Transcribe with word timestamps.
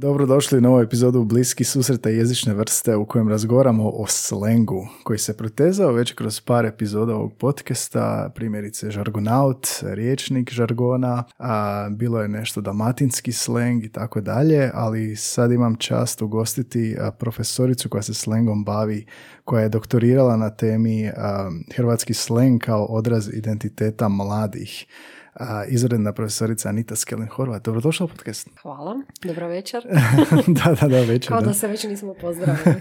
Dobrodošli 0.00 0.58
u 0.58 0.60
novu 0.60 0.80
epizodu 0.80 1.24
Bliski 1.24 1.64
susreta 1.64 2.08
jezične 2.08 2.54
vrste 2.54 2.96
u 2.96 3.06
kojem 3.06 3.28
razgovaramo 3.28 3.88
o 3.88 4.06
slengu 4.06 4.88
koji 5.02 5.18
se 5.18 5.36
protezao 5.36 5.92
već 5.92 6.12
kroz 6.12 6.40
par 6.40 6.66
epizoda 6.66 7.14
ovog 7.14 7.32
podcasta, 7.38 8.32
primjerice 8.34 8.90
žargonaut, 8.90 9.66
riječnik 9.82 10.50
žargona, 10.50 11.24
a 11.38 11.88
bilo 11.90 12.22
je 12.22 12.28
nešto 12.28 12.60
dalmatinski 12.60 13.32
sleng 13.32 13.84
i 13.84 13.92
tako 13.92 14.20
dalje, 14.20 14.70
ali 14.74 15.16
sad 15.16 15.52
imam 15.52 15.76
čast 15.76 16.22
ugostiti 16.22 16.96
profesoricu 17.18 17.88
koja 17.88 18.02
se 18.02 18.14
slengom 18.14 18.64
bavi, 18.64 19.06
koja 19.44 19.62
je 19.62 19.68
doktorirala 19.68 20.36
na 20.36 20.50
temi 20.50 21.10
hrvatski 21.76 22.14
sleng 22.14 22.60
kao 22.60 22.84
odraz 22.84 23.28
identiteta 23.32 24.08
mladih 24.08 24.86
izredna 25.68 26.12
profesorica 26.12 26.68
Anita 26.68 26.96
Skelin-Horvat. 26.96 27.64
Dobrodošla 27.64 28.04
u 28.04 28.08
podcast. 28.08 28.48
Hvala, 28.62 28.94
dobro 29.24 29.48
večer. 29.48 29.84
da, 30.64 30.74
da, 30.80 30.88
da, 30.88 31.00
večer. 31.00 31.28
Kao 31.28 31.40
da, 31.40 31.54
se 31.54 31.68
već 31.68 31.84
nismo 31.84 32.14
pozdravili. 32.20 32.74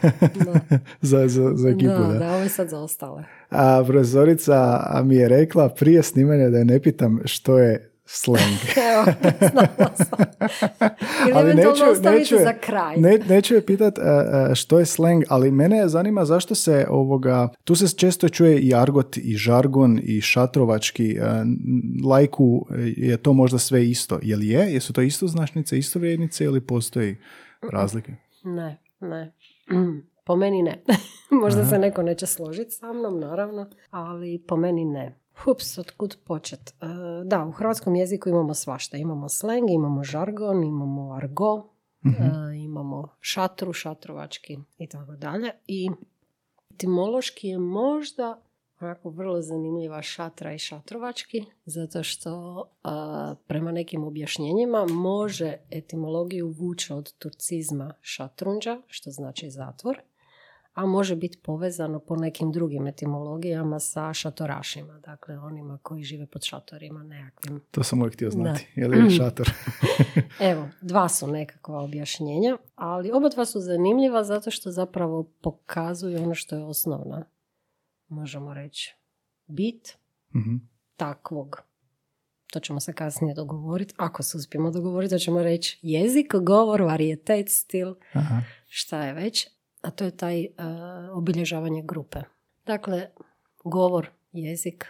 za, 1.02 1.28
za, 1.28 1.52
za 1.56 1.70
ekipu, 1.70 1.88
da. 1.88 2.08
Da, 2.08 2.20
da, 2.20 2.34
ovo 2.34 2.44
je 2.44 2.50
sad 2.50 2.70
za 2.70 2.80
ostale. 2.80 3.24
A 3.50 3.84
profesorica 3.88 4.82
mi 5.06 5.16
je 5.16 5.30
rekla 5.30 5.70
prije 5.70 6.04
snimanja 6.04 6.50
da 6.50 6.58
je 6.58 6.66
ne 6.66 6.80
pitam 6.80 7.20
što 7.26 7.58
je 7.58 7.97
slang. 8.08 8.60
Evo, 8.92 9.06
znala 9.40 9.96
sam. 9.96 10.20
ali 11.34 11.56
neću, 11.56 12.02
neću, 12.04 12.36
za 12.44 12.54
kraj. 12.54 12.98
Ne, 12.98 13.18
neću 13.30 13.56
je 13.56 13.66
pitat 13.66 13.98
uh, 13.98 14.04
što 14.54 14.80
je 14.80 14.86
slang, 14.86 15.24
ali 15.30 15.52
mene 15.52 15.88
zanima 15.88 16.26
zašto 16.26 16.56
se 16.56 16.86
ovoga, 16.90 17.50
tu 17.64 17.76
se 17.76 17.98
često 17.98 18.30
čuje 18.30 18.60
i 18.60 18.76
argot 18.76 19.18
i 19.18 19.36
žargon 19.36 20.00
i 20.04 20.22
šatrovački, 20.22 21.18
uh, 21.20 21.26
lajku 22.10 22.68
je 22.98 23.18
to 23.18 23.34
možda 23.34 23.58
sve 23.58 23.90
isto. 23.90 24.20
Je 24.22 24.36
li 24.36 24.48
je? 24.48 24.74
Jesu 24.74 24.94
to 24.94 25.02
isto 25.02 25.28
značnice, 25.28 25.78
isto 25.78 26.00
vrijednice 26.00 26.44
ili 26.44 26.62
postoji 26.62 27.16
razlike? 27.72 28.12
Ne, 28.44 28.82
ne. 29.00 29.34
Po 30.26 30.36
meni 30.36 30.64
ne. 30.64 30.84
Možda 31.44 31.66
se 31.66 31.80
neko 31.80 32.04
neće 32.04 32.26
složiti 32.26 32.72
sa 32.72 32.94
mnom, 32.94 33.20
naravno, 33.20 33.70
ali 33.90 34.44
po 34.48 34.56
meni 34.56 34.86
ne. 34.86 35.20
Hups, 35.44 35.78
otkud 35.78 36.18
počet? 36.26 36.74
E, 36.82 36.86
da, 37.26 37.46
u 37.46 37.52
hrvatskom 37.52 37.96
jeziku 37.96 38.30
imamo 38.30 38.54
svašta. 38.54 38.98
Imamo 38.98 39.30
sleng, 39.30 39.70
imamo 39.70 40.04
žargon, 40.04 40.64
imamo 40.64 41.14
argo, 41.14 41.70
mhm. 42.06 42.24
e, 42.24 42.58
imamo 42.58 43.08
šatru, 43.20 43.74
šatrovački 43.74 44.58
i 44.78 44.88
tako 44.88 45.16
dalje. 45.16 45.52
I 45.68 45.90
etimološki 46.74 47.48
je 47.48 47.60
možda 47.60 48.42
onako 48.80 49.10
vrlo 49.10 49.42
zanimljiva 49.42 50.02
šatra 50.02 50.54
i 50.54 50.60
šatrovački, 50.60 51.46
zato 51.66 52.04
što 52.04 52.64
e, 52.64 52.90
prema 53.48 53.72
nekim 53.72 54.04
objašnjenjima 54.04 54.86
može 54.86 55.58
etimologiju 55.72 56.48
vući 56.48 56.94
od 56.94 57.14
turcizma 57.14 57.94
šatrunđa, 58.02 58.82
što 58.88 59.12
znači 59.12 59.50
zatvor, 59.50 60.02
a 60.78 60.86
može 60.86 61.16
biti 61.16 61.38
povezano 61.38 62.00
po 62.00 62.16
nekim 62.16 62.52
drugim 62.52 62.88
etimologijama 62.88 63.80
sa 63.80 64.14
šatorašima, 64.14 65.00
dakle 65.00 65.40
onima 65.40 65.80
koji 65.84 66.04
žive 66.04 66.26
pod 66.26 66.44
šatorima 66.44 67.04
nekakvim. 67.04 67.62
To 67.72 67.84
sam 67.84 68.00
uvijek 68.00 68.14
htio 68.14 68.30
znati, 68.30 68.68
je 68.76 68.88
li 68.88 69.10
šator? 69.18 69.54
Evo, 70.52 70.70
dva 70.82 71.10
su 71.10 71.28
nekakva 71.28 71.82
objašnjenja, 71.82 72.58
ali 72.76 73.12
oba 73.12 73.30
dva 73.30 73.46
su 73.46 73.60
zanimljiva 73.60 74.24
zato 74.24 74.52
što 74.52 74.72
zapravo 74.72 75.24
pokazuju 75.42 76.24
ono 76.24 76.36
što 76.36 76.56
je 76.56 76.64
osnovna, 76.64 77.26
možemo 78.08 78.54
reći, 78.54 78.96
bit 79.48 79.98
mm 80.36 80.56
takvog 80.96 81.62
to 82.52 82.60
ćemo 82.60 82.80
se 82.80 82.94
kasnije 82.94 83.34
dogovoriti, 83.34 83.94
ako 83.98 84.24
se 84.24 84.38
uspijemo 84.38 84.72
dogovoriti, 84.72 85.16
to 85.16 85.20
ćemo 85.20 85.44
reći 85.44 85.80
jezik, 85.82 86.36
govor, 86.36 86.82
varijetet, 86.82 87.50
stil, 87.50 87.96
Aha. 88.14 88.42
šta 88.68 89.04
je 89.04 89.14
već 89.14 89.57
a 89.82 89.92
to 89.92 90.04
je 90.04 90.18
taj 90.18 90.46
uh, 90.46 90.48
obilježavanje 91.18 91.84
grupe. 91.84 92.20
Dakle, 92.66 93.08
govor, 93.64 94.10
jezik, 94.32 94.86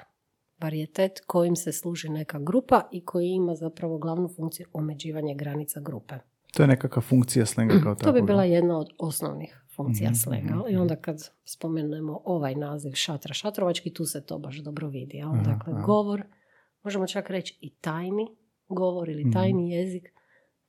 varijetet 0.59 1.11
kojim 1.27 1.55
se 1.55 1.71
služi 1.71 2.09
neka 2.09 2.39
grupa 2.39 2.81
i 2.91 3.05
koji 3.05 3.27
ima 3.27 3.55
zapravo 3.55 3.97
glavnu 3.97 4.29
funkciju 4.35 4.67
omeđivanje 4.73 5.35
granica 5.35 5.79
grupe. 5.79 6.15
To 6.53 6.63
je 6.63 6.67
nekakva 6.67 7.01
funkcija 7.01 7.45
slenga 7.45 7.79
kao 7.83 7.95
To 7.95 8.11
bi 8.11 8.21
bila 8.21 8.43
jedna 8.43 8.79
od 8.79 8.89
osnovnih 8.99 9.63
funkcija 9.75 10.11
mm 10.11 10.15
slenga. 10.15 10.63
I 10.69 10.75
onda 10.75 10.95
kad 10.95 11.29
spomenemo 11.43 12.21
ovaj 12.25 12.55
naziv 12.55 12.91
šatra 12.93 13.33
šatrovački, 13.33 13.93
tu 13.93 14.05
se 14.05 14.25
to 14.25 14.39
baš 14.39 14.57
dobro 14.57 14.87
vidi. 14.87 15.21
dakle, 15.45 15.73
govor, 15.85 16.23
možemo 16.83 17.07
čak 17.07 17.29
reći 17.29 17.57
i 17.61 17.75
tajni 17.75 18.27
govor 18.69 19.09
ili 19.09 19.23
mhm. 19.23 19.31
tajni 19.31 19.71
jezik 19.71 20.13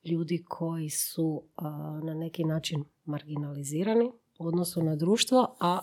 ljudi 0.03 0.43
koji 0.47 0.89
su 0.89 1.43
na 2.03 2.13
neki 2.13 2.43
način 2.43 2.83
marginalizirani 3.09 4.11
u 4.39 4.47
odnosu 4.47 4.83
na 4.83 4.95
društvo, 4.95 5.55
a 5.59 5.79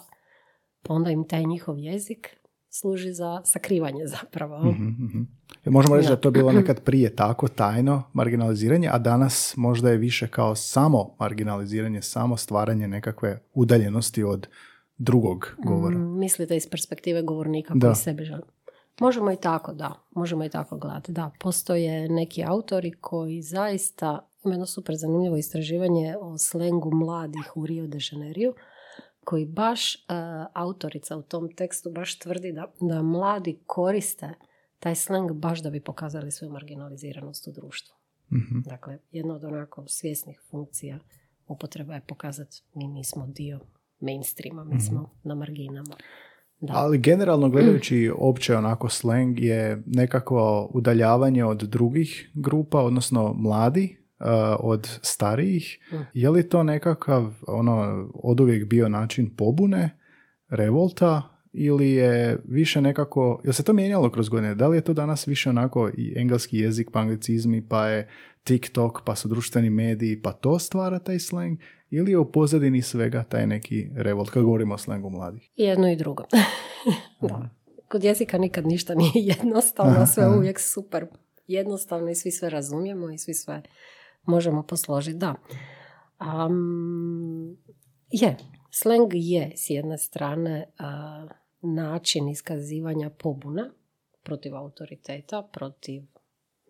onda 0.88 1.10
im 1.10 1.28
taj 1.28 1.44
njihov 1.44 1.78
jezik 1.78 2.36
služi 2.70 3.12
za 3.12 3.40
sakrivanje 3.44 4.06
zapravo. 4.06 4.64
mm 4.64 5.26
Možemo 5.64 5.96
reći 5.96 6.08
da 6.08 6.16
to 6.16 6.30
bilo 6.30 6.52
nekad 6.52 6.80
prije 6.80 7.16
tako 7.16 7.48
tajno 7.48 8.02
marginaliziranje, 8.12 8.88
a 8.92 8.98
danas 8.98 9.54
možda 9.56 9.90
je 9.90 9.96
više 9.96 10.28
kao 10.28 10.54
samo 10.54 11.16
marginaliziranje, 11.18 12.02
samo 12.02 12.36
stvaranje 12.36 12.88
nekakve 12.88 13.42
udaljenosti 13.54 14.24
od 14.24 14.48
drugog 14.98 15.56
govora. 15.64 15.98
Mm, 15.98 16.18
mislite 16.18 16.56
iz 16.56 16.70
perspektive 16.70 17.22
govornika 17.22 17.74
da. 17.74 17.86
koji 17.86 17.94
sebe 17.94 18.24
želi. 18.24 18.42
Možemo 19.00 19.32
i 19.32 19.36
tako, 19.36 19.72
da. 19.72 19.92
Možemo 20.10 20.44
i 20.44 20.48
tako 20.48 20.78
gledati. 20.78 21.12
Da, 21.12 21.30
postoje 21.40 22.08
neki 22.08 22.44
autori 22.44 22.92
koji 23.00 23.42
zaista 23.42 24.28
ima 24.46 24.54
jedno 24.54 24.66
super 24.66 24.96
zanimljivo 24.96 25.36
istraživanje 25.36 26.16
o 26.20 26.38
slengu 26.38 26.94
mladih 26.94 27.52
u 27.54 27.66
Rio 27.66 27.86
de 27.86 27.98
Janeiro 28.12 28.52
koji 29.24 29.46
baš 29.46 29.94
uh, 29.94 30.00
autorica 30.54 31.16
u 31.16 31.22
tom 31.22 31.54
tekstu 31.56 31.90
baš 31.90 32.18
tvrdi 32.18 32.52
da, 32.52 32.72
da 32.80 33.02
mladi 33.02 33.58
koriste 33.66 34.34
taj 34.78 34.94
sleng 34.94 35.32
baš 35.32 35.62
da 35.62 35.70
bi 35.70 35.80
pokazali 35.80 36.30
svoju 36.30 36.52
marginaliziranost 36.52 37.46
u 37.46 37.52
društvu. 37.52 37.96
mm 38.32 38.60
Dakle, 38.64 38.98
jedna 39.12 39.34
od 39.34 39.44
onako 39.44 39.84
svjesnih 39.86 40.40
funkcija 40.50 40.98
upotreba 41.48 41.94
je 41.94 42.00
pokazati 42.08 42.62
mi 42.74 42.88
nismo 42.88 43.26
dio 43.26 43.60
mainstreama, 44.00 44.64
mi 44.64 44.80
smo 44.80 45.00
mm 45.00 45.28
na 45.28 45.34
marginama. 45.34 45.96
Da. 46.60 46.72
Ali 46.76 46.98
generalno 46.98 47.48
gledajući 47.48 48.10
opće 48.30 48.56
onako 48.56 48.88
slang 48.88 49.40
je 49.40 49.82
nekakvo 49.86 50.70
udaljavanje 50.74 51.44
od 51.44 51.62
drugih 51.62 52.30
grupa, 52.34 52.80
odnosno 52.80 53.32
mladi 53.32 54.05
uh, 54.20 54.26
od 54.58 54.98
starijih. 55.02 55.78
Mm. 55.92 55.96
Je 56.14 56.30
li 56.30 56.48
to 56.48 56.62
nekakav 56.62 57.34
ono 57.46 58.08
od 58.14 58.40
uvijek 58.40 58.68
bio 58.68 58.88
način 58.88 59.36
pobune, 59.36 59.98
revolta 60.48 61.36
ili 61.52 61.90
je 61.90 62.38
više 62.48 62.80
nekako, 62.80 63.40
jel 63.44 63.52
se 63.52 63.62
to 63.62 63.72
mijenjalo 63.72 64.10
kroz 64.10 64.28
godine? 64.28 64.54
Da 64.54 64.68
li 64.68 64.76
je 64.76 64.80
to 64.80 64.92
danas 64.92 65.28
više 65.28 65.50
onako 65.50 65.90
i 65.96 66.14
engleski 66.16 66.58
jezik, 66.58 66.88
pa 66.92 67.00
anglicizmi, 67.00 67.68
pa 67.68 67.86
je 67.86 68.08
TikTok, 68.44 69.02
pa 69.04 69.14
su 69.14 69.28
društveni 69.28 69.70
mediji, 69.70 70.22
pa 70.22 70.32
to 70.32 70.58
stvara 70.58 70.98
taj 70.98 71.18
slang? 71.18 71.58
Ili 71.90 72.10
je 72.10 72.18
u 72.18 72.32
pozadini 72.32 72.82
svega 72.82 73.24
taj 73.24 73.46
neki 73.46 73.90
revolt, 73.94 74.30
kad 74.30 74.42
govorimo 74.42 74.74
o 74.74 74.78
slangu 74.78 75.10
mladih? 75.10 75.50
Jedno 75.56 75.92
i 75.92 75.96
drugo. 75.96 76.24
da. 77.20 77.50
Kod 77.88 78.04
jezika 78.04 78.38
nikad 78.38 78.66
ništa 78.66 78.94
nije 78.94 79.26
jednostavno, 79.36 80.06
sve 80.06 80.28
uvijek 80.28 80.60
super 80.60 81.06
jednostavno 81.46 82.10
i 82.10 82.14
svi 82.14 82.30
sve 82.30 82.50
razumijemo 82.50 83.10
i 83.10 83.18
svi 83.18 83.34
sve 83.34 83.62
možemo 84.26 84.62
posložiti. 84.62 85.18
Da. 85.18 85.34
Um, 86.20 87.56
je, 88.10 88.36
slang 88.70 89.10
je 89.12 89.52
s 89.56 89.70
jedne 89.70 89.98
strane 89.98 90.72
način 91.60 92.28
iskazivanja 92.28 93.10
pobuna 93.10 93.70
protiv 94.22 94.56
autoriteta, 94.56 95.48
protiv 95.52 96.02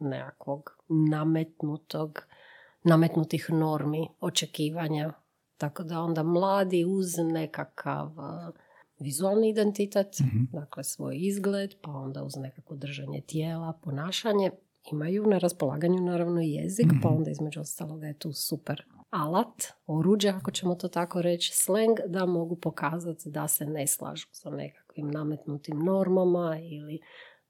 nekakvog 0.01 0.71
nametnutog, 1.11 2.27
nametnutih 2.85 3.47
normi, 3.51 4.09
očekivanja. 4.21 5.13
Tako 5.57 5.83
da 5.83 6.01
onda 6.01 6.23
mladi 6.23 6.85
uz 6.85 7.19
nekakav 7.19 8.11
vizualni 8.99 9.51
identitet, 9.51 10.19
mhm. 10.21 10.45
dakle 10.53 10.85
svoj 10.85 11.17
izgled, 11.19 11.75
pa 11.83 11.91
onda 11.91 12.23
uz 12.23 12.37
nekako 12.37 12.77
držanje 12.77 13.21
tijela, 13.21 13.79
ponašanje, 13.83 14.51
imaju 14.93 15.27
na 15.27 15.39
raspolaganju 15.39 16.03
naravno 16.03 16.41
jezik, 16.41 16.87
pa 17.03 17.09
mhm. 17.09 17.17
onda 17.17 17.31
između 17.31 17.61
ostaloga 17.61 18.07
je 18.07 18.19
tu 18.19 18.33
super 18.33 18.85
alat, 19.11 19.63
oruđe, 19.87 20.29
ako 20.29 20.51
ćemo 20.51 20.75
to 20.75 20.89
tako 20.89 21.23
reći, 21.23 21.53
sleng, 21.55 21.97
da 22.07 22.27
mogu 22.27 22.57
pokazati 22.57 23.31
da 23.31 23.49
se 23.49 23.67
ne 23.67 23.87
slažu 23.87 24.27
sa 24.33 24.51
nekakvim 24.51 25.11
nametnutim 25.11 25.79
normama 25.79 26.59
ili 26.59 27.01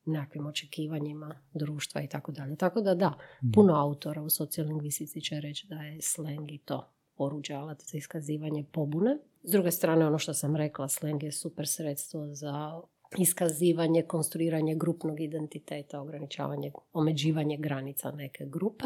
nekakvim 0.04 0.46
očekivanjima 0.46 1.40
društva 1.54 2.02
i 2.02 2.08
tako 2.08 2.32
dalje. 2.32 2.56
Tako 2.56 2.80
da 2.80 2.94
da, 2.94 3.08
mhm. 3.08 3.52
puno 3.52 3.74
autora 3.74 4.22
u 4.22 4.30
sociolingvistici 4.30 5.20
će 5.20 5.40
reći 5.40 5.66
da 5.66 5.76
je 5.76 6.02
sleng 6.02 6.52
i 6.52 6.58
to 6.58 6.92
oruđe, 7.16 7.54
alat 7.54 7.82
za 7.82 7.98
iskazivanje 7.98 8.64
pobune. 8.72 9.18
S 9.42 9.50
druge 9.50 9.70
strane, 9.70 10.06
ono 10.06 10.18
što 10.18 10.34
sam 10.34 10.56
rekla, 10.56 10.88
sleng 10.88 11.22
je 11.22 11.32
super 11.32 11.68
sredstvo 11.68 12.26
za 12.34 12.80
iskazivanje, 13.18 14.02
konstruiranje 14.02 14.74
grupnog 14.74 15.20
identiteta, 15.20 16.00
ograničavanje, 16.00 16.72
omeđivanje 16.92 17.56
granica 17.56 18.10
neke 18.10 18.44
grupe. 18.46 18.84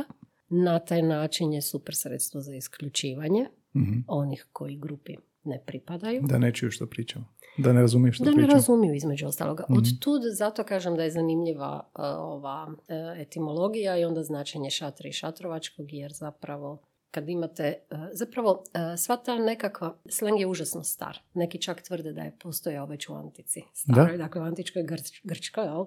Na 0.49 0.79
taj 0.79 1.03
način 1.03 1.53
je 1.53 1.63
super 1.63 1.95
sredstvo 1.95 2.41
za 2.41 2.55
isključivanje 2.55 3.47
Mhm. 3.77 3.99
onih 4.09 4.47
koji 4.53 4.77
grupi 4.77 5.15
ne 5.45 5.63
pripadaju. 5.67 6.23
Da 6.23 6.39
ne 6.39 6.53
čuju 6.53 6.71
što 6.71 6.87
pričamo. 6.87 7.25
Da 7.59 7.73
ne 7.73 7.81
razumiju 7.81 8.13
što 8.13 8.25
Da 8.25 8.31
ne 8.33 8.47
razumiju 8.47 8.95
između 8.95 9.27
ostaloga. 9.27 9.65
Od 9.69 9.77
Mhm. 9.77 9.97
tud 10.01 10.23
zato 10.29 10.65
kažem 10.65 10.97
da 10.97 11.03
je 11.03 11.11
zanimljiva 11.11 11.81
uh, 11.89 12.01
ova 12.19 12.67
uh, 12.69 12.77
etimologija 13.17 13.99
i 13.99 14.05
onda 14.05 14.23
značenje 14.23 14.71
šatra 14.71 15.09
i 15.09 15.13
šatrovačkog 15.13 15.93
jer 15.93 16.13
zapravo 16.13 16.79
kad 17.11 17.29
imate, 17.29 17.75
uh, 17.91 17.99
zapravo 18.13 18.51
uh, 18.51 18.99
sva 18.99 19.17
ta 19.17 19.39
nekakva, 19.39 19.99
sleng 20.09 20.41
je 20.41 20.47
užasno 20.47 20.83
star. 20.85 21.19
Neki 21.35 21.63
čak 21.63 21.83
tvrde 21.83 22.13
da 22.13 22.23
je 22.23 22.37
postojao 22.43 22.87
već 22.87 23.09
u 23.09 23.15
antici. 23.15 23.63
Staroj, 23.75 24.17
dakle 24.17 24.41
u 24.41 24.45
antičkoj 24.45 24.83
Grč- 24.83 25.21
Grčkoj, 25.25 25.65
jel? 25.65 25.87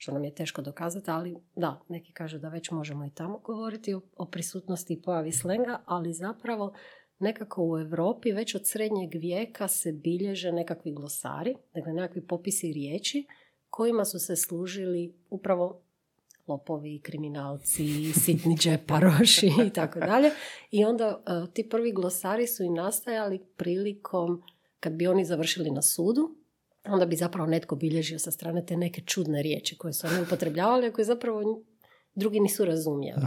što 0.00 0.12
nam 0.12 0.24
je 0.24 0.34
teško 0.34 0.62
dokazati, 0.62 1.10
ali 1.10 1.36
da, 1.56 1.80
neki 1.88 2.12
kažu 2.12 2.38
da 2.38 2.48
već 2.48 2.70
možemo 2.70 3.04
i 3.04 3.10
tamo 3.14 3.38
govoriti 3.38 3.94
o, 3.94 4.00
o 4.16 4.26
prisutnosti 4.26 4.94
i 4.94 5.02
pojavi 5.02 5.32
slenga, 5.32 5.82
ali 5.86 6.12
zapravo 6.12 6.74
nekako 7.18 7.62
u 7.64 7.78
Europi 7.78 8.32
već 8.32 8.54
od 8.54 8.68
srednjeg 8.68 9.10
vijeka 9.14 9.68
se 9.68 9.92
bilježe 9.92 10.52
nekakvi 10.52 10.92
glosari, 10.92 11.54
dakle 11.74 11.92
nekakvi 11.92 12.26
popisi 12.26 12.72
riječi 12.72 13.26
kojima 13.70 14.04
su 14.04 14.18
se 14.18 14.36
služili 14.36 15.14
upravo 15.30 15.82
lopovi, 16.48 17.00
kriminalci, 17.02 18.12
sitni 18.12 18.56
džeparoši 18.56 19.50
i 19.66 19.70
tako 19.70 20.00
dalje. 20.00 20.30
I 20.70 20.84
onda 20.84 21.22
e, 21.26 21.52
ti 21.52 21.68
prvi 21.68 21.92
glosari 21.92 22.46
su 22.46 22.62
i 22.64 22.70
nastajali 22.70 23.40
prilikom 23.56 24.42
kad 24.80 24.92
bi 24.92 25.06
oni 25.06 25.24
završili 25.24 25.70
na 25.70 25.82
sudu, 25.82 26.36
onda 26.84 27.06
bi 27.06 27.16
zapravo 27.16 27.48
netko 27.48 27.76
bilježio 27.76 28.18
sa 28.18 28.30
strane 28.30 28.66
te 28.66 28.76
neke 28.76 29.00
čudne 29.00 29.42
riječi 29.42 29.78
koje 29.78 29.92
su 29.92 30.06
oni 30.06 30.22
upotrebljavali, 30.22 30.86
a 30.86 30.92
koje 30.92 31.04
zapravo 31.04 31.64
drugi 32.14 32.40
nisu 32.40 32.64
razumjeli. 32.64 33.22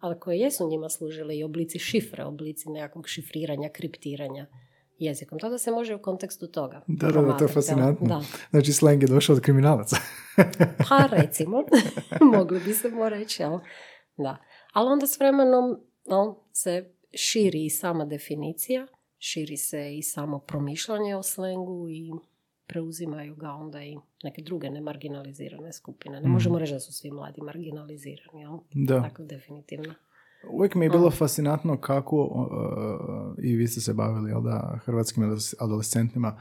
Ali 0.00 0.20
koje 0.20 0.38
jesu 0.38 0.68
njima 0.68 0.88
služile 0.88 1.36
i 1.36 1.44
oblici 1.44 1.78
šifre, 1.78 2.24
oblici 2.24 2.70
nekakvog 2.70 3.08
šifriranja, 3.08 3.68
kriptiranja 3.68 4.46
jezikom. 4.98 5.38
Tada 5.38 5.58
se 5.58 5.70
može 5.70 5.94
u 5.94 6.02
kontekstu 6.02 6.46
toga 6.46 6.82
Da, 6.86 7.06
da, 7.08 7.22
da, 7.22 7.36
to 7.36 7.44
je 7.44 7.48
fascinantno. 7.48 8.06
Da. 8.06 8.22
Znači, 8.50 8.72
slang 8.72 9.02
je 9.02 9.08
došao 9.08 9.36
od 9.36 9.42
kriminalaca. 9.42 9.96
Pa 10.88 11.06
recimo, 11.10 11.64
mogli 12.34 12.60
bi 12.60 12.72
se 12.72 12.88
mo 12.88 13.08
reći, 13.08 13.42
jel? 13.42 13.58
Da. 14.16 14.36
Ali 14.72 14.88
onda 14.88 15.06
s 15.06 15.18
vremenom 15.18 15.80
jel, 16.06 16.34
se 16.52 16.84
širi 17.14 17.64
i 17.64 17.70
sama 17.70 18.04
definicija, 18.04 18.86
širi 19.18 19.56
se 19.56 19.96
i 19.96 20.02
samo 20.02 20.38
promišljanje 20.38 21.16
o 21.16 21.22
slengu 21.22 21.88
i 21.88 22.10
preuzimaju 22.66 23.34
ga 23.34 23.50
onda 23.50 23.82
i 23.82 23.96
neke 24.22 24.42
druge 24.42 24.70
nemarginalizirane 24.70 25.72
skupine. 25.72 26.14
Ne 26.14 26.20
Mhm. 26.20 26.30
možemo 26.32 26.58
reći 26.58 26.72
da 26.72 26.80
su 26.80 26.92
svi 26.92 27.10
mladi 27.10 27.40
marginalizirani, 27.40 28.40
jel? 28.40 28.58
Da. 28.74 28.98
Dakle, 28.98 29.24
definitivno. 29.26 29.94
Uvijek 30.50 30.74
mi 30.74 30.84
je 30.84 30.90
bilo 30.90 31.10
fascinantno 31.10 31.76
kako, 31.76 32.16
uh, 32.16 32.48
i 33.38 33.56
vi 33.56 33.68
ste 33.68 33.80
se 33.80 33.94
bavili, 33.94 34.30
jel 34.30 34.42
da, 34.42 34.78
hrvatskim 34.84 35.22
adoles- 35.24 35.54
adolescentima, 35.58 36.40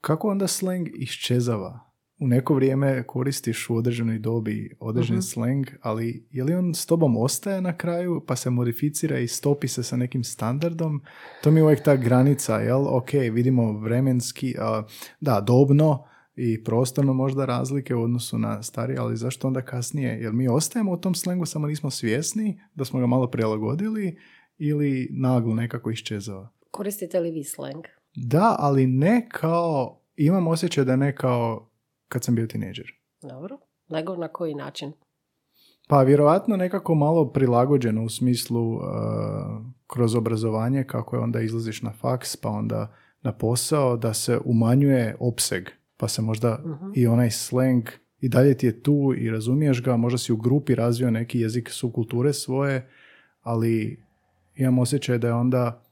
kako 0.00 0.28
onda 0.28 0.46
slang 0.46 0.88
iščezava? 0.94 1.80
U 2.20 2.26
neko 2.26 2.54
vrijeme 2.54 3.02
koristiš 3.02 3.70
u 3.70 3.76
određenoj 3.76 4.18
dobi 4.18 4.76
određeni 4.80 5.16
Mhm. 5.16 5.22
slang, 5.22 5.66
ali 5.80 6.26
je 6.30 6.44
li 6.44 6.54
on 6.54 6.74
s 6.74 6.86
tobom 6.86 7.16
ostaje 7.16 7.60
na 7.60 7.76
kraju, 7.76 8.24
pa 8.26 8.36
se 8.36 8.50
modificira 8.50 9.18
i 9.18 9.28
stopi 9.28 9.68
se 9.68 9.82
sa 9.82 9.96
nekim 9.96 10.24
standardom? 10.24 11.02
To 11.42 11.50
mi 11.50 11.60
je 11.60 11.64
uvijek 11.64 11.84
ta 11.84 11.96
granica, 11.96 12.56
jel? 12.56 12.86
Ok, 12.88 13.10
vidimo 13.32 13.72
vremenski, 13.72 14.54
a, 14.58 14.82
da, 15.20 15.40
dobno 15.40 16.04
i 16.38 16.64
prostorno 16.64 17.12
možda 17.12 17.44
razlike 17.44 17.94
u 17.94 18.02
odnosu 18.02 18.38
na 18.38 18.62
stari, 18.62 18.96
ali 18.98 19.16
zašto 19.16 19.46
onda 19.46 19.62
kasnije? 19.62 20.18
Jer 20.20 20.32
mi 20.32 20.48
ostajemo 20.48 20.92
u 20.92 20.96
tom 20.96 21.14
slengu, 21.14 21.46
samo 21.46 21.66
nismo 21.66 21.90
svjesni 21.90 22.60
da 22.74 22.84
smo 22.84 23.00
ga 23.00 23.06
malo 23.06 23.30
prilagodili 23.30 24.18
ili 24.58 25.08
naglo 25.12 25.54
nekako 25.54 25.90
iščezava? 25.90 26.48
Koristite 26.70 27.20
li 27.20 27.30
vi 27.30 27.44
slang? 27.44 27.84
Da, 28.16 28.56
ali 28.58 28.86
ne 28.86 29.28
kao, 29.32 30.00
imam 30.16 30.46
osjećaj 30.46 30.84
da 30.84 30.96
ne 30.96 31.16
kao 31.16 31.70
kad 32.08 32.24
sam 32.24 32.34
bio 32.34 32.46
tineđer. 32.46 32.86
Dobro. 33.22 33.58
Nego 33.88 34.16
na 34.16 34.28
koji 34.28 34.54
način? 34.54 34.92
Pa 35.88 36.02
vjerojatno 36.02 36.56
nekako 36.56 36.94
malo 36.94 37.32
prilagođeno 37.32 38.04
u 38.04 38.08
smislu 38.08 38.74
uh, 38.74 38.82
kroz 39.86 40.14
obrazovanje 40.14 40.84
kako 40.84 41.16
je 41.16 41.22
onda 41.22 41.40
izlaziš 41.40 41.82
na 41.82 41.92
faks 41.92 42.36
pa 42.36 42.48
onda 42.48 42.94
na 43.22 43.32
posao 43.32 43.96
da 43.96 44.14
se 44.14 44.38
umanjuje 44.44 45.16
opseg 45.20 45.68
pa 45.98 46.08
se 46.08 46.22
možda 46.22 46.58
Mhm. 46.66 46.90
i 46.94 47.06
onaj 47.06 47.30
slang 47.30 47.88
i 48.20 48.28
dalje 48.28 48.56
ti 48.56 48.66
je 48.66 48.82
tu 48.82 49.14
i 49.16 49.30
razumiješ 49.30 49.82
ga, 49.82 49.96
možda 49.96 50.18
si 50.18 50.32
u 50.32 50.36
grupi 50.36 50.74
razvio 50.74 51.10
neki 51.10 51.40
jezik 51.40 51.70
subkulture 51.70 52.32
svoje, 52.32 52.88
ali 53.42 54.02
imam 54.54 54.78
osjećaj 54.78 55.18
da 55.18 55.26
je 55.26 55.34
onda 55.34 55.84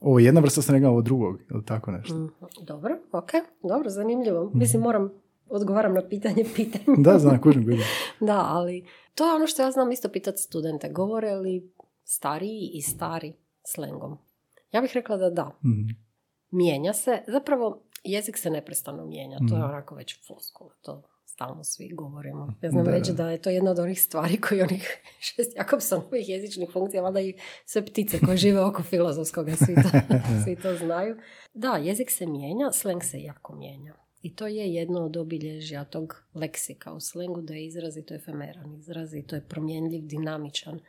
ovo 0.00 0.18
je 0.18 0.24
jedna 0.24 0.40
vrsta 0.40 0.62
slenga, 0.62 0.88
ovo 0.88 1.02
drugog, 1.02 1.38
ili 1.50 1.64
tako 1.64 1.90
nešto. 1.90 2.14
Mhm. 2.14 2.26
Dobro, 2.62 2.98
ok, 3.12 3.30
dobro, 3.62 3.90
zanimljivo. 3.90 4.50
Mislim, 4.54 4.82
moram, 4.82 5.10
odgovaram 5.48 5.94
na 5.94 6.02
pitanje 6.02 6.44
pitanje. 6.56 6.84
Da, 6.98 7.18
znam, 7.18 7.40
kužim, 7.40 7.64
kužim. 7.64 7.80
Da, 8.20 8.40
ali 8.40 8.84
to 9.14 9.26
je 9.26 9.34
ono 9.34 9.46
što 9.46 9.62
ja 9.62 9.70
znam 9.70 9.92
isto 9.92 10.08
pitati 10.08 10.38
studente. 10.38 10.88
Govore 10.90 11.34
li 11.34 11.70
stariji 12.04 12.70
i 12.74 12.82
stari 12.82 13.32
slengom? 13.64 14.18
Ja 14.72 14.80
bih 14.80 14.90
rekla 14.94 15.16
da 15.16 15.30
da. 15.30 15.50
Mhm. 15.64 16.03
Mijenja 16.54 16.92
se. 16.92 17.22
Zapravo, 17.26 17.82
jezik 18.04 18.36
se 18.38 18.50
neprestano 18.50 19.06
mijenja. 19.06 19.38
To 19.38 19.54
je 19.54 19.58
Mhm. 19.58 19.64
onako 19.64 19.94
već 19.94 20.26
floskula. 20.26 20.70
To 20.82 21.02
stalno 21.26 21.64
svi 21.64 21.88
govorimo. 21.88 22.52
Ja 22.62 22.70
znam 22.70 22.84
Da, 22.84 22.90
reći 22.90 23.12
da. 23.12 23.30
je 23.30 23.38
to 23.38 23.50
jedna 23.50 23.70
od 23.70 23.78
onih 23.78 24.00
stvari 24.00 24.36
koji 24.38 24.62
onih 24.62 25.02
šest 25.26 25.56
Jakobsonovih 25.56 26.28
jezičnih 26.28 26.70
funkcija, 26.72 27.02
valjda 27.02 27.20
i 27.20 27.34
sve 27.64 27.86
ptice 27.86 28.18
koje 28.20 28.36
žive 28.36 28.60
oko 28.60 28.82
filozofskog, 28.82 29.46
svi 29.56 29.74
to, 29.74 29.88
svi 30.44 30.56
to 30.56 30.76
znaju. 30.76 31.16
Da, 31.54 31.76
jezik 31.76 32.10
se 32.10 32.26
mijenja, 32.26 32.72
sleng 32.72 33.02
se 33.02 33.20
jako 33.20 33.54
mijenja. 33.54 33.94
I 34.22 34.34
to 34.34 34.46
je 34.46 34.74
jedno 34.74 35.00
od 35.00 35.16
obilježja 35.16 35.84
tog 35.84 36.24
leksika 36.34 36.92
u 36.92 37.00
slengu, 37.00 37.42
da 37.42 37.54
je 37.54 37.66
izrazito 37.66 38.14
efemeran 38.14 38.74
izraz 38.74 39.14
i 39.14 39.22
to 39.22 39.36
je 39.36 39.42
promjenljiv, 39.42 40.02
dinamičan. 40.02 40.80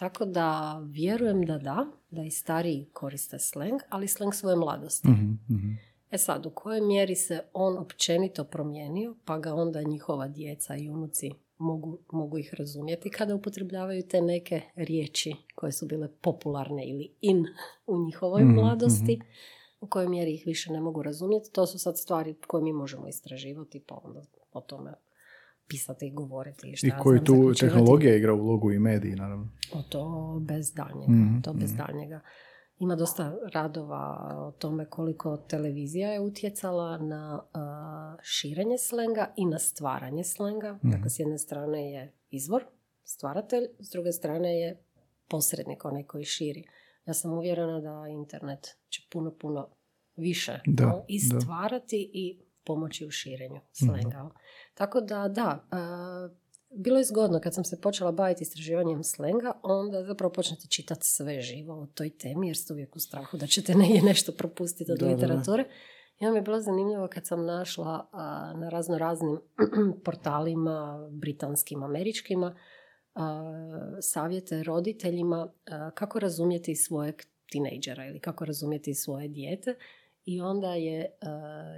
Tako 0.00 0.24
da 0.24 0.78
vjerujem 0.90 1.42
da 1.42 1.58
da, 1.58 1.86
da 2.10 2.22
i 2.22 2.30
stariji 2.30 2.88
koriste 2.92 3.38
sleng, 3.38 3.80
ali 3.88 4.08
sleng 4.08 4.34
svoje 4.34 4.56
mladosti. 4.56 5.08
Mhm, 5.08 5.32
mhm. 5.50 5.72
E 6.10 6.18
sad, 6.18 6.46
u 6.46 6.50
kojoj 6.50 6.80
mjeri 6.80 7.14
se 7.14 7.42
on 7.52 7.78
općenito 7.78 8.44
promijenio, 8.44 9.14
pa 9.24 9.38
ga 9.38 9.54
onda 9.54 9.82
njihova 9.82 10.28
djeca 10.28 10.76
i 10.76 10.90
unuci 10.90 11.30
mogu, 11.58 11.98
mogu 12.12 12.38
ih 12.38 12.54
razumjeti 12.58 13.10
kada 13.10 13.34
upotrebljavaju 13.34 14.02
te 14.08 14.20
neke 14.20 14.60
riječi 14.74 15.34
koje 15.54 15.72
su 15.72 15.86
bile 15.86 16.08
popularne 16.20 16.88
ili 16.88 17.14
in 17.20 17.46
u 17.86 18.04
njihovoj 18.04 18.44
Mhm, 18.44 18.54
mladosti, 18.54 19.20
u 19.80 19.86
kojoj 19.86 20.08
mjeri 20.08 20.34
ih 20.34 20.42
više 20.46 20.72
ne 20.72 20.80
mogu 20.80 21.02
razumjeti. 21.02 21.52
To 21.52 21.66
su 21.66 21.78
sad 21.78 21.98
stvari 21.98 22.34
koje 22.46 22.62
mi 22.62 22.72
možemo 22.72 23.08
istraživati, 23.08 23.80
pa 23.86 24.00
onda 24.04 24.22
o 24.52 24.60
tome 24.60 24.94
pisati 25.70 26.06
i 26.06 26.10
govoriti. 26.12 26.70
I, 26.70 26.76
šta 26.76 26.86
I 26.86 26.90
koju 27.02 27.18
tu 27.18 27.32
zaključivati. 27.34 27.60
tehnologija 27.60 28.16
igra 28.16 28.34
ulogu 28.34 28.72
i 28.72 28.78
mediji, 28.78 29.14
naravno. 29.14 29.48
O 29.72 29.82
to 29.82 30.02
bez 30.42 30.74
daljnjega. 30.74 31.12
Mhm, 31.12 31.40
To 31.40 31.52
bez 31.52 31.72
mhm. 31.72 31.82
daljnjega. 31.82 32.20
Ima 32.78 32.96
dosta 32.96 33.36
radova 33.52 34.16
o 34.38 34.52
tome 34.52 34.84
koliko 34.86 35.36
televizija 35.36 36.08
je 36.08 36.20
utjecala 36.20 36.98
na 36.98 37.42
širenje 38.22 38.78
slenga 38.78 39.32
i 39.36 39.46
na 39.46 39.58
stvaranje 39.58 40.24
slenga. 40.24 40.72
Mhm. 40.74 40.90
Dakle, 40.90 41.10
s 41.10 41.18
jedne 41.18 41.38
strane 41.38 41.92
je 41.92 42.12
izvor, 42.30 42.64
stvaratelj, 43.04 43.64
s 43.78 43.90
druge 43.90 44.12
strane 44.12 44.60
je 44.60 44.82
posrednik, 45.28 45.84
onaj 45.84 46.02
koji 46.02 46.24
širi. 46.24 46.64
Ja 47.06 47.14
sam 47.14 47.32
uvjerena 47.32 47.80
da 47.80 48.08
internet 48.08 48.76
će 48.88 49.02
puno, 49.12 49.34
puno 49.40 49.68
više 50.16 50.60
Da, 50.66 50.86
no, 50.86 51.04
i 51.08 51.20
da. 51.32 51.40
stvarati 51.40 52.10
i 52.14 52.40
pomoći 52.64 53.06
u 53.06 53.10
širenju 53.10 53.60
slenga. 53.72 54.30
Tako 54.74 55.00
da, 55.00 55.28
da, 55.28 55.66
a, 55.70 56.28
bilo 56.70 56.98
je 56.98 57.04
zgodno 57.04 57.40
kad 57.40 57.54
sam 57.54 57.64
se 57.64 57.80
počela 57.80 58.12
baviti 58.12 58.42
istraživanjem 58.42 59.04
slenga, 59.04 59.52
onda 59.62 60.04
zapravo 60.04 60.32
počnete 60.32 60.66
čitati 60.68 61.00
sve 61.04 61.40
živo 61.40 61.82
o 61.82 61.86
toj 61.86 62.10
temi, 62.18 62.46
jer 62.46 62.56
ste 62.56 62.72
uvijek 62.72 62.96
u 62.96 62.98
strahu 62.98 63.36
da 63.36 63.46
ćete 63.46 63.74
negdje 63.82 64.02
nešto 64.02 64.32
propustiti 64.32 64.92
od 64.92 64.98
Da, 64.98 65.04
da, 65.06 65.10
da. 65.10 65.16
literature. 65.16 65.64
I 66.20 66.26
onda 66.26 66.32
mi 66.32 66.38
je 66.38 66.42
bilo 66.42 66.60
zanimljivo 66.60 67.08
kad 67.08 67.26
sam 67.26 67.46
našla 67.46 68.08
a, 68.12 68.52
na 68.56 68.68
razno 68.68 68.98
raznim 68.98 69.40
portalima, 70.04 71.08
britanskim, 71.12 71.82
američkima, 71.82 72.56
a, 73.14 73.42
savjete 74.00 74.62
roditeljima 74.62 75.52
a, 75.70 75.90
kako 75.90 76.18
razumjeti 76.18 76.74
svojeg 76.74 77.14
tinejdžera 77.50 78.06
ili 78.06 78.20
kako 78.20 78.44
razumjeti 78.44 78.94
svoje 78.94 79.28
dijete. 79.28 79.74
I 80.24 80.40
onda 80.40 80.74
je 80.74 81.16
a, 81.20 81.28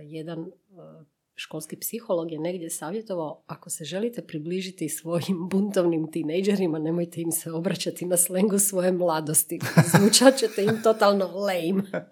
jedan 0.02 0.50
a, 0.78 1.04
školski 1.34 1.76
psiholog 1.76 2.32
je 2.32 2.38
negdje 2.38 2.70
savjetovao 2.70 3.42
ako 3.46 3.70
se 3.70 3.84
želite 3.84 4.26
približiti 4.26 4.88
svojim 4.88 5.49
buntovnim 5.50 6.12
tinejdžerima, 6.12 6.78
nemojte 6.78 7.20
im 7.20 7.32
se 7.32 7.52
obraćati 7.52 8.06
na 8.06 8.16
slengu 8.16 8.58
svoje 8.58 8.92
mladosti. 8.92 9.58
Zvučat 9.99 10.37
ćete 10.37 10.64
im 10.64 10.82
totalno 10.82 11.25
lame. 11.26 12.08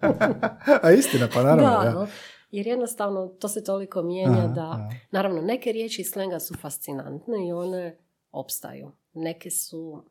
A 0.83 0.91
istina, 0.91 1.27
pa 1.33 1.43
naravno, 1.43 1.83
da, 1.83 1.93
no. 1.93 2.07
Jer 2.51 2.67
jednostavno 2.67 3.27
to 3.27 3.47
se 3.47 3.63
toliko 3.63 4.03
mijenja 4.03 4.43
Aha, 4.43 4.47
da... 4.47 4.71
aha. 4.71 4.89
Naravno, 5.11 5.41
neke 5.41 5.71
riječi 5.71 6.03
slenga 6.03 6.39
su 6.39 6.53
fascinantne 6.53 7.47
i 7.47 7.53
one 7.53 7.97
opstaju. 8.31 8.91
Neke 9.13 9.49
su... 9.49 10.03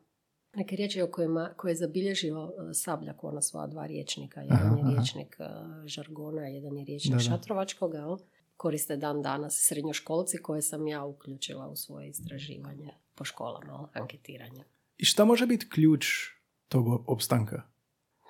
Neke 0.53 0.75
riječi 0.75 1.01
o 1.01 1.07
kojima, 1.07 1.53
koje 1.57 1.71
je 1.71 1.75
zabilježio 1.75 2.51
e, 2.69 2.73
Sabljak 2.73 3.23
ona 3.23 3.41
svoja 3.41 3.67
dva 3.67 3.85
riječnika. 3.85 4.41
Jedan 4.41 4.57
Aha, 4.57 4.75
je 4.75 4.81
aha. 4.81 4.89
riječnik 4.91 5.37
e, 5.39 5.43
žargona, 5.85 6.47
jedan 6.47 6.77
je 6.77 6.85
riječnik 6.85 7.11
Da, 7.13 7.17
da. 7.17 7.23
šatrovačkoga. 7.23 7.97
jel? 7.97 8.17
Koriste 8.57 8.97
dan 8.97 9.21
danas 9.21 9.67
srednjoškolci 9.67 10.37
koje 10.37 10.61
sam 10.61 10.87
ja 10.87 11.03
uključila 11.05 11.67
u 11.67 11.75
svoje 11.75 12.09
istraživanje 12.09 12.89
po 13.15 13.23
školama, 13.23 13.89
anketiranje. 13.93 14.63
I 14.97 15.05
šta 15.05 15.25
može 15.25 15.45
biti 15.45 15.69
ključ 15.69 16.05
tog 16.67 17.09
opstanka? 17.09 17.61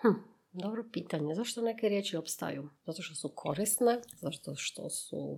Hm, 0.02 0.08
dobro 0.52 0.84
pitanje. 0.92 1.36
Zašto 1.36 1.62
neke 1.62 1.90
riječi 1.90 2.18
opstaju? 2.18 2.70
Zato 2.86 3.02
što 3.02 3.16
su 3.16 3.30
korisne, 3.30 4.02
zato 4.16 4.56
što 4.56 4.90
su 4.90 5.38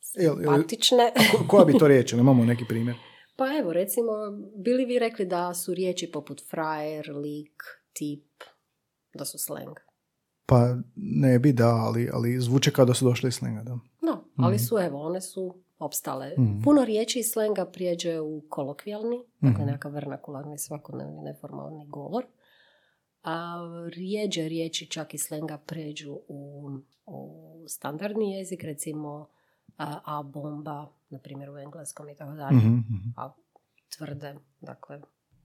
simpatične. 0.00 1.12
Ko- 1.32 1.48
koja 1.48 1.64
bi 1.64 1.78
to 1.78 1.88
riječ? 1.88 2.12
Imamo 2.12 2.44
neki 2.44 2.64
primjer. 2.68 2.96
Pa 3.36 3.56
evo, 3.56 3.72
recimo, 3.72 4.12
bili 4.56 4.84
vi 4.84 4.98
rekli 4.98 5.26
da 5.26 5.54
su 5.54 5.74
riječi 5.74 6.10
poput 6.12 6.42
frajer, 6.50 7.10
lik, 7.10 7.62
tip, 7.92 8.24
da 9.14 9.24
su 9.24 9.38
sleng? 9.38 9.76
Pa 10.46 10.74
ne 10.96 11.38
bi 11.38 11.52
da, 11.52 11.68
ali, 11.68 12.10
ali 12.12 12.40
zvuče 12.40 12.70
kao 12.70 12.84
da 12.84 12.94
su 12.94 13.04
došli 13.04 13.28
iz 13.28 13.34
slenga, 13.34 13.62
da. 13.62 13.78
No, 14.02 14.24
ali 14.36 14.54
Mhm. 14.54 14.62
su, 14.62 14.78
evo, 14.78 15.00
one 15.00 15.20
su 15.20 15.54
opstale. 15.78 16.34
Mhm. 16.38 16.62
Puno 16.62 16.84
riječi 16.84 17.18
iz 17.18 17.26
slenga 17.26 17.64
prijeđe 17.66 18.20
u 18.20 18.42
kolokvijalni, 18.48 19.18
dakle 19.40 19.58
Mhm. 19.58 19.66
nekakav 19.66 19.92
vernakularni, 19.92 20.58
svakodnevni, 20.58 21.22
neformalni 21.22 21.86
govor. 21.86 22.24
A 23.22 23.56
rijeđe 23.88 24.42
riječi 24.42 24.86
čak 24.86 25.14
iz 25.14 25.22
slenga 25.22 25.58
pređu 25.58 26.18
u, 26.28 26.70
u 27.06 27.32
standardni 27.68 28.32
jezik, 28.32 28.62
recimo 28.62 29.28
a, 29.78 30.00
a 30.04 30.22
bomba, 30.24 30.86
na 31.08 31.18
primjer 31.18 31.50
u 31.50 31.58
engleskom 31.58 32.08
i 32.08 32.16
tako 32.16 32.32
dalje. 32.32 32.56
Mhm, 32.56 32.74
mhm. 32.74 33.10
a 33.16 33.32
tvrde, 33.96 34.34
dakle, 34.60 35.00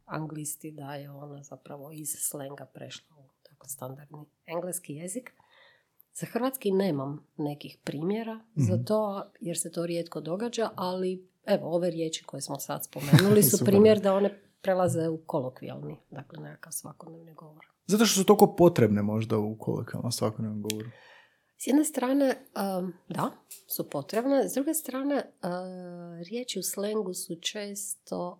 anglisti 0.05 0.71
da 0.71 0.95
je 0.95 1.11
ona 1.11 1.43
zapravo 1.43 1.91
iz 1.91 2.09
slenga 2.19 2.65
prešla 2.65 3.15
u 3.17 3.29
dakle, 3.49 3.69
standardni 3.69 4.25
engleski 4.45 4.93
jezik. 4.93 5.33
Za 6.13 6.25
hrvatski 6.25 6.71
nemam 6.71 7.27
nekih 7.37 7.77
primjera 7.83 8.39
za 8.55 8.75
Mhm. 8.75 8.83
to, 8.83 9.31
jer 9.39 9.59
se 9.59 9.71
to 9.71 9.85
rijetko 9.85 10.21
događa, 10.21 10.69
ali 10.75 11.29
evo, 11.45 11.75
ove 11.75 11.89
riječi 11.91 12.23
koje 12.23 12.41
smo 12.41 12.59
sad 12.59 12.85
spomenuli 12.85 13.43
su 13.49 13.65
primjer 13.65 13.99
da 13.99 14.13
one 14.13 14.41
prelaze 14.61 15.09
u 15.09 15.17
kolokvijalni, 15.25 15.97
dakle 16.11 16.39
nekakav 16.43 16.71
svakodnevni 16.71 17.33
govor. 17.33 17.65
Zato 17.85 18.05
što 18.05 18.19
su 18.19 18.25
toliko 18.25 18.55
potrebne 18.55 19.01
možda 19.01 19.37
u 19.37 19.57
kolokvijalnom 19.59 20.11
svakodnevnom 20.11 20.61
govoru. 20.61 20.89
S 21.63 21.67
jedne 21.67 21.83
strane, 21.83 22.35
da, 23.09 23.31
su 23.67 23.89
potrebne. 23.89 24.49
S 24.49 24.53
druge 24.53 24.73
strane, 24.73 25.15
uh, 25.15 25.49
riječi 26.29 26.59
u 26.59 26.63
slengu 26.63 27.13
su 27.13 27.35
često, 27.35 28.39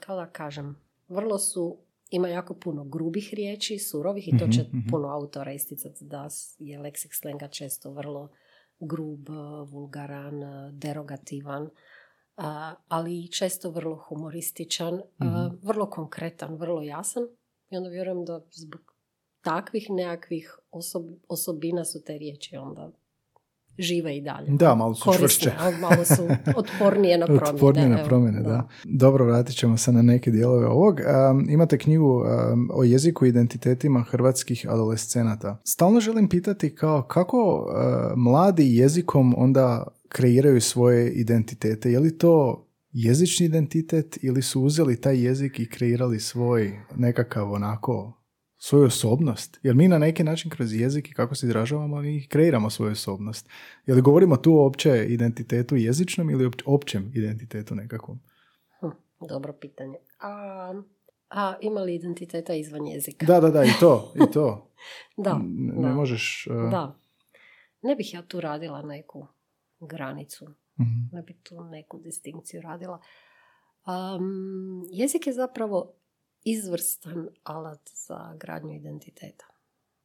kao 0.00 0.16
da 0.16 0.26
kažem, 0.26 0.76
vrlo 1.08 1.38
su, 1.38 1.78
ima 2.10 2.28
jako 2.28 2.54
puno 2.54 2.84
grubih 2.84 3.30
riječi, 3.34 3.78
surovih 3.78 4.28
i 4.28 4.38
to 4.38 4.48
će 4.48 4.62
Mhm, 4.62 4.76
mhm. 4.78 4.88
puno 4.90 5.08
autora 5.08 5.52
isticati 5.52 6.04
da 6.04 6.28
je 6.58 6.78
leksik 6.78 7.14
slenga 7.14 7.48
često 7.48 7.90
vrlo 7.90 8.28
grub, 8.80 9.28
vulgaran, 9.70 10.40
derogativan, 10.72 11.62
uh, 11.62 11.70
ali 12.88 13.18
i 13.20 13.28
često 13.28 13.70
vrlo 13.70 13.96
humorističan, 14.08 14.94
uh, 14.94 15.02
Mhm. 15.20 15.56
vrlo 15.66 15.90
konkretan, 15.90 16.54
vrlo 16.54 16.82
jasan. 16.82 17.22
I 17.70 17.76
onda 17.76 17.88
vjerujem 17.88 18.24
da 18.24 18.40
zbog 18.50 18.89
takvih 19.42 19.86
nekakvih 19.90 20.58
osob- 20.72 21.18
osobina 21.28 21.84
su 21.84 22.04
te 22.04 22.18
riječi 22.18 22.56
onda 22.56 22.90
žive 23.78 24.16
i 24.16 24.20
dalje. 24.20 24.46
Da, 24.50 24.74
malo 24.74 24.94
su 24.94 25.04
Korisne, 25.04 25.26
čvršće. 25.28 25.52
malo 25.80 26.04
su 26.04 26.22
otpornije 26.60 27.18
na 27.18 27.26
promjene. 27.26 27.50
Otpornije 27.54 27.88
na 27.88 27.98
evo, 27.98 28.08
promjene, 28.08 28.40
da. 28.40 28.68
Dobro, 28.84 29.24
vratit 29.24 29.56
ćemo 29.56 29.76
se 29.76 29.92
na 29.92 30.02
neke 30.02 30.30
dijelove 30.30 30.66
ovog. 30.66 31.00
Um, 31.30 31.46
imate 31.50 31.78
knjigu 31.78 32.16
um, 32.16 32.70
o 32.72 32.84
jeziku 32.84 33.26
i 33.26 33.28
identitetima 33.28 34.02
hrvatskih 34.02 34.66
adolescenata. 34.68 35.58
Stalno 35.64 36.00
želim 36.00 36.28
pitati 36.28 36.74
kao 36.74 37.02
kako 37.02 37.54
uh, 37.54 38.16
mladi 38.16 38.76
jezikom 38.76 39.34
onda 39.36 39.86
kreiraju 40.08 40.60
svoje 40.60 41.12
identitete. 41.12 41.90
Je 41.90 42.00
li 42.00 42.18
to 42.18 42.66
jezični 42.92 43.46
identitet 43.46 44.18
ili 44.22 44.42
su 44.42 44.62
uzeli 44.62 45.00
taj 45.00 45.24
jezik 45.24 45.60
i 45.60 45.68
kreirali 45.68 46.20
svoj 46.20 46.72
nekakav 46.96 47.52
onako 47.52 48.19
svoju 48.62 48.84
osobnost. 48.84 49.60
Jer 49.62 49.74
mi 49.74 49.88
na 49.88 49.98
neki 49.98 50.24
način 50.24 50.50
kroz 50.50 50.74
jezik 50.74 51.10
i 51.10 51.14
kako 51.14 51.34
se 51.34 51.46
izražavamo, 51.46 51.96
mi 51.96 52.26
kreiramo 52.26 52.70
svoju 52.70 52.92
osobnost. 52.92 53.48
Je 53.86 53.94
li 53.94 54.02
govorimo 54.02 54.36
tu 54.36 54.54
o 54.54 54.66
opće 54.66 55.06
identitetu 55.08 55.76
jezičnom 55.76 56.30
ili 56.30 56.46
opć- 56.46 56.62
općem 56.66 57.12
identitetu 57.14 57.74
nekakvom? 57.74 58.20
Hm, 58.80 58.86
dobro 59.20 59.52
pitanje. 59.52 59.96
A, 60.20 60.82
a 61.30 61.54
ima 61.60 61.80
li 61.80 61.94
identiteta 61.94 62.54
izvan 62.54 62.86
jezika? 62.86 63.26
Da, 63.26 63.40
da, 63.40 63.50
da, 63.50 63.64
i 63.64 63.70
to, 63.80 64.12
i 64.16 64.32
to. 64.32 64.66
Da, 65.16 65.30
N- 65.32 65.72
da. 65.74 65.88
Ne 65.88 65.94
možeš... 65.94 66.46
uh, 66.46 66.70
Da. 66.70 66.98
Ne 67.82 67.96
bih 67.96 68.14
ja 68.14 68.22
tu 68.22 68.40
radila 68.40 68.82
neku 68.82 69.26
granicu. 69.80 70.44
mhm, 70.80 70.88
Ne 71.12 71.22
bih 71.22 71.36
tu 71.42 71.60
neku 71.62 71.98
distinkciju 71.98 72.60
radila. 72.62 73.00
Um, 73.86 74.82
jezik 74.90 75.26
je 75.26 75.32
zapravo 75.32 75.92
izvrstan 76.44 77.28
alat 77.42 77.90
za 77.94 78.36
gradnju 78.40 78.74
identiteta. 78.74 79.46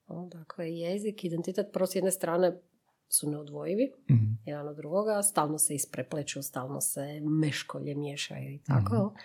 O, 0.08 0.26
Dakle, 0.32 0.72
jezik 0.72 1.24
i 1.24 1.28
identitet 1.28 1.68
prvo 1.74 1.88
s 1.88 1.96
jedne 1.96 2.12
strane 2.12 2.62
su 3.10 3.30
neodvojivi 3.30 3.92
mhm, 4.12 4.26
jedan 4.46 4.68
od 4.68 4.76
drugoga, 4.76 5.24
stalno 5.24 5.58
se 5.58 5.76
isprepleću, 5.76 6.42
stalno 6.42 6.82
se 6.82 7.22
meškolje 7.22 7.96
miješaju 7.96 8.54
i 8.54 8.60
tako. 8.64 8.96
Mhm. 8.96 9.16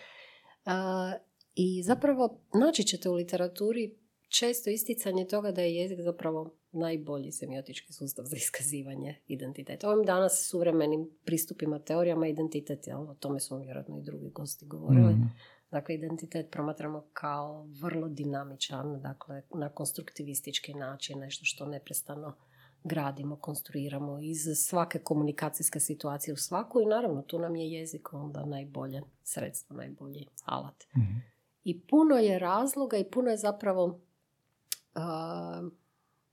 A, 0.64 1.12
I 1.54 1.82
zapravo 1.82 2.40
naći 2.54 2.84
ćete 2.84 3.08
u 3.08 3.14
literaturi 3.14 3.94
često 4.28 4.70
isticanje 4.70 5.26
toga 5.26 5.52
da 5.52 5.62
je 5.62 5.74
jezik 5.74 6.00
zapravo 6.00 6.54
najbolji 6.72 7.32
semiotički 7.32 7.92
sustav 7.92 8.24
za 8.24 8.36
iskazivanje 8.36 9.20
identiteta. 9.26 9.90
Ovim 9.90 10.04
danas 10.04 10.48
suvremenim 10.50 11.10
pristupima, 11.24 11.78
teorijama 11.78 12.28
identitet, 12.28 12.86
jel, 12.86 13.10
o 13.10 13.14
tome 13.14 13.40
su 13.40 13.54
vam 13.54 13.62
vjerojatno 13.62 13.98
i 13.98 14.02
drugi 14.02 14.30
gosti 14.30 14.66
govorili. 14.66 15.12
mhm. 15.12 15.22
Dakle, 15.70 15.94
identitet 15.94 16.50
promatramo 16.50 17.04
kao 17.12 17.66
vrlo 17.80 18.08
dinamičan, 18.08 19.00
dakle, 19.00 19.42
na 19.54 19.68
konstruktivistički 19.68 20.74
način, 20.74 21.18
nešto 21.18 21.44
što 21.44 21.66
neprestano 21.66 22.36
gradimo, 22.84 23.36
konstruiramo 23.36 24.18
iz 24.20 24.46
svake 24.56 24.98
komunikacijske 24.98 25.80
situacije 25.80 26.34
u 26.34 26.36
svaku 26.36 26.80
i 26.80 26.86
naravno 26.86 27.22
tu 27.22 27.38
nam 27.38 27.56
je 27.56 27.72
jezik 27.72 28.12
onda 28.12 28.44
najbolje 28.44 29.02
sredstvo, 29.22 29.76
najbolji 29.76 30.26
alat. 30.44 30.84
Mhm. 30.96 31.18
I 31.64 31.80
puno 31.80 32.16
je 32.16 32.38
razloga 32.38 32.96
i 32.96 33.10
puno 33.10 33.30
je 33.30 33.36
zapravo 33.36 34.00
a, 34.94 35.68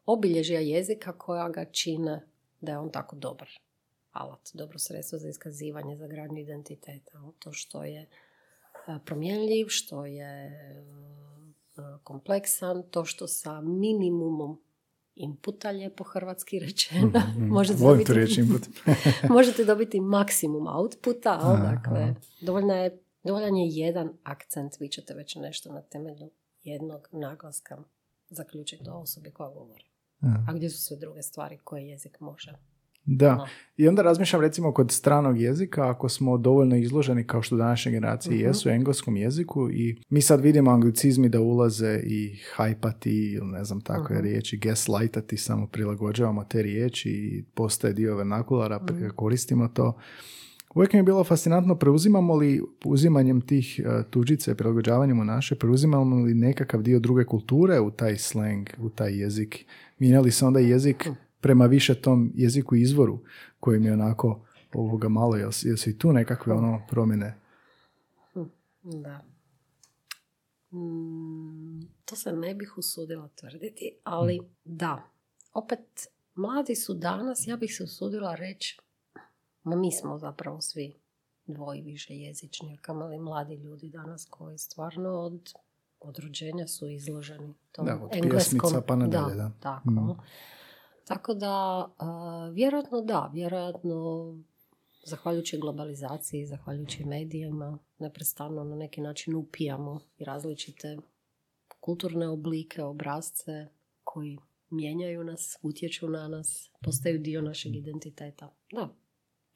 obilježja 0.05 0.59
jezika 0.59 1.17
koja 1.17 1.49
ga 1.49 1.65
čine 1.65 2.27
da 2.61 2.71
je 2.71 2.77
on 2.77 2.91
tako 2.91 3.15
dobar 3.15 3.49
alat, 4.11 4.49
dobro 4.53 4.79
sredstvo 4.79 5.19
za 5.19 5.29
iskazivanje, 5.29 5.97
za 5.97 6.07
gradnju 6.07 6.37
identiteta. 6.37 7.21
To 7.39 7.51
što 7.51 7.83
je 7.83 8.07
promjenljiv, 8.99 9.65
što 9.67 10.05
je 10.05 10.51
a, 11.75 11.97
kompleksan, 11.99 12.83
to 12.83 13.05
što 13.05 13.27
sa 13.27 13.61
minimumom 13.61 14.61
inputa, 15.15 15.69
lijepo 15.69 16.03
hrvatski 16.03 16.59
rečeno, 16.59 17.07
Mhm. 17.29 17.47
možete 17.49 17.79
dobiti- 17.79 18.39
input. 18.39 18.61
možete 19.29 19.65
dobiti 19.65 19.99
maksimum 19.99 20.67
outputa, 20.69 21.39
ali 21.41 21.59
dakle, 21.61 22.15
dovoljna 22.41 22.75
je, 22.75 22.99
dovoljan 23.23 23.55
je 23.55 23.67
jedan 23.69 24.13
akcent, 24.23 24.73
vi 24.79 24.89
ćete 24.89 25.13
već 25.13 25.35
nešto 25.35 25.73
na 25.73 25.81
temelju 25.81 26.29
jednog 26.63 27.07
naglaska 27.11 27.77
zaključiti 28.29 28.89
o 28.89 28.93
osobi 28.93 29.31
koja 29.31 29.49
govori. 29.49 29.83
Aha. 30.19 30.45
A 30.47 30.53
gdje 30.53 30.69
su 30.69 30.77
sve 30.79 30.97
druge 30.97 31.21
stvari 31.21 31.57
koje 31.57 31.87
jezik 31.87 32.19
može? 32.19 32.53
Da, 33.09 33.47
i 33.77 33.87
onda 33.87 34.01
razmišljam 34.01 34.41
recimo 34.41 34.73
kod 34.73 34.91
stranog 34.91 35.41
jezika, 35.41 35.89
ako 35.89 36.09
smo 36.09 36.37
dovoljno 36.37 36.75
izloženi 36.75 37.23
kao 37.23 37.41
što 37.41 37.57
današnje 37.57 37.91
generacije 37.91 38.35
Mhm. 38.35 38.43
jesu 38.43 38.69
engleskom 38.69 39.17
jeziku 39.17 39.69
i 39.71 39.97
mi 40.09 40.21
sad 40.21 40.41
vidimo 40.41 40.71
anglicizmi 40.71 41.29
da 41.29 41.41
ulaze 41.41 42.01
i 42.03 42.35
hajpati 42.55 43.11
ili 43.11 43.47
ne 43.47 43.63
znam 43.63 43.81
takve 43.81 44.15
Mhm. 44.15 44.25
riječi, 44.25 44.57
gaslightati, 44.57 45.37
samo 45.37 45.67
prilagođavamo 45.67 46.43
te 46.43 46.61
riječi 46.61 47.09
i 47.11 47.43
postaje 47.45 47.93
dio 47.93 48.15
vernakulara, 48.15 48.79
Mhm. 48.83 49.07
koristimo 49.09 49.67
to. 49.67 49.97
Uvijek 50.75 50.93
mi 50.93 50.99
je 50.99 51.03
bilo 51.03 51.23
fascinantno, 51.23 51.75
preuzimamo 51.75 52.35
li 52.35 52.61
uzimanjem 52.85 53.41
tih 53.41 53.81
uh, 53.81 54.05
tuđice, 54.05 54.55
prilagođavanjem 54.55 55.19
u 55.19 55.25
naše, 55.25 55.55
preuzimamo 55.55 56.15
li 56.15 56.33
nekakav 56.33 56.81
dio 56.81 56.99
druge 56.99 57.25
kulture 57.25 57.79
u 57.79 57.91
taj 57.91 58.17
slang, 58.17 58.67
u 58.77 58.89
taj 58.89 59.11
jezik? 59.13 59.65
Mijenja 59.99 60.21
li 60.21 60.31
se 60.31 60.45
onda 60.45 60.59
jezik 60.59 61.09
prema 61.41 61.65
više 61.65 62.01
tom 62.01 62.31
jeziku 62.35 62.75
izvoru 62.75 63.19
kojim 63.59 63.85
je 63.85 63.93
onako 63.93 64.45
ovoga 64.73 65.09
malo, 65.09 65.35
jel, 65.35 65.51
jel 65.63 65.77
su 65.77 65.89
i 65.89 65.97
tu 65.97 66.13
nekakve 66.13 66.53
ono 66.53 66.81
promjene? 66.89 67.35
Da. 68.83 69.21
Mm, 70.71 71.81
to 72.05 72.15
se 72.15 72.31
ne 72.31 72.55
bih 72.55 72.77
usudila 72.77 73.29
tvrditi, 73.35 73.97
ali 74.03 74.39
da. 74.65 75.03
Opet 75.53 76.07
mladi 76.35 76.75
su 76.75 76.93
danas, 76.93 77.47
ja 77.47 77.57
bih 77.57 77.75
se 77.77 77.83
usudila 77.83 78.35
reći, 78.35 78.79
ma 79.63 79.75
mi 79.75 79.91
smo 79.91 80.17
zapravo 80.17 80.61
svi 80.61 80.93
dvoji 81.47 81.81
više 81.81 82.13
jezični, 82.13 82.77
kamali 82.77 83.19
mladi 83.19 83.55
ljudi 83.55 83.89
danas 83.89 84.27
koji 84.29 84.57
stvarno 84.57 85.09
od, 85.09 85.53
od 85.99 86.19
rođenja 86.19 86.67
su 86.67 86.87
izloženi 86.87 87.53
tom 87.71 87.85
Da, 87.85 87.95
od 88.01 88.09
engleskom. 88.13 88.83
pa 88.87 88.95
nadalje, 88.95 89.35
da. 89.35 89.51
Tako. 89.59 89.89
Mm. 89.89 90.17
Tako 91.07 91.33
da, 91.33 91.87
a, 91.97 92.49
vjerojatno 92.53 93.01
da, 93.01 93.31
vjerojatno 93.33 94.35
zahvaljujući 95.05 95.57
globalizaciji, 95.57 96.45
zahvaljujući 96.45 97.05
medijima, 97.05 97.77
neprestano 97.99 98.63
na 98.63 98.75
neki 98.75 99.01
način 99.01 99.35
upijamo 99.35 99.99
i 100.17 100.23
različite 100.23 100.97
kulturne 101.79 102.27
oblike, 102.27 102.83
obrazce 102.83 103.67
koji 104.03 104.37
mijenjaju 104.69 105.23
nas, 105.23 105.57
utječu 105.61 106.09
na 106.09 106.27
nas, 106.27 106.71
postaju 106.83 107.19
dio 107.19 107.41
našeg 107.41 107.75
identiteta. 107.75 108.53
Da. 108.71 108.89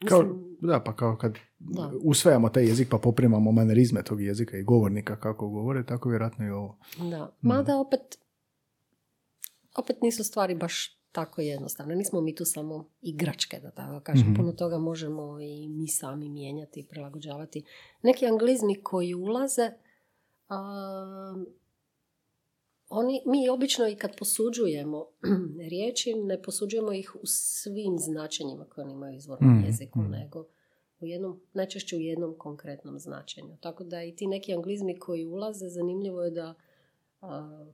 Kao, 0.08 0.22
Mislim, 0.24 0.58
da, 0.62 0.80
pa 0.86 0.96
kao 0.96 1.18
kad 1.18 1.36
Da. 1.60 1.92
usvajamo 2.04 2.50
taj 2.50 2.64
jezik 2.64 2.90
pa 2.90 2.98
poprimamo 2.98 3.52
manerizme 3.52 4.04
tog 4.04 4.22
jezika 4.22 4.58
i 4.58 4.64
govornika 4.64 5.20
kako 5.20 5.50
govore, 5.50 5.86
tako 5.86 6.10
vjerojatno 6.10 6.46
i 6.46 6.50
ovo. 6.50 6.78
Da, 7.10 7.36
mada 7.42 7.78
opet, 7.78 8.18
opet 9.78 10.02
nisu 10.02 10.24
stvari 10.24 10.56
baš 10.56 11.01
tako 11.12 11.42
jednostavne. 11.42 11.96
Nismo 11.96 12.22
mi 12.22 12.36
tu 12.36 12.46
samo 12.46 12.90
igračke, 13.02 13.60
da 13.60 13.72
tako 13.72 14.00
kažem. 14.00 14.28
Mhm. 14.28 14.36
Puno 14.36 14.52
toga 14.52 14.78
možemo 14.78 15.40
i 15.40 15.68
mi 15.68 15.88
sami 15.88 16.30
mijenjati 16.30 16.80
i 16.80 16.84
prilagođavati. 16.84 17.64
Neki 18.02 18.28
anglizmi 18.28 18.84
koji 18.84 19.14
ulaze, 19.14 19.72
a, 20.50 21.36
oni, 22.90 23.22
mi 23.26 23.50
obično 23.50 23.88
i 23.88 23.96
kad 23.96 24.18
posuđujemo 24.18 25.06
riječi, 25.72 26.14
ne 26.14 26.42
posuđujemo 26.42 26.94
ih 26.94 27.16
u 27.16 27.26
svim 27.26 27.98
značenjima 28.00 28.66
koje 28.66 28.86
oni 28.86 28.94
imaju 28.94 29.16
izvornom 29.18 29.58
Mhm, 29.58 29.66
jeziku, 29.66 30.00
mhm. 30.00 30.12
nego 30.12 30.46
u 31.00 31.06
jednom, 31.06 31.42
najčešće 31.54 31.96
u 31.96 32.00
jednom 32.00 32.36
konkretnom 32.38 33.00
značenju. 33.00 33.58
Tako 33.62 33.84
da 33.84 34.04
i 34.04 34.16
ti 34.16 34.28
neki 34.28 34.54
anglizmi 34.54 35.00
koji 35.00 35.26
ulaze, 35.26 35.70
zanimljivo 35.70 36.24
je 36.24 36.32
da 36.32 36.54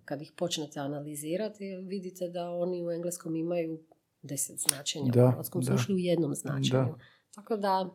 kad 0.06 0.22
ih 0.22 0.32
počnete 0.38 0.80
analizirati, 0.80 1.76
vidite 1.76 2.30
da 2.30 2.50
oni 2.50 2.86
u 2.86 2.92
engleskom 2.92 3.36
imaju 3.36 3.80
deset 4.22 4.60
značenja, 4.60 5.12
Da, 5.12 5.26
u 5.26 5.32
hrvatskom 5.32 5.64
su 5.64 5.74
ušli 5.74 5.96
u 5.96 5.98
jednom 5.98 6.36
značenju. 6.36 6.84
Da. 6.84 6.96
Tako 7.36 7.58
da, 7.58 7.90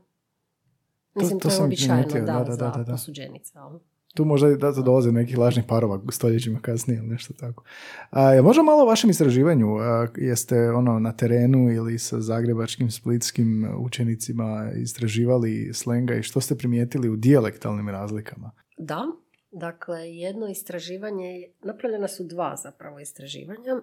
mislim, 1.15 1.39
to 1.39 1.43
to, 1.43 1.49
je 1.49 1.57
sam 1.57 1.65
uobičajeno 1.65 2.09
primijetio, 2.09 2.27
da, 2.27 2.39
da, 2.39 2.45
da, 2.45 2.55
za 2.55 2.85
da. 2.85 3.79
Tu 4.15 4.25
možda 4.25 4.49
da 4.49 4.75
to 4.75 4.83
dolaze 4.83 5.13
nekih 5.13 5.39
lažnih 5.39 5.65
parova 5.69 6.01
stoljećima 6.11 6.61
kasnije 6.61 6.99
ili 6.99 7.07
nešto 7.07 7.35
tako. 7.35 7.65
A, 8.11 8.33
jel 8.33 8.45
možda 8.45 8.63
malo 8.63 8.83
o 8.83 8.87
vašem 8.87 9.11
istraživanju? 9.11 9.77
A, 9.77 10.07
jeste 10.17 10.71
ono 10.71 10.99
na 10.99 11.13
terenu 11.13 11.73
ili 11.73 11.99
sa 11.99 12.21
zagrebačkim, 12.21 12.91
splitskim 12.91 13.69
učenicima 13.79 14.71
istraživali 14.77 15.71
slenga 15.75 16.15
i 16.15 16.23
što 16.23 16.41
ste 16.41 16.59
primijetili 16.59 17.09
u 17.09 17.17
dijalektalnim 17.17 17.89
razlikama? 17.89 18.51
Da, 18.79 19.07
dakle, 19.53 20.15
jedno 20.15 20.49
istraživanje, 20.49 21.49
napravljena 21.63 22.09
su 22.09 22.25
dva 22.25 22.57
zapravo 22.57 23.01
istraživanja. 23.01 23.81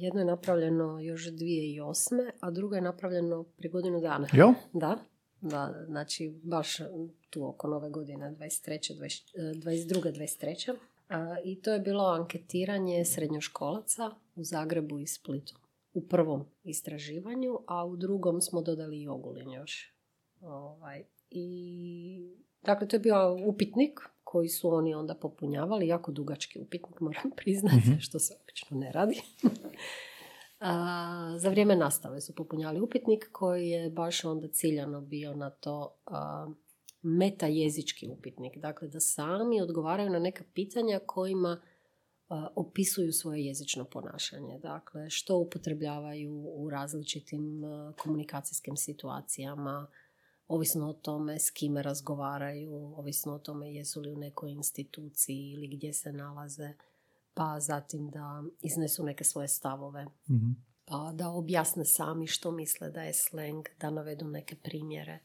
Jedno 0.00 0.20
je 0.20 0.26
napravljeno 0.26 1.00
još 1.00 1.22
2008. 1.22 2.30
a 2.40 2.50
drugo 2.50 2.74
je 2.74 2.80
napravljeno 2.80 3.42
prije 3.42 3.70
godinu 3.70 4.00
dana. 4.00 4.28
Jel? 4.32 4.48
Da, 4.72 4.98
da, 5.40 5.84
znači 5.86 6.40
baš 6.42 6.78
tu 7.30 7.48
oko 7.48 7.68
nove 7.68 7.90
godine, 7.90 8.36
23. 8.38 8.98
20, 8.98 9.34
22. 9.34 10.12
23. 10.12 10.76
A, 11.08 11.36
I 11.44 11.60
to 11.62 11.72
je 11.72 11.80
bilo 11.80 12.04
anketiranje 12.04 13.04
srednjoškolaca 13.04 14.10
u 14.36 14.44
Zagrebu 14.44 14.98
i 14.98 15.06
Splitu. 15.06 15.54
U 15.94 16.08
prvom 16.08 16.44
istraživanju, 16.64 17.58
a 17.66 17.84
u 17.84 17.96
drugom 17.96 18.40
smo 18.40 18.62
dodali 18.62 19.02
i 19.02 19.08
Ogulin 19.08 19.50
još. 19.50 19.94
Ovaj, 20.40 21.04
I, 21.30 22.36
dakle, 22.62 22.88
to 22.88 22.96
je 22.96 23.00
bio 23.00 23.36
upitnik 23.46 24.00
koji 24.32 24.48
su 24.48 24.74
oni 24.74 24.94
onda 24.94 25.14
popunjavali, 25.14 25.86
jako 25.88 26.12
dugački 26.12 26.60
upitnik, 26.60 27.00
moram 27.00 27.30
priznati, 27.40 27.76
Mhm. 27.76 27.98
što 27.98 28.18
se 28.18 28.34
obično 28.42 28.78
ne 28.78 28.92
radi. 28.92 29.20
A, 30.60 31.34
za 31.38 31.48
vrijeme 31.48 31.76
nastave 31.76 32.20
su 32.20 32.34
popunjali 32.34 32.80
upitnik 32.80 33.28
koji 33.32 33.68
je 33.68 33.90
baš 33.90 34.24
onda 34.24 34.48
ciljano 34.48 35.00
bio 35.00 35.34
na 35.34 35.50
to 35.50 35.94
a, 36.06 36.46
metajezički 37.02 38.08
upitnik. 38.08 38.58
Dakle, 38.58 38.88
da 38.88 39.00
sami 39.00 39.60
odgovaraju 39.60 40.10
na 40.10 40.18
neka 40.18 40.44
pitanja 40.54 41.00
kojima 41.06 41.60
a, 42.28 42.48
opisuju 42.56 43.12
svoje 43.12 43.44
jezično 43.44 43.84
ponašanje. 43.84 44.58
Dakle, 44.58 45.10
što 45.10 45.36
upotrebljavaju 45.36 46.32
u 46.46 46.70
različitim 46.70 47.64
a, 47.64 47.92
komunikacijskim 47.98 48.76
situacijama, 48.76 49.86
ovisno 50.54 50.88
o 50.88 50.92
tome 50.92 51.38
s 51.38 51.50
kime 51.50 51.82
razgovaraju, 51.82 52.74
ovisno 52.96 53.34
o 53.34 53.38
tome 53.38 53.74
jesu 53.74 54.00
li 54.00 54.10
u 54.12 54.16
nekoj 54.16 54.50
instituciji 54.50 55.50
ili 55.50 55.68
gdje 55.76 55.92
se 55.92 56.12
nalaze, 56.12 56.72
pa 57.34 57.60
zatim 57.60 58.10
da 58.10 58.42
iznesu 58.62 59.04
neke 59.04 59.24
svoje 59.24 59.48
stavove 59.48 60.06
Mhm. 60.30 60.50
pa 60.84 61.12
da 61.14 61.28
objasne 61.28 61.84
sami 61.84 62.26
što 62.26 62.50
misle 62.50 62.90
da 62.90 63.02
je 63.02 63.12
sleng, 63.14 63.64
da 63.80 63.90
navedu 63.90 64.28
neke 64.28 64.56
primjere. 64.56 65.18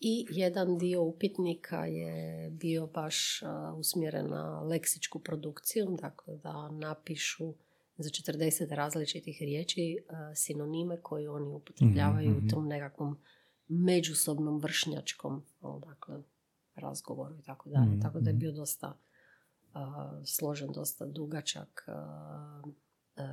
I 0.00 0.26
jedan 0.30 0.78
dio 0.78 1.02
upitnika 1.02 1.86
je 1.86 2.50
bio 2.50 2.86
baš 2.86 3.40
usmjeren 3.78 4.28
na 4.30 4.60
leksičku 4.62 5.18
produkciju, 5.18 5.86
dakle 6.00 6.36
da 6.36 6.70
napišu 6.70 7.54
za 7.98 8.10
40 8.10 8.74
različitih 8.74 9.36
riječi 9.40 9.98
sinonime 10.34 11.00
koje 11.02 11.30
oni 11.30 11.52
upotrebljavaju 11.54 12.28
Mhm, 12.30 12.38
mhm. 12.38 12.46
u 12.46 12.50
tom 12.50 12.68
nekakvom 12.68 13.18
međusobnom 13.68 14.58
vršnjačkom 14.60 15.42
o, 15.60 15.78
dakle, 15.78 16.22
razgovoru 16.74 17.34
i 17.38 17.42
tako 17.42 17.68
dalje. 17.68 17.90
Mhm, 17.90 18.00
Tako 18.00 18.20
da 18.20 18.30
je 18.30 18.34
mhm. 18.34 18.40
bio 18.40 18.52
dosta 18.52 18.98
a, 19.72 20.20
složen, 20.24 20.68
dosta 20.74 21.06
dugačak 21.06 21.84
a, 21.88 22.62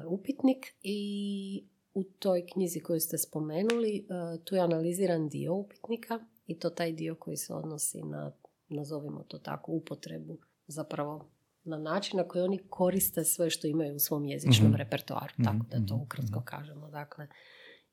upitnik 0.07 0.65
i 0.81 1.67
u 1.93 2.03
toj 2.03 2.45
knjizi 2.53 2.79
koju 2.79 2.99
ste 2.99 3.17
spomenuli 3.17 4.07
a, 4.09 4.37
tu 4.43 4.55
je 4.55 4.61
analiziran 4.61 5.29
dio 5.29 5.53
upitnika 5.53 6.19
i 6.47 6.59
to 6.59 6.69
taj 6.69 6.91
dio 6.91 7.15
koji 7.15 7.37
se 7.37 7.53
odnosi 7.53 8.01
na, 8.03 8.31
nazovimo 8.69 9.23
to 9.23 9.37
tako, 9.37 9.71
upotrebu 9.71 10.37
zapravo 10.67 11.29
na 11.63 11.77
način 11.77 12.17
na 12.17 12.27
koji 12.27 12.43
oni 12.43 12.59
koriste 12.69 13.23
sve 13.23 13.49
što 13.49 13.67
imaju 13.67 13.95
u 13.95 13.99
svom 13.99 14.25
jezičnom 14.25 14.69
Mhm. 14.69 14.77
repertoaru, 14.77 15.33
Mhm, 15.39 15.43
tako 15.43 15.65
da 15.71 15.85
to 15.87 15.95
mhm, 15.95 16.03
ukratko 16.03 16.39
mhm. 16.39 16.45
kažemo. 16.45 16.89
Dakle, 16.89 17.27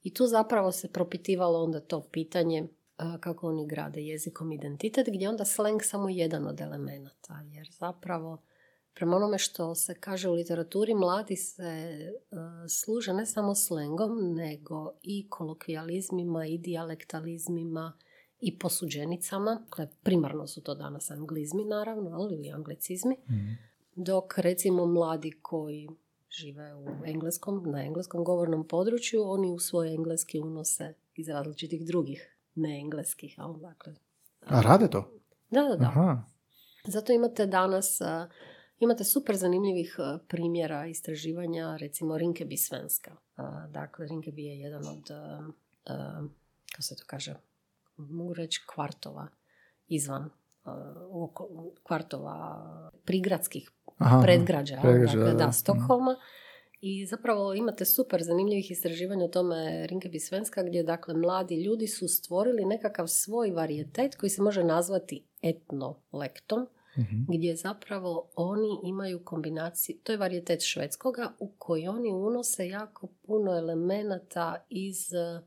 i 0.03 0.15
tu 0.15 0.27
zapravo 0.27 0.73
se 0.73 0.93
propitivalo 0.93 1.63
onda 1.63 1.81
to 1.81 2.03
pitanje 2.13 2.69
a, 2.97 3.19
kako 3.21 3.49
oni 3.49 3.67
grade 3.67 4.03
jezikom 4.03 4.53
identitet, 4.53 5.07
gdje 5.09 5.25
je 5.25 5.29
onda 5.29 5.45
slang 5.45 5.81
samo 5.83 6.09
jedan 6.09 6.47
od 6.47 6.61
elemenata, 6.61 7.41
jer 7.53 7.69
zapravo 7.71 8.43
prema 8.95 9.17
onome 9.17 9.39
što 9.39 9.75
se 9.75 9.95
kaže 9.95 10.29
u 10.29 10.33
literaturi, 10.33 10.95
mladi 10.95 11.37
se 11.37 11.63
a, 12.31 12.69
služe 12.69 13.13
ne 13.13 13.27
samo 13.27 13.55
slengom, 13.55 14.35
nego 14.35 14.93
i 15.03 15.29
kolokvijalizmima 15.29 16.47
i 16.47 16.59
dijalektalizmima 16.59 17.93
i 18.41 18.59
posuđenicama. 18.59 19.61
Dakle, 19.65 19.89
primarno 20.03 20.47
su 20.47 20.63
to 20.63 20.75
danas 20.75 21.11
anglizmi, 21.11 21.65
naravno, 21.65 22.11
ali 22.11 22.35
ili 22.35 22.51
anglicizmi. 22.51 23.17
Mhm. 23.31 23.51
Dok 23.95 24.39
recimo 24.39 24.87
mladi 24.87 25.31
koji 25.43 25.89
žive 26.31 26.75
u 26.75 26.87
engleskom, 27.07 27.63
na 27.67 27.83
engleskom 27.85 28.25
govornom 28.25 28.69
području, 28.69 29.23
oni 29.25 29.53
u 29.53 29.59
svoj 29.59 29.95
engleski 29.95 30.41
unose 30.41 30.95
iz 31.15 31.29
različitih 31.29 31.87
drugih 31.87 32.37
neengleskih. 32.55 33.35
ali 33.39 33.61
Dakle, 33.61 33.95
A 34.47 34.61
rade 34.61 34.89
to? 34.91 35.13
da, 35.51 35.63
da, 35.63 35.77
da. 35.77 35.85
Aha. 35.85 36.23
Zato 36.87 37.13
imate 37.13 37.47
danas, 37.47 38.01
a, 38.01 38.29
imate 38.79 39.05
super 39.05 39.37
zanimljivih 39.37 39.97
a, 39.99 40.19
primjera 40.29 40.87
istraživanja, 40.87 41.77
recimo 41.77 42.15
Rinkeby 42.15 42.57
Svenska. 42.57 43.17
A, 43.37 43.67
Dakle, 43.67 44.07
Rinkeby 44.07 44.39
je 44.41 44.59
jedan 44.61 44.89
od, 44.89 45.11
a, 45.11 45.49
a, 45.87 46.23
kako 46.73 46.83
se 46.83 46.97
to 46.97 47.03
kaže, 47.07 47.35
mogu 47.97 48.35
reći 48.35 48.61
kvartova 48.75 49.29
izvan 49.89 50.31
a, 50.65 50.95
oko- 51.11 51.71
kvartova 51.83 52.91
prigradskih 53.05 53.71
Aha, 54.01 54.23
predgrađa, 54.23 54.79
predgrađa, 54.83 55.19
dakle, 55.19 55.33
da, 55.33 55.47
da. 55.47 55.53
Stokholma. 55.53 56.17
I 56.81 57.07
zapravo 57.07 57.55
imate 57.55 57.85
super 57.85 58.23
zanimljivih 58.23 58.71
istraživanja 58.71 59.25
o 59.25 59.29
tome 59.29 59.87
Rinkeby 59.91 60.19
Svenska 60.19 60.63
gdje 60.63 60.83
dakle 60.83 61.15
mladi 61.15 61.63
ljudi 61.65 61.87
su 61.87 62.09
stvorili 62.09 62.65
nekakav 62.65 63.07
svoj 63.07 63.51
varijetet 63.51 64.17
koji 64.17 64.31
se 64.31 64.43
može 64.43 64.65
nazvati 64.65 65.25
etnolektom 65.43 66.67
Mhm. 66.99 67.23
gdje 67.29 67.57
zapravo 67.57 68.31
oni 68.37 68.81
imaju 68.85 69.25
kombinaciju, 69.25 69.97
to 70.03 70.13
je 70.13 70.19
varijetet 70.19 70.61
švedskoga 70.63 71.33
u 71.39 71.53
koji 71.59 71.89
oni 71.89 72.13
unose 72.13 72.69
jako 72.69 73.07
puno 73.27 73.59
elemenata 73.59 74.67
iz 74.69 75.13
eh, 75.13 75.41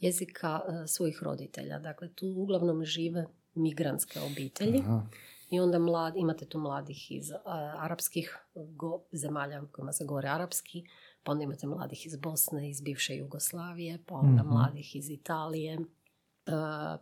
jezika 0.00 0.60
eh, 0.68 0.86
svojih 0.86 1.22
roditelja. 1.22 1.78
Dakle, 1.78 2.08
tu 2.14 2.26
uglavnom 2.36 2.84
žive 2.84 3.26
migrantske 3.54 4.20
obitelji. 4.20 4.78
Aha. 4.78 5.06
I 5.50 5.60
onda 5.60 5.78
mladi, 5.78 6.18
imate 6.18 6.46
tu 6.46 6.58
mladih 6.58 7.12
iz 7.12 7.30
a, 7.32 7.38
arapskih 7.78 8.38
go- 8.54 9.02
zemalja 9.12 9.62
u 9.62 9.66
kojima 9.66 9.92
se 9.92 10.04
govori 10.04 10.28
arapski, 10.28 10.84
pa 11.22 11.32
onda 11.32 11.44
imate 11.44 11.66
mladih 11.66 12.06
iz 12.06 12.16
Bosne, 12.16 12.70
iz 12.70 12.80
bivše 12.80 13.16
Jugoslavije, 13.16 13.98
pa 14.06 14.14
onda 14.14 14.42
Mhm. 14.42 14.48
mladih 14.48 14.96
iz 14.96 15.10
Italije, 15.10 15.74
e, 15.74 15.80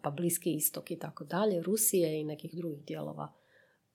pa 0.02 0.10
Bliski 0.10 0.54
istok 0.54 0.90
i 0.90 0.98
tako 0.98 1.24
dalje, 1.24 1.62
Rusije 1.62 2.20
i 2.20 2.24
nekih 2.24 2.54
drugih 2.54 2.84
dijelova 2.84 3.32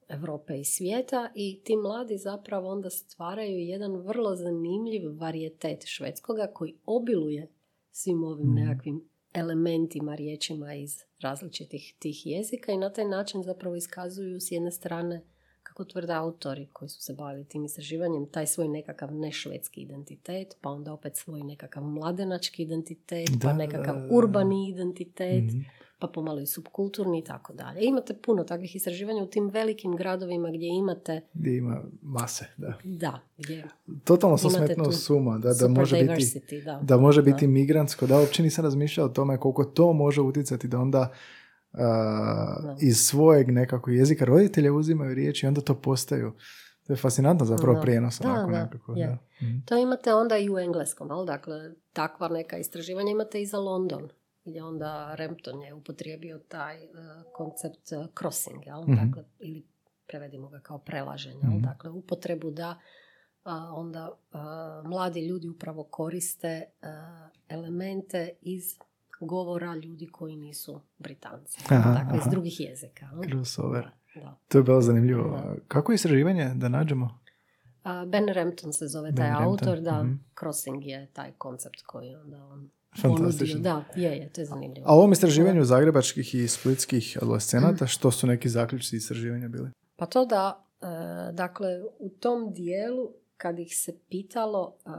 Europe 0.10 0.54
i 0.56 0.66
svijeta 0.66 1.32
i 1.36 1.62
ti 1.64 1.76
mladi 1.78 2.18
zapravo 2.18 2.70
onda 2.70 2.90
stvaraju 2.90 3.60
jedan 3.60 3.96
vrlo 3.98 4.36
zanimljiv 4.36 5.02
varijetet 5.14 5.84
švedskoga 5.86 6.48
koji 6.48 6.76
obiluje 6.86 7.52
svim 7.92 8.24
ovim 8.24 8.48
Mhm. 8.48 8.56
nekakvim 8.56 9.10
elementima, 9.34 10.16
riječima 10.16 10.74
iz 10.74 11.04
različitih 11.20 11.94
tih 12.00 12.26
jezika 12.26 12.72
i 12.72 12.78
na 12.78 12.90
taj 12.94 13.06
način 13.06 13.44
zapravo 13.44 13.76
iskazuju 13.76 14.40
s 14.42 14.52
jedne 14.52 14.72
strane 14.72 15.22
kako 15.64 15.84
tvrde 15.86 16.14
autori 16.14 16.68
koji 16.74 16.90
su 16.90 17.02
se 17.02 17.14
bavili 17.14 17.46
tim 17.46 17.66
istraživanjem, 17.66 18.26
taj 18.26 18.48
svoj 18.48 18.68
nekakav 18.68 19.14
nešvedski 19.14 19.82
identitet, 19.82 20.58
pa 20.62 20.70
onda 20.70 20.94
opet 20.94 21.16
svoj 21.18 21.44
nekakav 21.44 21.84
mladenački 21.84 22.64
identitet, 22.64 23.30
Da, 23.30 23.40
pa 23.42 23.48
da, 23.48 23.54
nekakav 23.54 23.96
da, 23.96 24.02
da. 24.02 24.16
urbani 24.16 24.70
identitet, 24.70 25.44
Mhm. 25.44 25.60
Pa 26.02 26.08
pomalo 26.08 26.42
i 26.42 26.46
subkulturni 26.46 27.20
i 27.20 27.24
tako 27.24 27.54
dalje. 27.54 27.80
Imate 27.86 28.14
puno 28.26 28.44
takvih 28.44 28.76
istraživanja 28.76 29.24
u 29.24 29.28
tim 29.28 29.50
velikim 29.50 29.96
gradovima 29.96 30.50
gdje 30.50 30.68
imate, 30.68 31.22
Gdje 31.34 31.58
ima 31.58 31.82
mase, 32.02 32.46
da. 32.58 32.74
da, 32.84 33.20
gdje 33.38 33.64
Totalno 34.04 34.38
sam 34.38 34.52
smetnuo 34.52 34.86
tu 34.86 34.92
suma, 34.92 35.38
da, 35.38 35.54
da 35.54 35.68
može 35.68 36.04
biti 36.04 36.62
da. 36.66 36.80
da 36.84 36.98
može 36.98 37.22
biti 37.22 37.48
migrantsko, 37.48 38.08
da 38.08 38.20
uopće 38.20 38.44
nisam 38.44 38.64
razmišljao 38.66 39.06
o 39.06 39.10
tome 39.10 39.38
koliko 39.38 39.64
to 39.64 39.94
može 39.94 40.22
utjecati 40.22 40.68
da 40.68 40.80
onda 40.80 41.12
uh, 41.74 41.80
iz 42.82 42.98
svojeg 42.98 43.52
nekako 43.52 43.92
jezika 43.92 44.26
roditelja 44.26 44.74
uzimaju 44.74 45.14
riječi 45.16 45.46
i 45.46 45.48
onda 45.48 45.62
to 45.62 45.76
postaju. 45.76 46.32
To 46.88 46.94
je 46.94 46.98
fascinantno 46.98 47.46
zapravo 47.46 47.74
Da. 47.76 47.82
prijenos 47.82 48.20
Da, 48.20 48.30
onako 48.30 48.52
da, 48.52 48.64
nekako. 48.64 48.94
je. 48.96 49.08
Da. 49.08 49.18
Mhm. 49.48 49.58
To 49.66 49.78
imate 49.78 50.14
onda 50.14 50.38
i 50.38 50.50
u 50.50 50.60
engleskom, 50.60 51.12
ali 51.12 51.28
dakle, 51.28 51.72
takva 51.94 52.28
neka 52.28 52.58
istraživanja 52.58 53.12
imate 53.12 53.42
i 53.42 53.46
za 53.46 53.58
London, 53.58 54.10
gdje 54.46 54.64
onda 54.64 55.16
Rampton 55.16 55.62
je 55.62 55.74
upotrijebio 55.74 56.40
taj 56.48 56.84
eh, 56.84 56.90
koncept 57.34 57.92
eh, 57.92 58.08
crossing, 58.20 58.66
jel? 58.66 58.82
Mhm. 58.82 59.06
Dakle, 59.06 59.24
ili 59.40 59.66
prevedimo 60.08 60.50
ga 60.50 60.60
kao 60.60 60.78
prelaženje, 60.78 61.40
jel? 61.42 61.52
Mhm. 61.52 61.62
dakle, 61.62 61.90
upotrebu 61.90 62.52
da 62.52 62.80
a, 63.44 63.74
onda 63.74 64.10
a, 64.32 64.84
mladi 64.86 65.28
ljudi 65.28 65.50
upravo 65.50 65.84
koriste 65.84 66.66
elemente 67.50 68.30
iz 68.42 68.78
govora 69.20 69.76
ljudi 69.76 70.08
koji 70.08 70.36
nisu 70.36 70.82
Britanci, 70.98 71.60
Aha, 71.70 71.92
dakle, 71.92 72.18
iz 72.18 72.22
aha. 72.22 72.30
drugih 72.30 72.60
jezika. 72.60 73.10
Crossover. 73.30 73.90
Da. 74.16 74.38
To 74.48 74.58
je 74.58 74.64
bilo 74.64 74.82
zanimljivo. 74.82 75.30
Da. 75.30 75.56
Kako 75.68 75.92
je 75.92 75.96
istraživanje 75.96 76.52
da 76.56 76.70
nađemo? 76.70 77.20
Ben 78.08 78.28
Rampton 78.28 78.74
se 78.74 78.88
zove 78.88 79.12
Ben 79.12 79.16
taj 79.16 79.30
Rampton, 79.30 79.50
autor, 79.50 79.80
da, 79.80 80.04
mhm. 80.04 80.14
crossing 80.40 80.86
je 80.86 81.08
taj 81.14 81.32
koncept 81.38 81.82
koji 81.86 82.16
onda 82.16 82.44
on 82.44 82.70
Fantastično. 83.02 83.60
Da, 83.60 83.84
je, 83.96 84.18
je, 84.18 84.30
to 84.30 84.42
je 84.42 84.46
zanimljivo. 84.46 84.86
A 84.88 84.94
ovom 84.94 85.12
istraživanju 85.12 85.64
zagrebačkih 85.66 86.36
i 86.36 86.48
splitskih 86.48 87.18
adolescenata, 87.22 87.88
što 87.88 88.12
su 88.12 88.28
neki 88.28 88.50
zaključci 88.50 88.96
istraživanja 88.96 89.48
bili? 89.48 89.70
Pa 89.96 90.06
to 90.06 90.26
da, 90.26 90.66
e, 90.82 90.86
dakle, 91.34 91.82
u 92.00 92.10
tom 92.10 92.54
dijelu 92.54 93.12
kad 93.38 93.60
ih 93.60 93.78
se 93.78 93.98
pitalo, 94.10 94.76
e, 94.86 94.90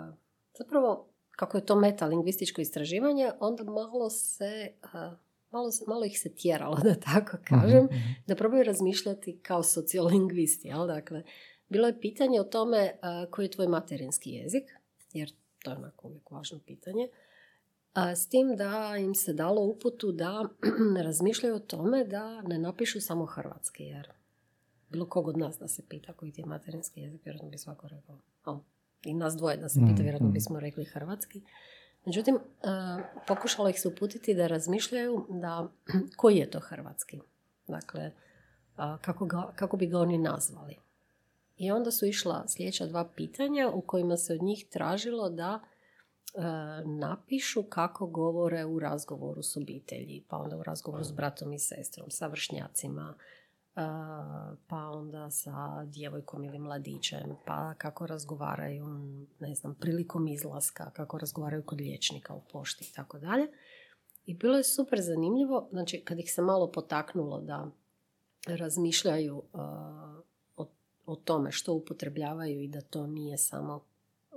zapravo 0.58 1.08
kako 1.30 1.56
je 1.56 1.66
to 1.66 1.76
metalingvističko 1.76 2.60
istraživanje, 2.60 3.30
onda 3.40 3.64
malo 3.64 4.10
se, 4.10 4.44
e, 4.44 5.10
malo, 5.50 5.70
malo 5.86 6.04
ih 6.04 6.20
se 6.20 6.34
tjeralo, 6.34 6.76
da 6.84 6.94
tako 6.94 7.36
kažem, 7.44 7.84
Mhm, 7.84 7.94
mhm. 7.94 8.12
da 8.26 8.36
probaju 8.36 8.62
razmišljati 8.64 9.38
kao 9.42 9.62
sociolingvisti, 9.62 10.68
jel? 10.68 10.86
Dakle, 10.86 11.22
bilo 11.68 11.86
je 11.86 12.00
pitanje 12.00 12.40
o 12.40 12.44
tome 12.44 12.92
koji 13.30 13.44
je 13.46 13.50
tvoj 13.50 13.66
materinski 13.68 14.30
jezik, 14.30 14.64
jer 15.12 15.32
to 15.62 15.70
je 15.70 15.76
onako 15.76 16.08
uvijek 16.08 16.30
važno 16.30 16.58
pitanje, 16.66 17.08
s 17.94 18.28
tim 18.28 18.56
da 18.56 18.96
im 18.96 19.14
se 19.14 19.32
dalo 19.32 19.62
uputu 19.62 20.12
da 20.12 20.48
razmišljaju 21.04 21.54
o 21.54 21.58
tome 21.58 22.04
da 22.04 22.42
ne 22.42 22.58
napišu 22.58 23.00
samo 23.00 23.26
hrvatski, 23.26 23.84
jer 23.84 24.08
bilo 24.88 25.06
kog 25.06 25.28
od 25.28 25.38
nas 25.38 25.58
da 25.58 25.68
se 25.68 25.82
pita 25.88 26.12
koji 26.12 26.32
ti 26.32 26.40
je 26.40 26.46
materinski 26.46 27.00
jezik, 27.00 27.24
vjerojatno 27.24 27.50
bi 27.50 27.58
svako 27.58 27.88
rekao. 27.88 28.18
O, 28.44 28.60
I 29.04 29.14
nas 29.14 29.34
dvoje 29.36 29.56
da 29.56 29.68
se 29.68 29.80
Mm, 29.80 29.88
pita, 29.88 30.02
vjerojatno 30.02 30.28
mm. 30.28 30.32
bismo 30.32 30.60
rekli 30.60 30.84
hrvatski. 30.84 31.42
Međutim, 32.06 32.38
a, 32.62 32.98
pokušalo 33.28 33.68
ih 33.68 33.80
se 33.80 33.88
uputiti 33.88 34.34
da 34.34 34.46
razmišljaju 34.46 35.26
da 35.28 35.68
koji 36.18 36.36
je 36.36 36.50
to 36.50 36.60
hrvatski. 36.60 37.20
Dakle, 37.68 38.12
kako, 39.00 39.26
ga, 39.26 39.52
kako 39.56 39.76
bi 39.76 39.86
ga 39.86 39.98
oni 39.98 40.18
nazvali. 40.18 40.76
I 41.56 41.70
onda 41.70 41.90
su 41.90 42.06
išla 42.06 42.44
sljedeća 42.48 42.86
dva 42.86 43.08
pitanja 43.16 43.68
u 43.74 43.80
kojima 43.80 44.16
se 44.16 44.34
od 44.34 44.42
njih 44.42 44.66
tražilo 44.70 45.30
da 45.30 45.60
e, 45.60 45.71
napišu 46.84 47.62
kako 47.62 48.06
govore 48.06 48.64
u 48.64 48.78
razgovoru 48.78 49.42
s 49.42 49.56
obitelji, 49.56 50.24
pa 50.28 50.36
onda 50.36 50.56
u 50.56 50.62
razgovoru 50.62 51.04
s 51.04 51.12
bratom 51.12 51.52
i 51.52 51.58
sestrom, 51.58 52.10
sa 52.10 52.26
vršnjacima, 52.26 53.14
e, 53.14 53.80
pa 54.66 54.76
onda 54.76 55.30
sa 55.30 55.84
djevojkom 55.84 56.44
ili 56.44 56.58
mladićem, 56.58 57.36
pa 57.46 57.74
kako 57.74 58.06
razgovaraju, 58.06 58.86
ne 59.40 59.54
znam, 59.54 59.74
prilikom 59.74 60.28
izlaska, 60.28 60.90
kako 60.90 61.18
razgovaraju 61.18 61.62
kod 61.62 61.80
liječnika 61.80 62.34
u 62.34 62.40
pošti 62.52 62.84
i 62.90 62.94
tako 62.94 63.18
dalje. 63.18 63.46
I 64.26 64.34
bilo 64.34 64.56
je 64.56 64.64
super 64.64 65.00
zanimljivo, 65.00 65.68
znači 65.70 66.02
kad 66.04 66.18
ih 66.18 66.32
se 66.32 66.42
malo 66.42 66.72
potaknulo 66.72 67.40
da 67.40 67.70
razmišljaju 68.46 69.42
e, 69.42 69.58
o, 70.56 70.66
o 71.06 71.16
tome 71.16 71.52
što 71.52 71.74
upotrebljavaju 71.74 72.62
i 72.62 72.68
da 72.68 72.80
to 72.80 73.06
nije 73.06 73.38
samo 73.38 73.84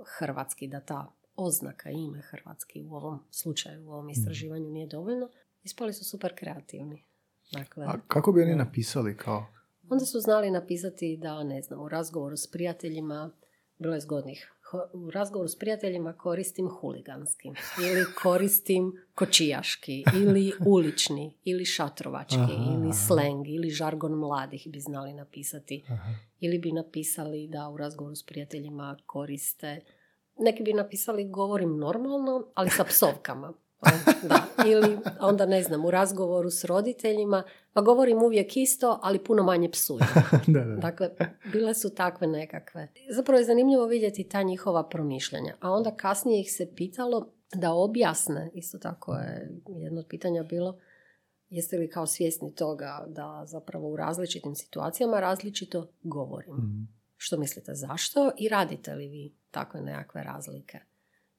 hrvatski, 0.04 0.68
da 0.68 0.80
ta 0.80 1.15
oznaka 1.36 1.90
ime 1.90 2.20
hrvatski 2.20 2.84
u 2.84 2.94
ovom 2.94 3.18
slučaju, 3.30 3.86
u 3.86 3.92
ovom 3.92 4.10
istraživanju 4.10 4.70
nije 4.70 4.86
dovoljno, 4.86 5.28
ispali 5.62 5.92
su 5.92 6.04
super 6.04 6.34
kreativni. 6.34 7.04
Dakle, 7.52 7.86
A 7.86 8.00
kako 8.08 8.32
bi 8.32 8.42
oni 8.42 8.54
napisali 8.54 9.16
kao? 9.16 9.46
onda 9.88 10.04
su 10.04 10.20
znali 10.20 10.50
napisati 10.50 11.16
da, 11.16 11.44
ne 11.44 11.62
znam, 11.62 11.80
u 11.80 11.88
razgovoru 11.88 12.36
s 12.36 12.50
prijateljima, 12.50 13.30
bilo 13.78 13.94
je 13.94 14.00
zgodnih, 14.00 14.52
u 14.92 15.10
razgovoru 15.10 15.48
s 15.48 15.58
prijateljima 15.58 16.12
koristim 16.12 16.68
huliganski, 16.68 17.48
ili 17.90 18.04
koristim 18.22 18.92
kočijaški, 19.14 20.04
ili 20.14 20.52
ulični, 20.66 21.36
ili 21.44 21.64
šatrovački, 21.64 22.36
Aha, 22.38 22.74
ili 22.74 22.92
sleng, 22.92 23.48
ili 23.48 23.70
žargon 23.70 24.12
mladih 24.12 24.66
bi 24.70 24.80
znali 24.80 25.12
napisati. 25.12 25.84
Aha. 25.88 26.10
Ili 26.40 26.58
bi 26.58 26.72
napisali 26.72 27.48
da 27.48 27.68
u 27.68 27.76
razgovoru 27.76 28.16
s 28.16 28.26
prijateljima 28.26 28.96
koriste, 29.06 29.80
neki 30.38 30.62
bi 30.62 30.72
napisali 30.72 31.28
govorim 31.28 31.78
normalno, 31.78 32.46
ali 32.54 32.70
sa 32.70 32.84
psovkama. 32.84 33.52
Da. 34.22 34.42
Ili 34.66 34.98
onda 35.20 35.46
ne 35.46 35.62
znam, 35.62 35.84
u 35.84 35.90
razgovoru 35.90 36.50
s 36.50 36.64
roditeljima, 36.64 37.42
pa 37.72 37.80
govorim 37.80 38.22
uvijek 38.22 38.56
isto, 38.56 38.98
ali 39.02 39.24
puno 39.24 39.42
manje 39.42 39.70
psujem. 39.70 40.08
da, 40.54 40.60
da. 40.60 40.76
Dakle, 40.76 41.10
bile 41.52 41.74
su 41.74 41.94
takve 41.94 42.26
nekakve. 42.26 42.88
Zapravo 43.10 43.38
je 43.38 43.44
zanimljivo 43.44 43.86
vidjeti 43.86 44.28
ta 44.28 44.42
njihova 44.42 44.88
promišljanja. 44.88 45.56
A 45.60 45.70
onda 45.70 45.90
kasnije 45.90 46.40
ih 46.40 46.52
se 46.52 46.72
pitalo 46.76 47.32
da 47.54 47.72
objasne, 47.72 48.50
isto 48.54 48.78
tako 48.78 49.14
je 49.14 49.50
jedno 49.66 50.00
od 50.00 50.06
pitanja 50.08 50.42
bilo, 50.42 50.78
jeste 51.48 51.78
li 51.78 51.90
kao 51.90 52.06
svjesni 52.06 52.54
toga 52.54 53.04
da 53.08 53.42
zapravo 53.46 53.88
u 53.88 53.96
različitim 53.96 54.54
situacijama 54.54 55.20
različito 55.20 55.88
govorim. 56.02 56.54
Mhm. 56.54 56.95
Što 57.16 57.38
mislite 57.38 57.74
zašto 57.74 58.30
i 58.38 58.48
radite 58.48 58.94
li 58.94 59.08
vi 59.08 59.34
takve 59.50 59.80
nekakve 59.80 60.22
razlike? 60.22 60.78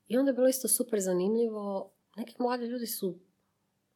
I 0.08 0.18
onda 0.18 0.30
je 0.32 0.36
bilo 0.36 0.48
isto 0.48 0.68
super 0.68 1.00
zanimljivo, 1.00 1.94
neki 2.16 2.36
mladi 2.40 2.66
ljudi 2.66 2.88
su 2.88 3.20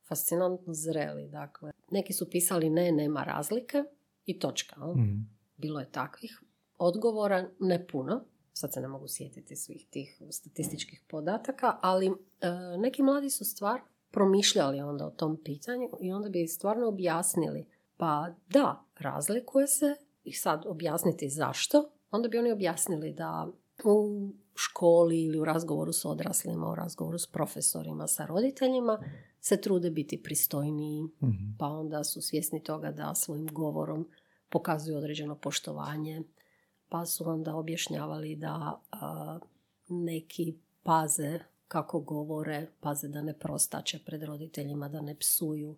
fascinantno 0.07 0.73
zreli, 0.73 1.27
dakle. 1.27 1.71
Neki 1.91 2.13
su 2.13 2.29
pisali 2.29 2.69
ne, 2.69 2.91
nema 2.91 3.23
razlike 3.23 3.83
i 4.25 4.39
točka. 4.39 4.75
Mhm. 4.87 5.19
Bilo 5.57 5.79
je 5.79 5.91
takvih 5.91 6.43
odgovora, 6.77 7.49
ne 7.59 7.87
puno, 7.87 8.25
sad 8.53 8.73
se 8.73 8.81
ne 8.81 8.87
mogu 8.87 9.07
sjetiti 9.07 9.55
svih 9.55 9.87
tih 9.89 10.21
statističkih 10.31 11.03
podataka, 11.07 11.77
ali 11.81 12.07
e, 12.07 12.11
neki 12.77 13.03
mladi 13.03 13.29
su 13.29 13.45
stvar 13.45 13.81
promišljali 14.11 14.81
onda 14.81 15.05
o 15.05 15.11
tom 15.11 15.43
pitanju 15.43 15.89
i 16.01 16.11
onda 16.11 16.29
bi 16.29 16.47
stvarno 16.47 16.87
objasnili. 16.87 17.65
Pa 17.97 18.35
da, 18.49 18.85
razlikuje 18.99 19.67
se 19.67 19.95
i 20.23 20.33
sad 20.33 20.63
objasniti 20.67 21.29
zašto, 21.29 21.89
onda 22.11 22.27
bi 22.27 22.37
oni 22.37 22.51
objasnili 22.51 23.13
da 23.13 23.47
u 23.85 24.29
školi 24.55 25.23
ili 25.23 25.39
u 25.39 25.45
razgovoru 25.45 25.93
s 25.93 26.05
odraslima, 26.05 26.71
u 26.71 26.75
razgovoru 26.75 27.17
s 27.19 27.27
profesorima, 27.31 28.07
sa 28.07 28.25
roditeljima, 28.25 28.99
se 29.39 29.61
trude 29.61 29.89
biti 29.91 30.23
pristojniji, 30.23 31.03
Mhm. 31.21 31.57
pa 31.59 31.67
onda 31.67 32.03
su 32.03 32.21
svjesni 32.21 32.63
toga 32.63 32.91
da 32.91 33.15
svojim 33.15 33.47
govorom 33.51 34.09
pokazuju 34.49 34.97
određeno 34.97 35.35
poštovanje, 35.35 36.21
pa 36.89 37.05
su 37.05 37.29
onda 37.29 37.55
objašnjavali 37.55 38.35
da 38.35 38.81
a, 38.91 39.39
neki 39.89 40.57
paze 40.83 41.39
kako 41.67 41.99
govore, 41.99 42.67
paze 42.79 43.07
da 43.07 43.21
ne 43.21 43.39
prostače 43.39 43.99
pred 44.05 44.23
roditeljima, 44.23 44.89
da 44.89 45.01
ne 45.01 45.15
psuju, 45.19 45.75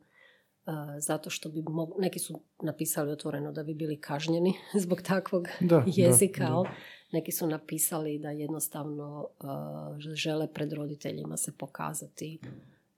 zato 0.98 1.30
što 1.30 1.50
bi 1.50 1.62
mogu, 1.62 1.96
neki 2.00 2.20
su 2.20 2.40
napisali 2.62 3.12
otvoreno 3.12 3.52
da 3.52 3.64
bi 3.64 3.74
bili 3.74 4.02
kažnjeni 4.02 4.54
zbog 4.84 5.02
takvog 5.02 5.48
Da, 5.60 5.84
jezika, 5.96 6.46
da, 6.46 6.54
ali 6.54 6.70
neki 7.12 7.32
su 7.32 7.48
napisali 7.48 8.20
da 8.20 8.30
jednostavno 8.30 9.28
uh, 9.40 9.48
žele 9.98 10.48
pred 10.54 10.74
roditeljima 10.74 11.38
se 11.38 11.52
pokazati. 11.58 12.40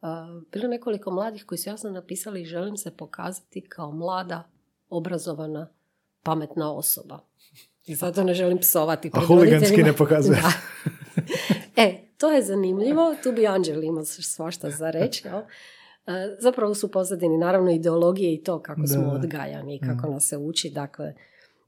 Uh, 0.02 0.44
bilo 0.52 0.68
nekoliko 0.68 1.12
mladih 1.12 1.46
koji 1.46 1.60
su 1.60 1.70
jasno 1.70 1.90
napisali 1.90 2.46
želim 2.46 2.78
se 2.78 2.98
pokazati 2.98 3.62
kao 3.62 3.92
mlada, 3.92 4.44
obrazovana, 4.90 5.68
pametna 6.24 6.74
osoba. 6.74 7.20
I 7.86 7.96
zato 7.96 8.24
ne 8.24 8.34
želim 8.34 8.58
psovati 8.58 9.08
A 9.08 9.12
pred 9.12 9.28
huliganski 9.28 9.76
roditeljima. 9.76 9.92
ne 9.92 9.98
pokazuje. 10.04 10.42
Da. 10.42 10.52
E, 11.76 12.08
to 12.18 12.32
je 12.32 12.42
zanimljivo. 12.42 13.16
Tu 13.24 13.32
bi 13.32 13.48
Anđel 13.48 13.84
imao 13.84 14.06
svašta 14.06 14.70
za 14.70 14.92
reći. 14.92 15.28
Jel? 15.28 15.42
E, 16.08 16.12
Zapravo 16.40 16.74
su 16.76 16.92
pozadini 16.92 17.38
naravno 17.38 17.72
ideologije 17.72 18.34
i 18.34 18.44
to 18.44 18.62
kako 18.62 18.82
Da, 18.82 18.88
smo 18.88 19.12
odgajani 19.12 19.76
i 19.76 19.80
kako 19.80 20.08
nas 20.10 20.28
se 20.28 20.38
uči. 20.38 20.70
Dakle, 20.70 21.14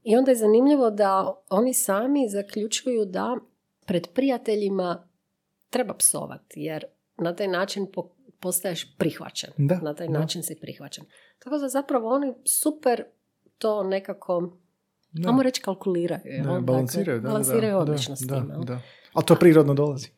I 0.04 0.16
onda 0.16 0.30
je 0.30 0.36
zanimljivo 0.36 0.90
da 0.90 1.34
oni 1.50 1.74
sami 1.74 2.28
zaključuju 2.28 3.04
da 3.04 3.36
pred 3.86 4.06
prijateljima 4.14 5.08
treba 5.70 5.94
psovati 5.94 6.60
jer 6.60 6.84
na 7.16 7.36
taj 7.36 7.48
način 7.48 7.86
po- 7.92 8.10
postaješ 8.40 8.96
prihvaćen. 8.98 9.50
Da, 9.56 9.78
na 9.82 9.94
taj 9.94 10.06
da. 10.06 10.18
način 10.18 10.42
si 10.42 10.54
prihvaćen. 10.54 11.04
Tako 11.38 11.58
da 11.58 11.68
zapravo 11.68 12.08
oni 12.08 12.34
super 12.44 13.04
to 13.58 13.82
nekako, 13.82 14.56
ajmo 15.26 15.42
reći, 15.42 15.62
kalkuliraju. 15.62 16.20
jel? 16.24 16.42
Da, 16.44 16.48
Dakle, 16.48 16.60
balansiraju, 16.60 17.20
da, 17.20 17.28
balansiraju 17.28 17.72
da, 17.72 17.78
odlično 17.78 18.12
da, 18.12 18.16
s 18.16 18.20
tim. 18.20 18.52
da. 18.64 18.80
Ali 19.12 19.26
to 19.26 19.34
prirodno 19.34 19.74
dolazi. 19.74 20.08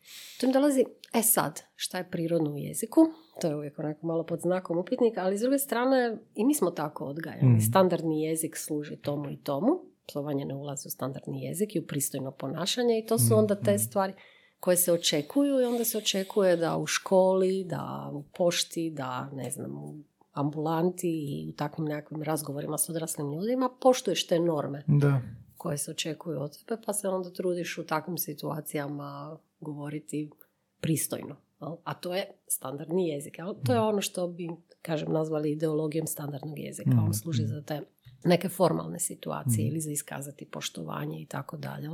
Tu 0.40 0.46
im 0.46 0.52
dolazi, 0.52 0.84
e 1.14 1.22
sad, 1.22 1.60
šta 1.74 1.98
je 1.98 2.10
prirodno 2.10 2.50
u 2.50 2.58
jeziku? 2.58 3.00
To 3.40 3.46
je 3.46 3.56
uvijek 3.56 3.78
onako 3.78 4.06
malo 4.06 4.24
pod 4.24 4.40
znakom 4.40 4.78
upitnika, 4.78 5.20
ali 5.24 5.38
s 5.38 5.40
druge 5.40 5.58
strane 5.58 6.16
i 6.34 6.44
mi 6.44 6.54
smo 6.54 6.70
tako 6.70 7.04
odgajani. 7.04 7.48
Mhm. 7.48 7.60
Standardni 7.60 8.22
jezik 8.22 8.56
služi 8.56 8.96
tomu 8.96 9.30
i 9.30 9.36
tomu. 9.36 9.80
Psovanje 10.08 10.44
ne 10.44 10.54
ulazi 10.54 10.88
u 10.88 10.90
standardni 10.90 11.42
jezik 11.42 11.74
i 11.74 11.78
u 11.78 11.86
pristojno 11.86 12.30
ponašanje 12.30 12.98
i 12.98 13.06
to 13.06 13.18
su 13.18 13.36
onda 13.36 13.54
te 13.54 13.78
stvari 13.78 14.12
koje 14.60 14.76
se 14.76 14.92
očekuju 14.92 15.60
i 15.60 15.64
onda 15.64 15.84
se 15.84 15.98
očekuje 15.98 16.56
da 16.56 16.76
u 16.76 16.86
školi, 16.86 17.64
da 17.64 18.10
u 18.12 18.22
pošti, 18.22 18.90
da 18.90 19.30
ne 19.32 19.50
znam, 19.50 19.84
u 19.84 19.94
ambulanti 20.32 21.08
i 21.08 21.50
u 21.50 21.56
takvim 21.56 21.86
nekakvim 21.86 22.22
razgovorima 22.22 22.78
s 22.78 22.88
odraslim 22.88 23.32
ljudima 23.32 23.70
poštuješ 23.80 24.26
te 24.26 24.40
norme 24.40 24.84
Da. 24.86 25.20
koje 25.56 25.78
se 25.78 25.90
očekuju 25.90 26.40
od 26.40 26.64
tebe, 26.64 26.82
pa 26.86 26.92
se 26.92 27.08
onda 27.08 27.30
trudiš 27.30 27.78
u 27.78 27.86
takvim 27.86 28.18
situacijama 28.18 29.38
govoriti 29.60 30.30
pristojno. 30.80 31.36
A 31.60 31.94
to 31.94 32.14
je 32.14 32.26
standardni 32.46 33.08
jezik. 33.08 33.36
To 33.64 33.72
je 33.72 33.80
ono 33.80 34.00
što 34.00 34.28
bi, 34.28 34.48
kažem, 34.82 35.12
nazvali 35.12 35.52
ideologijom 35.52 36.06
standardnog 36.06 36.58
jezika. 36.58 36.90
On 37.06 37.14
služi 37.14 37.46
za 37.46 37.62
te 37.62 37.80
neke 38.24 38.48
formalne 38.48 38.98
situacije 38.98 39.68
ili 39.68 39.80
za 39.80 39.90
iskazati 39.90 40.44
poštovanje 40.44 41.22
i 41.22 41.26
tako 41.26 41.56
dalje. 41.56 41.88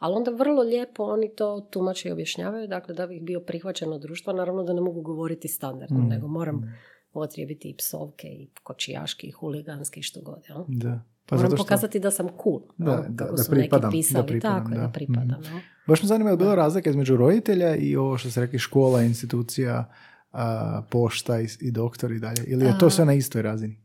Ali 0.00 0.14
onda 0.14 0.30
vrlo 0.30 0.62
lijepo 0.62 1.02
oni 1.02 1.34
to 1.36 1.68
tumače 1.70 2.08
i 2.08 2.12
objašnjavaju, 2.12 2.68
dakle 2.68 2.94
da 2.94 3.06
bih 3.06 3.22
bio 3.22 3.40
prihvaćen 3.40 3.92
od 3.92 4.00
društva, 4.00 4.32
naravno 4.32 4.62
da 4.62 4.72
ne 4.72 4.80
mogu 4.80 5.02
govoriti 5.02 5.48
standardno, 5.48 5.98
nego 5.98 6.28
moram 6.28 6.74
upotrijebiti 7.10 7.70
i 7.70 7.76
psovke 7.76 8.28
i 8.28 8.50
kočijaški 8.62 9.26
i 9.26 9.30
huliganski 9.30 10.02
što 10.02 10.20
god. 10.20 10.42
Jel? 10.48 10.64
Da. 10.68 11.00
Pa 11.30 11.36
Moram 11.36 11.50
što- 11.50 11.56
pokazati 11.56 11.98
da 11.98 12.10
sam 12.10 12.28
cool. 12.42 12.60
Da, 12.78 12.90
jel? 12.92 13.00
da- 13.02 13.16
kako 13.16 13.30
da 13.30 13.42
su 13.42 13.50
neki 13.50 13.60
pripadam, 13.60 13.82
da 13.82 13.92
pisali. 13.92 14.26
pripadam, 14.26 14.58
Tako 14.58 14.70
da. 14.70 14.80
da 14.80 14.88
pripadam. 14.88 15.40
Mhm. 15.40 15.44
jel? 15.46 15.60
Baš 15.86 16.02
me 16.02 16.08
zanima 16.08 16.30
je 16.30 16.34
li 16.34 16.38
bila 16.38 16.54
razlika 16.54 16.90
između 16.90 17.16
roditelja 17.16 17.76
i 17.76 17.96
ovo 17.96 18.18
što 18.18 18.30
se 18.30 18.40
rekli 18.40 18.58
škola, 18.58 19.02
institucija, 19.02 19.84
a, 20.32 20.82
pošta 20.90 21.40
i, 21.40 21.46
i 21.60 21.70
doktor 21.72 22.12
i 22.12 22.18
dalje. 22.18 22.44
Ili 22.46 22.64
je 22.64 22.78
to 22.78 22.90
sve 22.90 23.04
na 23.04 23.12
istoj 23.14 23.42
razini? 23.42 23.80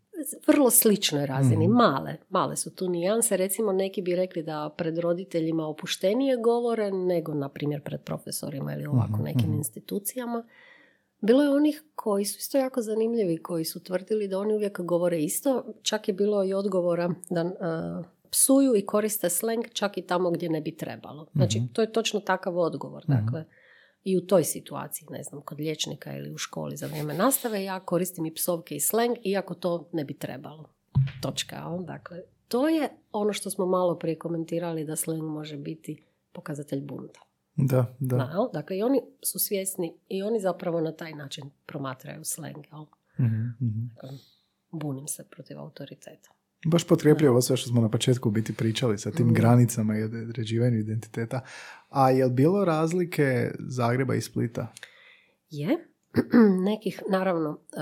Vrlo 0.47 0.69
sličnoj 0.71 1.25
razini, 1.25 1.67
Mhm. 1.67 1.75
male. 1.75 2.15
Male 2.29 2.55
su 2.55 2.69
tu 2.71 2.89
nijanse. 2.89 3.38
Recimo 3.38 3.71
neki 3.73 4.01
bi 4.01 4.15
rekli 4.15 4.43
da 4.43 4.73
pred 4.77 4.97
roditeljima 4.97 5.63
opuštenije 5.65 6.38
govore 6.38 6.91
nego, 6.91 7.34
na 7.34 7.49
primjer, 7.49 7.81
pred 7.81 8.01
profesorima 8.01 8.73
ili 8.73 8.86
ovako 8.86 9.12
Mhm, 9.12 9.23
nekim 9.23 9.41
mhm. 9.43 9.53
institucijama. 9.53 10.43
Bilo 11.21 11.43
je 11.43 11.49
onih 11.49 11.84
koji 11.95 12.25
su 12.25 12.38
isto 12.38 12.58
jako 12.58 12.82
zanimljivi, 12.82 13.38
koji 13.38 13.65
su 13.65 13.84
tvrdili 13.84 14.28
da 14.28 14.39
oni 14.39 14.54
uvijek 14.54 14.82
govore 14.82 15.19
isto. 15.19 15.73
Čak 15.82 16.08
je 16.08 16.13
bilo 16.13 16.43
i 16.43 16.54
odgovora 16.54 17.13
da 17.30 17.43
uh, 17.43 18.06
psuju 18.32 18.75
i 18.75 18.86
koriste 18.86 19.30
sleng 19.30 19.65
čak 19.73 19.97
i 19.97 20.01
tamo 20.01 20.32
gdje 20.32 20.49
ne 20.49 20.62
bi 20.62 20.78
trebalo. 20.78 21.28
Znači, 21.34 21.58
Mhm. 21.60 21.67
to 21.73 21.82
je 21.82 21.91
točno 21.91 22.19
takav 22.19 22.58
odgovor. 22.58 23.04
Dakle, 23.08 23.45
i 24.04 24.17
u 24.17 24.21
toj 24.21 24.43
situaciji, 24.43 25.08
ne 25.12 25.23
znam, 25.23 25.41
kod 25.41 25.60
liječnika 25.60 26.17
ili 26.17 26.34
u 26.34 26.38
školi 26.38 26.78
za 26.78 26.88
vrijeme 26.88 27.13
nastave, 27.13 27.63
ja 27.63 27.80
koristim 27.80 28.25
i 28.25 28.34
psovke 28.34 28.75
i 28.75 28.80
sleng, 28.80 29.15
iako 29.23 29.54
to 29.54 29.89
ne 29.91 30.04
bi 30.06 30.13
trebalo. 30.13 30.69
Točka. 31.21 31.78
Dakle, 31.80 32.21
to 32.47 32.67
je 32.69 32.89
ono 33.12 33.34
što 33.34 33.49
smo 33.49 33.65
malo 33.65 33.99
prije 33.99 34.19
komentirali 34.19 34.86
da 34.86 34.95
sleng 34.95 35.23
može 35.23 35.58
biti 35.58 36.04
pokazatelj 36.32 36.82
bunta. 36.82 37.19
Da, 37.55 37.95
da. 37.99 38.15
Jel? 38.15 38.47
Dakle, 38.53 38.77
i 38.77 38.83
oni 38.83 39.01
su 39.23 39.39
svjesni 39.39 39.93
i 40.09 40.23
oni 40.23 40.39
zapravo 40.39 40.81
na 40.81 40.91
taj 40.91 41.13
način 41.13 41.49
promatraju 41.65 42.23
sleng. 42.23 42.65
jel? 42.71 42.85
Mhm, 43.19 43.67
mhm. 43.67 43.87
Dakle, 43.95 44.09
bunim 44.71 45.07
se 45.07 45.23
protiv 45.31 45.59
autoriteta. 45.59 46.29
Baš 46.65 46.87
potkrepljivo 46.87 47.31
ovo 47.31 47.41
sve 47.41 47.57
što 47.57 47.69
smo 47.69 47.81
na 47.81 47.89
početku 47.89 48.31
biti 48.31 48.55
pričali 48.55 48.97
sa 48.97 49.11
tim 49.11 49.33
granicama 49.33 49.97
i 49.97 50.03
određivanju 50.03 50.77
identiteta. 50.77 51.41
A 51.89 52.09
je 52.09 52.25
li 52.25 52.33
bilo 52.33 52.65
razlike 52.65 53.51
Zagreba 53.59 54.15
i 54.15 54.21
Splita? 54.21 54.73
Je. 55.49 55.87
Nekih, 56.69 57.01
naravno, 57.09 57.59
e, 57.73 57.79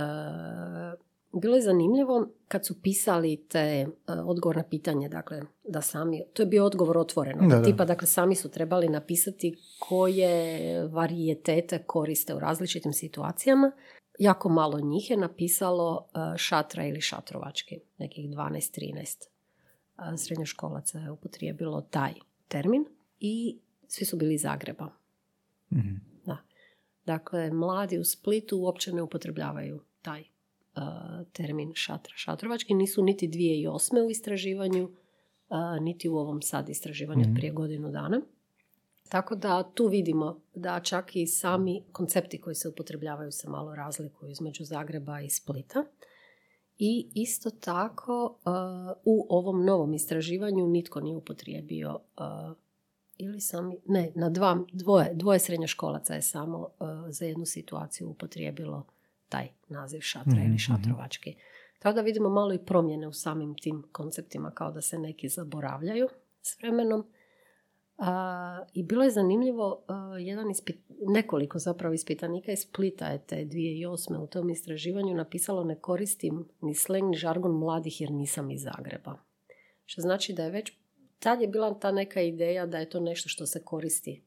bilo 1.40 1.56
je 1.56 1.62
zanimljivo 1.62 2.28
kad 2.48 2.66
su 2.66 2.82
pisali 2.82 3.46
te 3.50 3.60
e, 3.60 3.88
odgovor 4.26 4.58
na 4.58 4.64
pitanje, 4.64 5.10
dakle, 5.10 5.42
da 5.64 5.82
sami, 5.82 6.24
to 6.34 6.42
je 6.42 6.46
bio 6.46 6.66
odgovor 6.66 6.98
otvoreno, 6.98 7.48
Da, 7.48 7.56
da. 7.56 7.64
tipa, 7.64 7.86
dakle, 7.86 8.08
sami 8.08 8.36
su 8.36 8.52
trebali 8.52 8.90
napisati 8.90 9.56
koje 9.80 10.88
varijetete 10.88 11.84
koriste 11.84 12.36
u 12.36 12.40
različitim 12.40 12.94
situacijama. 12.94 13.72
Jako 14.20 14.50
malo 14.50 14.80
njih 14.80 15.10
je 15.12 15.18
napisalo 15.18 16.08
e, 16.14 16.38
šatra 16.38 16.86
ili 16.86 17.02
šatrovački, 17.02 17.80
nekih 17.98 18.30
12-13 18.30 19.00
e, 19.00 20.18
srednjoškolaca 20.18 21.00
je 21.00 21.12
upotrijebilo 21.12 21.82
taj 21.82 22.14
termin 22.48 22.86
i 23.20 23.60
svi 23.88 24.06
su 24.06 24.18
bili 24.18 24.34
iz 24.34 24.42
Zagreba. 24.42 24.90
Mhm. 25.74 25.96
Da. 26.26 26.38
Dakle, 27.06 27.52
mladi 27.52 27.98
u 27.98 28.04
Splitu 28.04 28.58
uopće 28.58 28.94
ne 28.94 29.02
upotrebljavaju 29.02 29.82
taj 30.02 30.22
uh, 30.22 30.33
termin 31.32 31.72
šatra. 31.74 32.14
Šatrovački 32.16 32.74
nisu 32.74 33.04
niti 33.04 33.28
2008. 33.28 34.08
u 34.08 34.10
istraživanju, 34.10 34.84
uh, 34.84 35.58
niti 35.82 36.10
u 36.10 36.18
ovom 36.18 36.42
sad 36.42 36.70
istraživanju 36.70 37.22
od 37.22 37.36
prije 37.36 37.52
godinu 37.52 37.92
dana. 37.92 38.22
Tako 39.10 39.36
da 39.36 39.64
tu 39.74 39.88
vidimo 39.88 40.42
da 40.56 40.80
čak 40.80 41.16
i 41.16 41.28
sami 41.28 41.84
koncepti 41.92 42.42
koji 42.42 42.56
se 42.56 42.70
upotrebljavaju 42.70 43.32
se 43.32 43.50
malo 43.50 43.76
razlikuju 43.76 44.32
između 44.32 44.64
Zagreba 44.64 45.22
i 45.22 45.30
Splita. 45.30 45.84
I 46.78 47.12
isto 47.16 47.50
tako 47.50 48.38
uh, 48.46 48.54
u 49.06 49.28
ovom 49.30 49.66
novom 49.66 49.94
istraživanju 49.94 50.68
nitko 50.68 51.02
nije 51.02 51.18
upotrijebio 51.18 52.00
uh, 52.18 52.58
ili 53.18 53.42
sam, 53.42 53.72
ne, 53.86 54.12
na 54.16 54.30
dva, 54.30 54.66
dvoje, 54.72 55.14
dvoje 55.14 55.40
srednjoškolaca 55.40 56.14
je 56.14 56.22
samo 56.22 56.58
uh, 56.58 56.88
za 57.10 57.26
jednu 57.26 57.46
situaciju 57.46 58.10
upotrijebilo 58.10 58.86
taj 59.34 59.48
naziv 59.70 60.00
šatra 60.02 60.40
Mhm, 60.40 60.46
ili 60.48 60.58
šatrovački. 60.58 61.36
Tako 61.80 61.96
da 61.96 62.02
vidimo 62.02 62.30
malo 62.30 62.54
i 62.54 62.66
promjene 62.66 63.08
u 63.08 63.14
samim 63.14 63.56
tim 63.56 63.84
konceptima, 63.92 64.52
kao 64.52 64.72
da 64.72 64.82
se 64.82 65.00
neki 65.00 65.30
zaboravljaju 65.30 66.08
s 66.42 66.58
vremenom. 66.58 67.06
A, 67.98 68.66
I 68.74 68.84
bilo 68.84 69.04
je 69.04 69.12
zanimljivo, 69.12 69.84
a, 69.88 70.18
jedan 70.20 70.52
ispit, 70.52 70.78
nekoliko 71.08 71.60
zapravo 71.60 71.94
ispitanika 71.94 72.52
iz 72.52 72.60
Splita 72.60 73.08
je 73.08 73.26
te 73.26 73.36
2008. 73.36 74.18
u 74.18 74.28
tom 74.28 74.50
istraživanju 74.50 75.16
napisalo 75.16 75.64
ne 75.64 75.76
koristim 75.76 76.48
ni 76.62 76.76
sleng 76.76 77.10
ni 77.10 77.18
žargon 77.18 77.52
mladih 77.52 78.02
jer 78.02 78.12
nisam 78.12 78.52
iz 78.52 78.62
Zagreba. 78.62 79.18
Što 79.86 80.02
znači 80.02 80.34
da 80.34 80.44
je 80.44 80.52
već, 80.52 80.72
tad 81.20 81.42
je 81.42 81.48
bila 81.48 81.80
ta 81.80 81.92
neka 81.92 82.22
ideja 82.22 82.66
da 82.66 82.78
je 82.78 82.90
to 82.90 83.00
nešto 83.00 83.30
što 83.30 83.46
se 83.46 83.64
koristi 83.64 84.24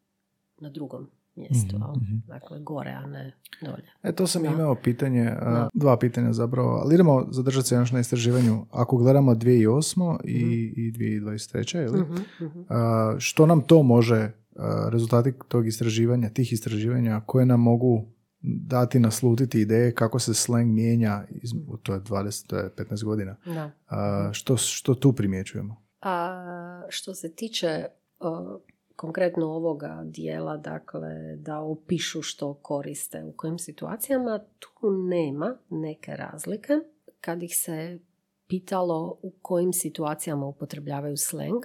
na 0.59 0.71
drugom 0.71 1.11
mjestu, 1.37 1.77
Mhm, 1.77 1.85
jel? 1.85 1.94
mhm. 1.96 2.16
dakle 2.27 2.61
gore, 2.61 2.90
a 2.92 3.07
ne 3.07 3.33
dolje. 3.61 3.85
E, 4.03 4.12
to 4.12 4.27
sam 4.27 4.42
Da. 4.42 4.49
imao 4.49 4.75
pitanje, 4.75 5.29
a, 5.31 5.51
Da. 5.51 5.68
dva 5.75 5.96
pitanja 5.99 6.33
zapravo, 6.33 6.68
ali 6.68 6.94
idemo 6.94 7.27
zadržati 7.31 7.68
se 7.68 7.75
još 7.75 7.92
na 7.92 8.01
istraživanju. 8.01 8.66
Ako 8.70 8.96
gledamo 8.96 9.35
2008. 9.35 10.18
i, 10.25 10.40
i 10.77 10.92
2023. 10.92 11.85
Ili? 11.85 12.01
Mhm, 12.01 12.14
mhm. 12.40 12.61
A, 12.68 13.14
što 13.18 13.46
nam 13.46 13.61
to 13.61 13.83
može, 13.83 14.31
a, 14.57 14.88
rezultati 14.92 15.33
tog 15.49 15.66
istraživanja, 15.66 16.29
tih 16.29 16.53
istraživanja, 16.53 17.20
koje 17.27 17.46
nam 17.46 17.61
mogu 17.61 18.05
dati, 18.42 19.01
naslutiti 19.01 19.61
ideje 19.61 19.94
kako 19.94 20.18
se 20.18 20.35
slang 20.35 20.72
mijenja, 20.72 21.25
iz, 21.31 21.51
to 21.83 21.94
je 21.94 22.01
20, 22.01 22.46
to 22.46 22.57
je 22.57 22.70
15 22.70 23.05
godina. 23.05 23.37
Da. 23.44 23.70
A, 23.88 24.29
što, 24.33 24.57
što 24.57 24.94
tu 24.94 25.12
primjećujemo? 25.12 25.77
A 26.01 26.42
što 26.88 27.14
se 27.14 27.33
tiče 27.33 27.85
o, 28.18 28.61
konkretno 28.96 29.46
ovoga 29.46 30.02
dijela, 30.04 30.56
dakle, 30.56 31.37
da 31.37 31.61
opišu 31.61 32.22
što 32.22 32.54
koriste 32.54 33.24
u 33.24 33.32
kojim 33.32 33.59
situacijama, 33.59 34.40
tu 34.59 34.90
nema 34.90 35.59
neke 35.70 36.16
razlike. 36.16 36.72
kad 37.20 37.42
ih 37.42 37.56
se 37.56 37.98
pitalo 38.46 39.18
u 39.22 39.32
kojim 39.42 39.72
situacijama 39.72 40.46
upotrebljavaju 40.46 41.16
sleng, 41.16 41.62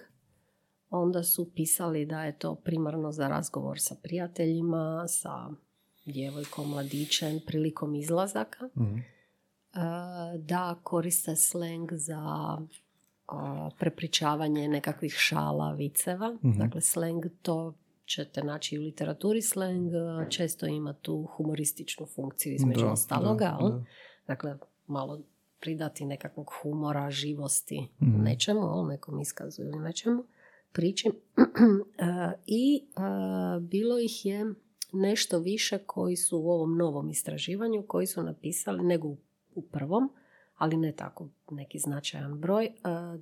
onda 0.89 1.23
su 1.23 1.51
pisali 1.55 2.05
da 2.05 2.23
je 2.23 2.39
to 2.39 2.55
primarno 2.55 3.11
za 3.11 3.27
razgovor 3.27 3.79
sa 3.79 3.95
prijateljima, 4.03 5.05
sa 5.07 5.49
djevojkom, 6.05 6.69
mladićem, 6.69 7.39
prilikom 7.47 7.95
izlazaka. 7.95 8.69
Mhm. 8.77 8.97
E, 8.97 9.03
da 10.37 10.79
koriste 10.83 11.35
sleng 11.35 11.89
za 11.93 12.57
prepričavanje 13.71 14.67
nekakvih 14.67 15.13
šala, 15.13 15.71
viceva. 15.71 16.33
Mhm. 16.35 16.59
Dakle, 16.59 16.81
sleng 16.81 17.23
to 17.41 17.73
ćete 18.05 18.43
naći 18.43 18.79
u 18.79 18.83
literaturi. 18.83 19.41
Sleng 19.41 19.91
a, 19.93 20.25
često 20.29 20.65
ima 20.65 20.93
tu 20.93 21.27
humorističnu 21.27 22.05
funkciju 22.05 22.53
između 22.53 22.81
Da, 22.81 22.91
ostaloga. 22.91 23.57
da, 23.61 23.69
da. 23.69 23.83
Dakle, 24.27 24.57
malo 24.87 25.21
pridati 25.59 26.05
nekakvog 26.05 26.51
humora, 26.53 27.11
živosti 27.11 27.87
Mhm. 28.01 28.21
nečemu, 28.23 28.61
nekom 28.83 29.19
iskazu 29.19 29.61
ili 29.63 29.79
nečemu, 29.79 30.23
priči. 30.71 31.09
E, 31.97 32.03
I 32.47 32.83
e, 32.87 33.01
bilo 33.61 33.99
ih 33.99 34.25
je 34.25 34.45
nešto 34.93 35.39
više 35.39 35.77
koji 35.77 36.15
su 36.15 36.39
u 36.39 36.49
ovom 36.49 36.77
novom 36.77 37.09
istraživanju, 37.09 37.83
koji 37.83 38.07
su 38.07 38.23
napisali, 38.23 38.83
nego 38.83 39.07
u- 39.07 39.17
u 39.55 39.61
prvom, 39.61 40.09
ali 40.61 40.77
ne 40.77 40.91
tako 40.91 41.27
neki 41.51 41.79
značajan 41.79 42.39
broj, 42.39 42.65
e, 42.65 42.71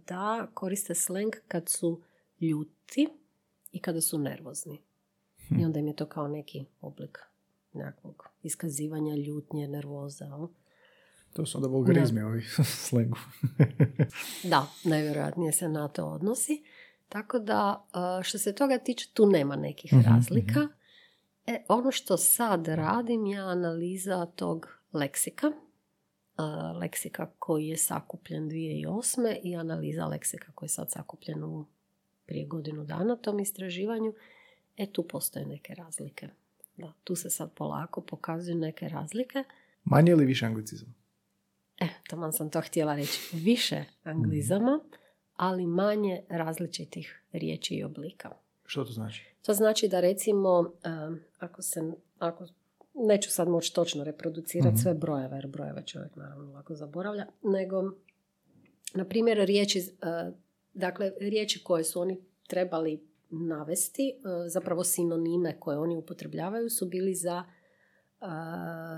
da 0.07 0.47
koriste 0.53 0.95
sleng 0.95 1.33
kad 1.47 1.69
su 1.69 2.01
ljuti 2.41 3.07
i 3.71 3.79
kada 3.79 4.01
su 4.01 4.17
nervozni. 4.17 4.81
I 5.59 5.65
onda 5.65 5.79
im 5.79 5.87
je 5.87 5.95
to 5.95 6.05
kao 6.05 6.27
neki 6.27 6.65
oblik 6.81 7.19
nekakvog 7.73 8.29
iskazivanja 8.43 9.15
ljutnje, 9.15 9.67
nervoza. 9.67 10.47
To 11.33 11.45
su 11.45 11.57
onda 11.57 11.67
vulgarizmi 11.67 12.21
ovi 12.21 12.41
slengu. 12.87 13.17
Da, 14.43 14.67
najvjerojatnije 14.83 15.51
se 15.51 15.69
na 15.69 15.87
to 15.87 16.05
odnosi. 16.05 16.63
Tako 17.09 17.39
da, 17.39 17.85
e, 18.19 18.23
što 18.23 18.37
se 18.37 18.55
toga 18.55 18.77
tiče, 18.77 19.09
tu 19.13 19.25
nema 19.25 19.55
nekih 19.55 19.93
Mhm, 19.93 20.09
razlika. 20.09 20.67
E, 21.47 21.63
ono 21.67 21.91
što 21.91 22.17
sad 22.17 22.67
radim 22.67 23.25
je 23.25 23.39
analiza 23.39 24.25
tog 24.25 24.67
leksika. 24.93 25.51
E, 26.39 26.77
leksika 26.77 27.27
koji 27.39 27.67
je 27.67 27.77
sakupljen 27.77 28.49
2008. 28.49 29.37
i 29.43 29.55
analiza 29.55 30.05
leksika 30.05 30.51
koji 30.55 30.67
je 30.67 30.71
sad 30.71 30.91
sakupljen 30.91 31.43
u 31.43 31.65
prije 32.25 32.45
godinu 32.45 32.83
dana 32.83 33.15
tom 33.15 33.39
istraživanju. 33.39 34.13
E, 34.77 34.91
tu 34.91 35.07
postoje 35.07 35.45
neke 35.45 35.73
razlike. 35.73 36.29
Da, 36.77 36.93
tu 37.03 37.15
se 37.15 37.29
sad 37.29 37.53
polako 37.53 38.01
pokazuju 38.01 38.55
neke 38.55 38.89
razlike. 38.89 39.43
Manje 39.83 40.11
ili 40.11 40.25
više 40.25 40.45
anglicizam? 40.45 40.95
E, 41.79 41.87
taman 42.09 42.33
sam 42.33 42.49
to 42.49 42.61
htjela 42.61 42.95
reći. 42.95 43.35
Više 43.37 43.83
anglizama, 44.03 44.79
ali 45.35 45.67
manje 45.67 46.23
različitih 46.29 47.23
riječi 47.31 47.75
i 47.75 47.83
oblika. 47.83 48.31
Što 48.65 48.83
to 48.83 48.91
znači? 48.91 49.25
To 49.41 49.53
znači 49.53 49.87
da 49.87 49.99
recimo, 49.99 50.73
em, 50.83 51.23
ako 51.39 51.61
se, 51.61 51.91
ako, 52.19 52.47
neću 52.99 53.31
sad 53.31 53.47
moći 53.47 53.73
točno 53.73 54.03
reproducirati 54.03 54.73
Mhm. 54.73 54.81
sve 54.81 54.93
brojeve, 54.93 55.35
jer 55.37 55.47
brojeve 55.47 55.83
čovjek 55.85 56.15
naravno 56.15 56.51
lako 56.53 56.75
zaboravlja, 56.75 57.25
nego, 57.43 57.83
na 58.93 59.05
primjer, 59.05 59.37
riječi, 59.37 59.79
e, 59.79 60.31
dakle, 60.73 61.11
riječi 61.19 61.63
koje 61.63 61.83
su 61.83 62.01
oni 62.01 62.17
trebali 62.47 63.03
navesti, 63.29 64.09
e, 64.09 64.49
zapravo 64.49 64.83
sinonime 64.83 65.59
koje 65.59 65.77
oni 65.77 65.97
upotrebljavaju 65.97 66.69
su 66.69 66.85
bili 66.85 67.15
za 67.15 67.43
e, 67.43 68.25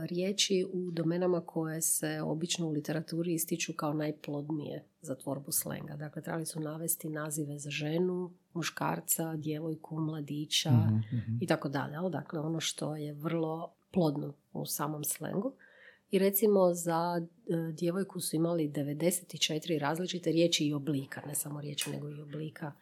riječi 0.09 0.65
u 0.73 0.91
domenama 0.91 1.41
koje 1.41 1.81
se 1.81 2.21
obično 2.21 2.67
u 2.67 2.71
literaturi 2.71 3.33
ističu 3.33 3.73
kao 3.75 3.93
najplodnije 3.93 4.85
za 5.01 5.15
tvorbu 5.15 5.51
slenga. 5.51 5.95
Dakle, 5.95 6.21
trebali 6.21 6.45
su 6.45 6.59
navesti 6.59 7.09
nazive 7.09 7.59
za 7.59 7.69
ženu, 7.69 8.31
muškarca, 8.53 9.35
djevojku, 9.35 9.99
mladića 9.99 10.71
Mhm, 10.71 10.95
mhm. 11.17 11.37
i 11.41 11.47
tako 11.47 11.69
dalje. 11.69 12.09
Dakle, 12.09 12.39
ono 12.39 12.59
što 12.59 12.95
je 12.95 13.13
vrlo 13.13 13.73
plodno 13.91 14.33
u 14.53 14.65
samom 14.65 15.03
slengu. 15.03 15.53
I 16.11 16.19
recimo 16.19 16.73
za 16.73 17.21
e, 17.21 17.71
djevojku 17.73 18.19
su 18.19 18.35
imali 18.35 18.69
94 18.69 19.79
različite 19.79 20.31
riječi 20.31 20.65
i 20.65 20.73
oblika, 20.73 21.21
ne 21.27 21.35
samo 21.35 21.61
riječi 21.61 21.89
nego 21.89 22.09
i 22.09 22.21
oblika. 22.21 22.73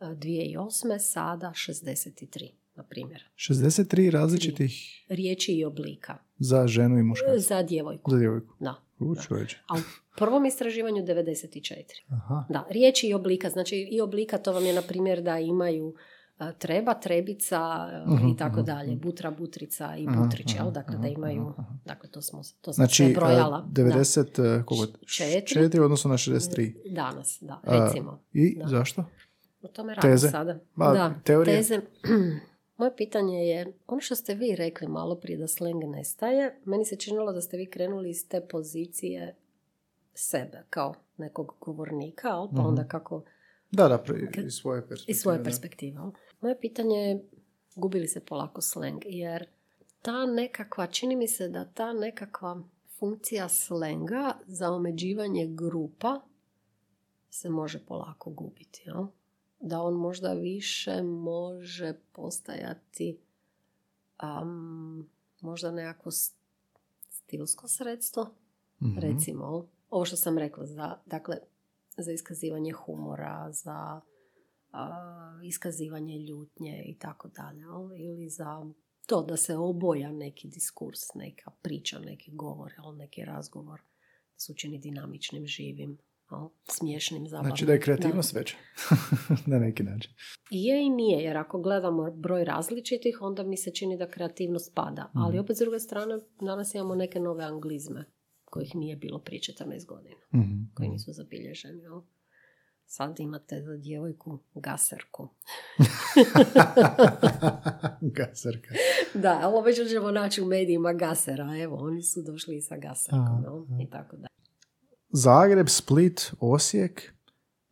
E, 0.00 0.04
2008. 0.04 0.98
sada 0.98 1.52
63, 1.54 2.50
na 2.74 2.82
primjer. 2.82 3.22
63 3.36 4.10
različitih 4.10 5.04
Riječi 5.08 5.52
i 5.52 5.64
oblika. 5.64 6.16
za 6.38 6.66
ženu 6.66 6.98
i 6.98 7.02
muškarca. 7.02 7.38
Za 7.38 7.62
djevojku. 7.62 8.10
Za 8.10 8.18
djevojku. 8.18 8.54
Da. 8.60 8.74
U, 8.98 9.14
Da. 9.14 9.20
A 9.68 9.74
u 9.74 9.80
prvom 10.16 10.46
istraživanju 10.46 11.02
94. 11.02 11.82
Aha. 12.08 12.44
Da, 12.48 12.66
riječi 12.70 13.08
i 13.08 13.14
oblika. 13.14 13.50
Znači 13.50 13.76
i 13.90 14.00
oblika 14.00 14.38
to 14.38 14.52
vam 14.52 14.64
je 14.64 14.72
na 14.72 14.82
primjer 14.82 15.22
da 15.22 15.38
imaju 15.38 15.94
treba, 16.52 16.94
trebica 16.94 17.60
Mhm, 18.08 18.26
i 18.26 18.36
tako 18.36 18.56
mhm, 18.56 18.64
dalje. 18.64 18.90
mhm. 18.90 19.00
Butra, 19.00 19.30
butrica 19.30 19.96
i 19.96 20.06
butrić, 20.08 20.54
jel? 20.54 20.70
Dakle, 20.70 20.96
da 20.98 21.08
imaju, 21.08 21.52
dakle, 21.84 22.10
to 22.10 22.22
smo, 22.22 22.40
to 22.60 22.72
sam 22.72 22.74
Znači, 22.74 22.94
sve 22.96 23.14
brojala. 23.14 23.56
a, 23.58 23.66
90, 23.68 24.20
uh, 24.58 24.64
koliko? 24.64 24.98
Četiri. 24.98 25.60
4 25.60 25.80
u 25.80 25.84
odnosu 25.84 26.08
na 26.08 26.16
63. 26.16 26.74
Da. 26.84 26.90
Danas, 26.92 27.38
da, 27.40 27.60
A, 27.64 27.84
recimo. 27.84 28.22
I 28.32 28.58
Da. 28.58 28.68
zašto? 28.68 29.04
O 29.62 29.68
tome 29.68 29.94
radim 29.94 30.10
Teze? 30.10 30.28
sada. 30.28 30.58
Ma, 30.74 30.86
da, 30.86 31.14
teorije? 31.24 31.56
teze. 31.56 31.80
Moje 32.78 32.96
pitanje 32.96 33.38
je, 33.38 33.72
ono 33.86 34.00
što 34.00 34.14
ste 34.14 34.34
vi 34.34 34.56
rekli 34.56 34.88
malo 34.88 35.14
prije 35.16 35.38
da 35.38 35.48
sleng 35.48 35.84
nestaje, 35.86 36.60
meni 36.64 36.84
se 36.84 36.96
činilo 36.96 37.32
da 37.32 37.40
ste 37.40 37.56
vi 37.56 37.66
krenuli 37.66 38.10
iz 38.10 38.28
te 38.28 38.40
pozicije 38.42 39.34
sebe, 40.14 40.62
kao 40.70 40.94
nekog 41.16 41.54
govornika, 41.60 42.28
jel? 42.28 42.46
pa 42.46 42.54
Mhm. 42.54 42.66
onda 42.66 42.84
kako 42.84 43.22
Da, 43.72 43.88
da, 43.88 44.04
iz 44.38 44.52
svoje 44.52 44.80
perspektive. 44.80 45.10
iz 45.10 45.18
svoje 45.18 45.38
da. 45.38 45.44
perspektive. 45.44 45.92
jel? 45.92 46.10
Moje 46.44 46.60
pitanje 46.60 46.96
je, 46.96 47.24
gubi 47.76 48.00
li 48.00 48.08
se 48.08 48.20
polako 48.20 48.60
sleng, 48.60 49.02
jer 49.04 49.46
ta 50.02 50.26
nekakva, 50.26 50.86
čini 50.86 51.16
mi 51.16 51.28
se 51.28 51.48
da 51.48 51.64
ta 51.64 51.92
nekakva 51.92 52.62
funkcija 52.98 53.48
slenga 53.48 54.34
za 54.46 54.70
omeđivanje 54.70 55.46
grupa 55.46 56.20
se 57.30 57.50
može 57.50 57.78
polako 57.86 58.30
gubiti. 58.30 58.82
Jel? 58.86 59.06
Da 59.60 59.80
on 59.82 59.94
možda 59.94 60.32
više 60.32 61.02
može 61.02 61.94
postajati 62.12 63.18
am, 64.16 65.10
možda 65.40 65.70
nekako 65.70 66.10
stilsko 67.10 67.68
sredstvo, 67.68 68.30
Mhm. 68.82 68.98
recimo, 68.98 69.66
ovo 69.90 70.04
što 70.04 70.16
sam 70.16 70.38
rekla, 70.38 70.66
za, 70.66 70.96
dakle, 71.06 71.36
za 71.96 72.12
iskazivanje 72.12 72.72
humora, 72.72 73.52
za 73.52 74.00
iskazivanje 75.44 76.18
ljutnje 76.18 76.82
i 76.86 76.98
tako 76.98 77.28
dalje, 77.28 77.62
ili 77.98 78.28
za 78.28 78.64
to 79.06 79.22
da 79.22 79.36
se 79.36 79.56
oboja 79.56 80.12
neki 80.12 80.48
diskurs, 80.48 81.14
neka 81.14 81.50
priča, 81.62 81.98
neki 81.98 82.30
govor, 82.34 82.72
neki 82.96 83.24
razgovor, 83.24 83.80
da 84.32 84.38
se 84.38 84.52
učini 84.52 84.78
dinamičnim, 84.78 85.46
živim, 85.46 85.98
smiješnim, 86.70 87.28
zabavnim. 87.28 87.50
Znači 87.50 87.66
da 87.66 87.72
je 87.72 87.80
kreativnost 87.80 88.32
veća. 88.34 88.56
na 89.52 89.58
neki 89.58 89.82
način. 89.82 90.12
I 90.50 90.64
je 90.64 90.86
i 90.86 90.90
nije, 90.90 91.22
jer 91.22 91.36
ako 91.36 91.60
gledamo 91.60 92.10
broj 92.10 92.44
različitih, 92.44 93.18
onda 93.20 93.42
mi 93.42 93.56
se 93.56 93.70
čini 93.70 93.98
da 93.98 94.08
kreativnost 94.10 94.74
pada. 94.74 95.10
Ali 95.14 95.38
opet 95.38 95.56
s 95.56 95.60
druge 95.60 95.78
strane, 95.78 96.14
danas 96.40 96.74
imamo 96.74 96.94
neke 96.94 97.20
nove 97.20 97.44
anglizme 97.44 98.04
kojih 98.44 98.74
nije 98.74 98.96
bilo 98.96 99.18
prije 99.18 99.40
14 99.40 99.86
godina, 99.86 100.20
Mhm. 100.34 100.62
koji 100.74 100.88
nisu 100.88 101.12
zabilježeni. 101.12 101.82
Jel? 101.82 102.00
Sad 102.86 103.20
imate 103.20 103.62
za 103.62 103.76
djevojku 103.76 104.38
gaserku. 104.54 105.28
Gaserka. 108.16 108.74
da, 109.14 109.48
ovo 109.48 109.60
već 109.60 109.76
ćemo 109.90 110.10
naći 110.10 110.42
u 110.42 110.46
medijima 110.46 110.92
gasera. 110.92 111.56
Evo, 111.62 111.76
oni 111.80 112.02
su 112.02 112.22
došli 112.22 112.56
i 112.56 112.62
sa 112.62 112.76
gaserkom. 112.76 113.20
Aha, 113.20 113.42
jel? 113.44 113.80
I 113.80 113.90
tako 113.90 114.16
da. 114.16 114.26
Zagreb, 115.08 115.68
Split, 115.68 116.32
Osijek. 116.40 117.14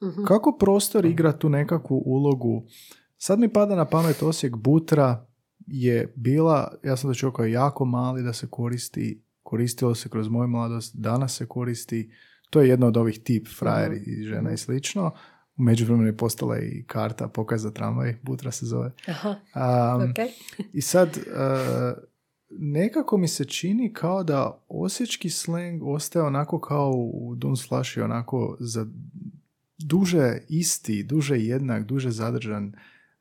Mhm. 0.03 0.25
Kako 0.25 0.57
prostor 0.59 1.07
igra 1.07 1.33
tu 1.33 1.48
nekakvu 1.48 2.03
ulogu? 2.07 2.66
Sad 3.16 3.38
mi 3.38 3.53
pada 3.53 3.75
na 3.75 3.85
pamet 3.85 4.22
Osijek 4.22 4.57
Butra 4.57 5.26
je 5.66 6.12
bila, 6.16 6.74
ja 6.84 6.97
sam 6.97 7.11
to 7.11 7.14
čuo 7.14 7.32
kao 7.32 7.47
jako 7.47 7.84
mali 7.84 8.22
da 8.22 8.32
se 8.32 8.47
koristi, 8.51 9.24
koristilo 9.43 9.95
se 9.95 10.09
kroz 10.09 10.28
moju 10.28 10.49
mladost, 10.49 10.97
danas 10.97 11.36
se 11.36 11.47
koristi, 11.47 12.12
to 12.53 12.61
je 12.61 12.68
jedna 12.68 12.86
od 12.86 12.96
ovih 12.96 13.18
tip 13.18 13.48
frajeri 13.48 13.96
Mhm. 13.96 14.11
i 14.11 14.24
žena 14.24 14.53
i 14.53 14.57
slično. 14.57 15.11
U 15.57 15.62
međuvremenu 15.62 16.07
je 16.07 16.16
postala 16.16 16.59
i 16.59 16.84
karta, 16.86 17.28
pokaz 17.28 17.62
za 17.62 17.70
tramvaj, 17.70 18.16
Butra 18.22 18.50
se 18.50 18.66
zove. 18.66 18.92
Aha, 19.09 19.28
Um, 19.28 20.03
ok. 20.03 20.16
I 20.72 20.80
sad, 20.80 21.09
uh, 21.09 22.03
nekako 22.50 23.16
mi 23.16 23.28
se 23.28 23.44
čini 23.44 23.92
kao 23.92 24.24
da 24.24 24.64
osječki 24.68 25.30
sleng 25.30 25.82
ostaje 25.84 26.24
onako 26.24 26.61
kao 26.61 26.90
u 26.94 27.34
Dunslaši, 27.34 28.00
onako 28.00 28.57
za 28.61 28.86
duže 29.78 30.38
isti, 30.48 31.03
duže 31.03 31.38
jednak, 31.38 31.84
duže 31.84 32.11
zadržan, 32.11 32.72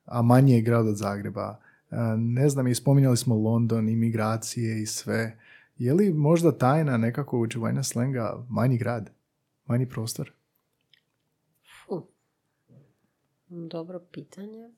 a 0.06 0.22
manje 0.22 0.56
je 0.56 0.62
grad 0.62 0.88
od 0.88 0.96
Zagreba. 0.98 1.60
Uh, 1.92 1.98
ne 2.18 2.50
znam, 2.50 2.68
i 2.68 2.76
spominjali 2.76 3.18
smo 3.18 3.36
London, 3.36 3.90
imigracije 3.90 4.82
i 4.82 4.86
sve. 4.86 5.38
Je 5.78 5.94
li 5.94 6.14
možda 6.14 6.52
tajna 6.52 6.98
nekako 6.98 7.42
očuvanja 7.42 7.84
slenga 7.84 8.46
manji 8.50 8.78
grad, 8.78 9.10
manji 9.66 9.90
prostor? 9.90 10.32
Fu. 11.78 12.02
Dobro 13.48 14.00
pitanje. 14.02 14.70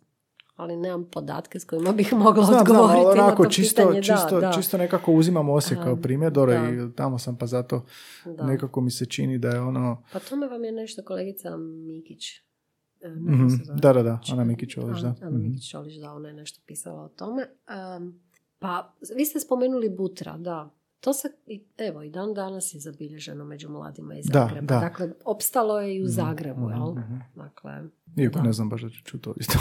Ali 0.55 0.75
nemam 0.77 1.05
podatke 1.05 1.59
s 1.59 1.65
kojima 1.65 1.91
bih 1.91 2.13
mogla 2.15 2.33
Znam, 2.35 2.45
znam, 2.45 2.61
odgovoriti 2.61 3.05
ali 3.07 3.19
onako 3.19 3.43
na 3.43 3.49
to 3.49 3.53
čisto, 3.53 3.81
pitanje. 3.81 4.03
čisto, 4.03 4.29
da, 4.31 4.39
da. 4.41 4.51
čisto 4.51 4.77
nekako 4.77 5.11
uzimam 5.13 5.49
Osijek 5.49 5.79
kao 5.79 5.95
primjer, 5.95 6.31
dobro, 6.31 6.53
i 6.55 6.95
tamo 6.95 7.19
sam 7.19 7.37
pa 7.37 7.45
zato 7.45 7.85
Da. 8.27 8.43
nekako 8.43 8.81
mi 8.81 8.91
se 8.91 9.05
čini 9.05 9.37
da 9.37 9.49
je 9.49 9.59
ono... 9.59 10.03
Pa 10.13 10.19
tome 10.19 10.47
vam 10.47 10.63
je 10.63 10.71
nešto 10.71 11.03
kolegica 11.03 11.57
Mikić. 11.57 12.25
znam 13.01 13.49
zove. 13.49 13.79
Da, 13.79 13.93
da, 13.93 14.03
da, 14.03 14.19
Ana 14.29 14.43
Mikić 14.43 14.77
Olić, 14.77 14.99
da. 14.99 15.15
Ana- 15.17 15.29
Mhm. 15.29 15.41
Mikić 15.41 15.73
Olić, 15.73 15.95
da, 15.95 16.13
ona 16.13 16.27
je 16.27 16.33
nešto 16.33 16.61
pisala 16.65 17.01
o 17.01 17.09
tome. 17.09 17.41
Em, 17.69 18.19
pa, 18.59 18.93
vi 19.15 19.25
ste 19.25 19.39
spomenuli 19.39 19.89
Butra, 19.89 20.37
da. 20.37 20.69
To 21.03 21.13
se, 21.13 21.27
evo, 21.79 22.03
i 22.03 22.09
dan 22.09 22.33
danas 22.33 22.73
je 22.73 22.79
zabilježeno 22.79 23.45
među 23.45 23.69
mladima 23.69 24.15
iz 24.15 24.25
Da, 24.25 24.39
Zagreba. 24.41 24.65
da. 24.67 24.79
Dakle, 24.79 25.09
opstalo 25.25 25.79
je 25.79 25.95
i 25.95 26.03
u 26.03 26.07
Zagrebu, 26.07 26.69
jel? 26.69 26.91
mhm. 26.91 27.15
Dakle, 27.35 27.71
Iako 28.17 28.35
Da. 28.35 28.43
ne 28.43 28.53
znam 28.53 28.69
baš 28.69 28.81
da 28.81 28.89
ću 29.01 29.19
to 29.19 29.33
isto. 29.37 29.59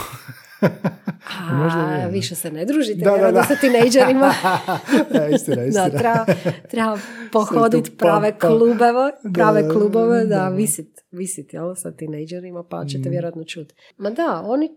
a, 0.61 1.53
Možda 1.55 1.79
je, 1.81 2.09
više 2.09 2.35
se 2.35 2.51
ne 2.51 2.65
družite 2.65 3.01
Da, 3.01 3.17
da, 3.17 3.31
da. 3.31 3.43
sa 3.43 3.55
tinejdžerima. 3.55 4.33
da, 5.13 5.27
istina, 5.27 5.63
istina. 5.63 5.89
Da, 5.89 5.97
treba, 5.97 6.25
treba 6.63 6.97
pohoditi 7.31 7.91
pa- 7.91 7.97
prave 7.97 8.31
pa- 8.31 8.47
klubeve, 8.47 9.11
prave 9.33 9.61
da, 9.61 9.69
klubove, 9.69 10.19
da, 10.19 10.35
da. 10.35 10.49
visit, 10.49 11.01
visit, 11.11 11.53
jel, 11.53 11.75
sa 11.75 11.91
tinejdžerima, 11.91 12.63
pa 12.63 12.85
ćete 12.85 13.09
Mm. 13.09 13.11
vjerojatno 13.11 13.43
čuti. 13.43 13.75
Ma 13.97 14.09
da, 14.09 14.41
oni, 14.41 14.71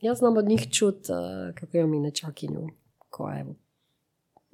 ja 0.00 0.14
znam 0.14 0.36
od 0.36 0.44
njih 0.44 0.70
čut, 0.70 0.94
uh, 1.00 1.16
kako 1.54 1.76
imam 1.76 1.94
i 1.94 2.00
nečakinju, 2.00 2.68
koja 3.08 3.40
evo, 3.40 3.54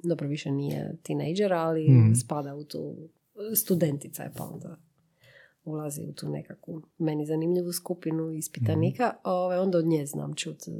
dobro 0.07 0.27
više 0.27 0.51
nije 0.51 0.95
tinejdžer, 1.03 1.53
ali 1.53 1.89
Mm. 1.89 2.15
spada 2.15 2.55
u 2.55 2.63
tu, 2.63 2.95
studentica 3.55 4.23
je 4.23 4.31
pa 4.37 4.43
onda 4.43 4.75
ulazi 5.65 6.01
u 6.09 6.13
tu 6.13 6.29
nekakvu 6.29 6.81
meni 6.97 7.25
zanimljivu 7.25 7.71
skupinu 7.71 8.31
ispitanika, 8.31 9.13
Ove, 9.23 9.59
onda 9.59 9.77
od 9.77 9.85
nje 9.85 10.05
znam 10.05 10.33
čut 10.33 10.57
uh, 10.67 10.73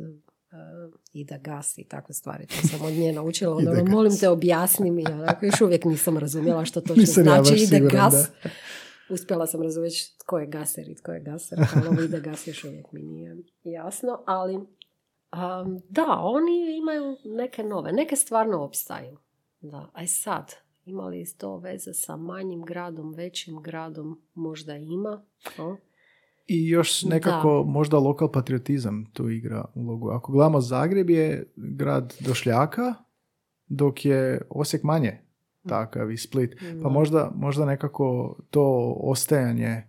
i 1.13 1.23
da 1.25 1.37
gasi 1.37 1.81
i 1.81 1.83
takve 1.83 2.13
stvari. 2.13 2.47
To 2.47 2.67
sam 2.67 2.81
od 2.81 2.93
nje 2.93 3.13
naučila. 3.13 3.55
Ono, 3.57 3.85
molim 3.85 4.17
te, 4.17 4.29
objasni 4.29 4.91
mi. 4.91 5.05
Onako, 5.07 5.45
još 5.45 5.61
uvijek 5.61 5.85
nisam 5.85 6.17
razumjela 6.17 6.65
što 6.65 6.81
točno 6.81 7.03
ja 7.17 7.23
znači 7.23 7.51
baš 7.51 7.61
ide 7.61 7.79
gas. 7.79 8.29
Uspjela 9.09 9.47
sam 9.47 9.61
razumjeti 9.61 10.15
tko 10.19 10.39
je 10.39 10.47
gaser 10.47 10.89
i 10.89 10.95
tko 10.95 11.11
je 11.11 11.19
gaser, 11.19 11.59
ali 11.75 11.87
ovo 11.87 12.01
ide 12.01 12.19
gas 12.19 12.47
još 12.47 12.63
uvijek 12.63 12.91
mi 12.91 13.01
nije 13.03 13.35
jasno. 13.63 14.23
Ali 14.25 14.59
um, 15.33 15.79
da, 15.89 16.19
oni 16.19 16.77
imaju 16.77 17.17
neke 17.25 17.63
nove, 17.63 17.91
neke 17.91 18.15
stvarno 18.15 18.63
opstaju. 18.63 19.17
Da, 19.61 19.89
aj 19.93 20.07
sad, 20.07 20.53
ima 20.85 21.03
li 21.07 21.25
to 21.37 21.57
veze 21.57 21.93
sa 21.93 22.15
manjim 22.15 22.65
gradom, 22.65 23.13
većim 23.13 23.61
gradom, 23.61 24.21
možda 24.33 24.75
ima. 24.75 25.23
o? 25.57 25.75
I 26.47 26.69
još 26.69 27.03
nekako 27.03 27.63
možda 27.67 27.97
lokal 27.97 28.31
patriotizam 28.31 29.05
tu 29.13 29.29
igra 29.29 29.65
ulogu. 29.75 30.09
Ako 30.09 30.31
gledamo 30.31 30.61
Zagreb 30.61 31.09
je 31.09 31.53
grad 31.55 32.13
došljaka, 32.19 32.93
dok 33.67 34.05
je 34.05 34.41
Osijek 34.49 34.83
manje 34.83 35.19
takav 35.67 36.11
i 36.11 36.17
Split. 36.17 36.55
Pa 36.59 36.65
Da. 36.83 36.89
možda, 36.89 37.31
možda 37.35 37.65
nekako 37.65 38.37
to 38.49 38.95
ostajanje 38.99 39.83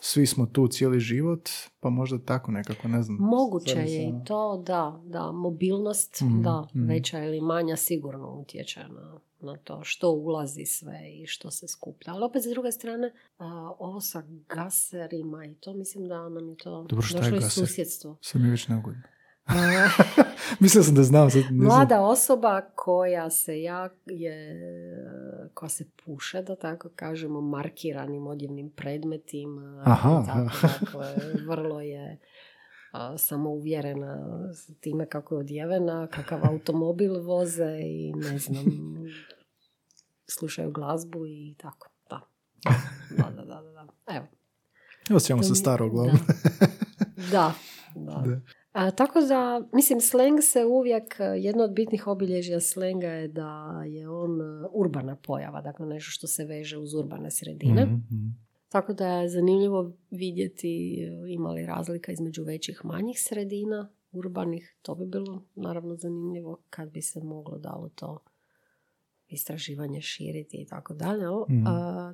svi 0.00 0.26
smo 0.26 0.46
tu 0.46 0.68
cijeli 0.68 1.00
život, 1.00 1.48
pa 1.80 1.90
možda 1.90 2.18
tako 2.18 2.52
nekako, 2.52 2.88
ne 2.88 3.02
znam. 3.02 3.18
Moguće 3.20 3.78
je 3.78 4.08
i 4.08 4.12
to, 4.26 4.62
da, 4.66 5.02
da, 5.04 5.32
mobilnost, 5.32 6.20
Mhm, 6.20 6.42
da, 6.42 6.66
mhm. 6.74 6.88
veća 6.88 7.24
ili 7.24 7.40
manja 7.40 7.76
sigurno 7.76 8.30
utječe 8.30 8.80
na, 8.80 9.18
na 9.40 9.56
to 9.56 9.80
što 9.84 10.10
ulazi 10.10 10.64
sve 10.64 11.00
i 11.22 11.26
što 11.26 11.50
se 11.50 11.68
skuplja. 11.68 12.14
Ali 12.14 12.24
opet 12.24 12.42
s 12.42 12.46
druge 12.46 12.72
strane, 12.72 13.12
a, 13.38 13.72
ovo 13.78 14.00
sa 14.00 14.22
gaserima 14.48 15.44
i 15.44 15.54
to 15.54 15.74
mislim 15.74 16.08
da 16.08 16.28
nam 16.28 16.48
je 16.48 16.56
to 16.56 16.86
Dobro, 16.88 17.02
šta 17.02 17.24
je 17.24 17.30
došlo 17.30 17.62
iz. 17.62 17.98
Sad 18.20 18.40
mi 18.40 18.46
je 18.46 18.50
već 18.50 18.68
neugodno. 18.68 19.02
Mislio 20.60 20.82
sam 20.82 20.94
da 20.94 21.02
znam. 21.02 21.30
Sad 21.30 21.40
ne 21.40 21.46
znam. 21.48 21.58
Mlada 21.58 22.00
osoba 22.00 22.60
koja 22.60 23.30
se 23.30 23.62
ja 23.62 23.88
je, 24.06 24.56
koja 25.54 25.68
se 25.68 25.84
puše, 26.04 26.42
da 26.42 26.56
tako 26.56 26.88
kažemo, 26.96 27.40
markiranim 27.40 28.26
odjevnim 28.26 28.70
predmetima. 28.70 29.82
Aha, 29.86 30.24
tako, 30.26 30.66
dakle, 30.66 31.14
vrlo 31.48 31.80
je 31.80 32.18
a, 32.92 33.18
samouvjerena 33.18 34.18
s 34.54 34.80
time 34.80 35.06
kako 35.06 35.34
je 35.34 35.38
odjevena, 35.38 36.06
kakav 36.06 36.40
automobil 36.44 37.22
voze 37.22 37.78
i 37.82 38.12
ne 38.12 38.38
znam, 38.38 38.64
slušaju 40.26 40.70
glazbu 40.70 41.26
i 41.26 41.54
tako. 41.58 41.88
Da. 42.10 42.20
Da, 43.10 43.30
da, 43.30 43.44
da, 43.44 43.62
da. 43.62 43.70
da. 43.72 44.16
Evo. 44.16 44.26
To 45.08 45.42
se 45.42 45.54
staro 45.54 45.88
glavu. 45.88 46.10
Da. 47.32 47.52
da. 47.94 48.22
Da. 48.26 48.40
A, 48.72 48.90
tako 48.90 49.20
da, 49.20 49.68
mislim, 49.72 50.00
sleng 50.00 50.38
se 50.42 50.64
uvijek, 50.64 51.20
e, 51.20 51.24
jedno 51.24 51.64
od 51.64 51.72
bitnih 51.72 52.06
obilježja 52.06 52.60
slenga 52.60 53.06
je 53.08 53.28
da 53.28 53.82
je 53.86 54.08
on 54.08 54.40
e, 54.40 54.66
urbana 54.72 55.16
pojava, 55.16 55.60
dakle 55.60 55.86
nešto 55.86 56.10
što 56.10 56.26
se 56.26 56.44
veže 56.44 56.78
uz 56.78 56.94
urbane 56.94 57.30
sredine. 57.30 57.84
Mhm, 57.84 57.94
mhm. 57.94 58.28
Tako 58.68 58.92
da 58.92 59.08
je 59.08 59.28
zanimljivo 59.28 59.92
vidjeti 60.10 60.94
e, 61.02 61.32
ima 61.32 61.50
li 61.50 61.66
razlika 61.66 62.12
između 62.12 62.44
većih 62.44 62.80
manjih 62.84 63.22
sredina, 63.22 63.90
urbanih. 64.12 64.76
To 64.82 64.94
bi 64.94 65.06
bilo 65.06 65.42
naravno 65.54 65.96
zanimljivo 65.96 66.58
kad 66.70 66.90
bi 66.90 67.02
se 67.02 67.20
moglo 67.20 67.58
dalo 67.58 67.88
to 67.88 68.18
istraživanje 69.28 70.00
širiti 70.00 70.56
i 70.56 70.66
tako 70.66 70.94
dalje. 70.94 71.24
Mhm. 71.50 71.64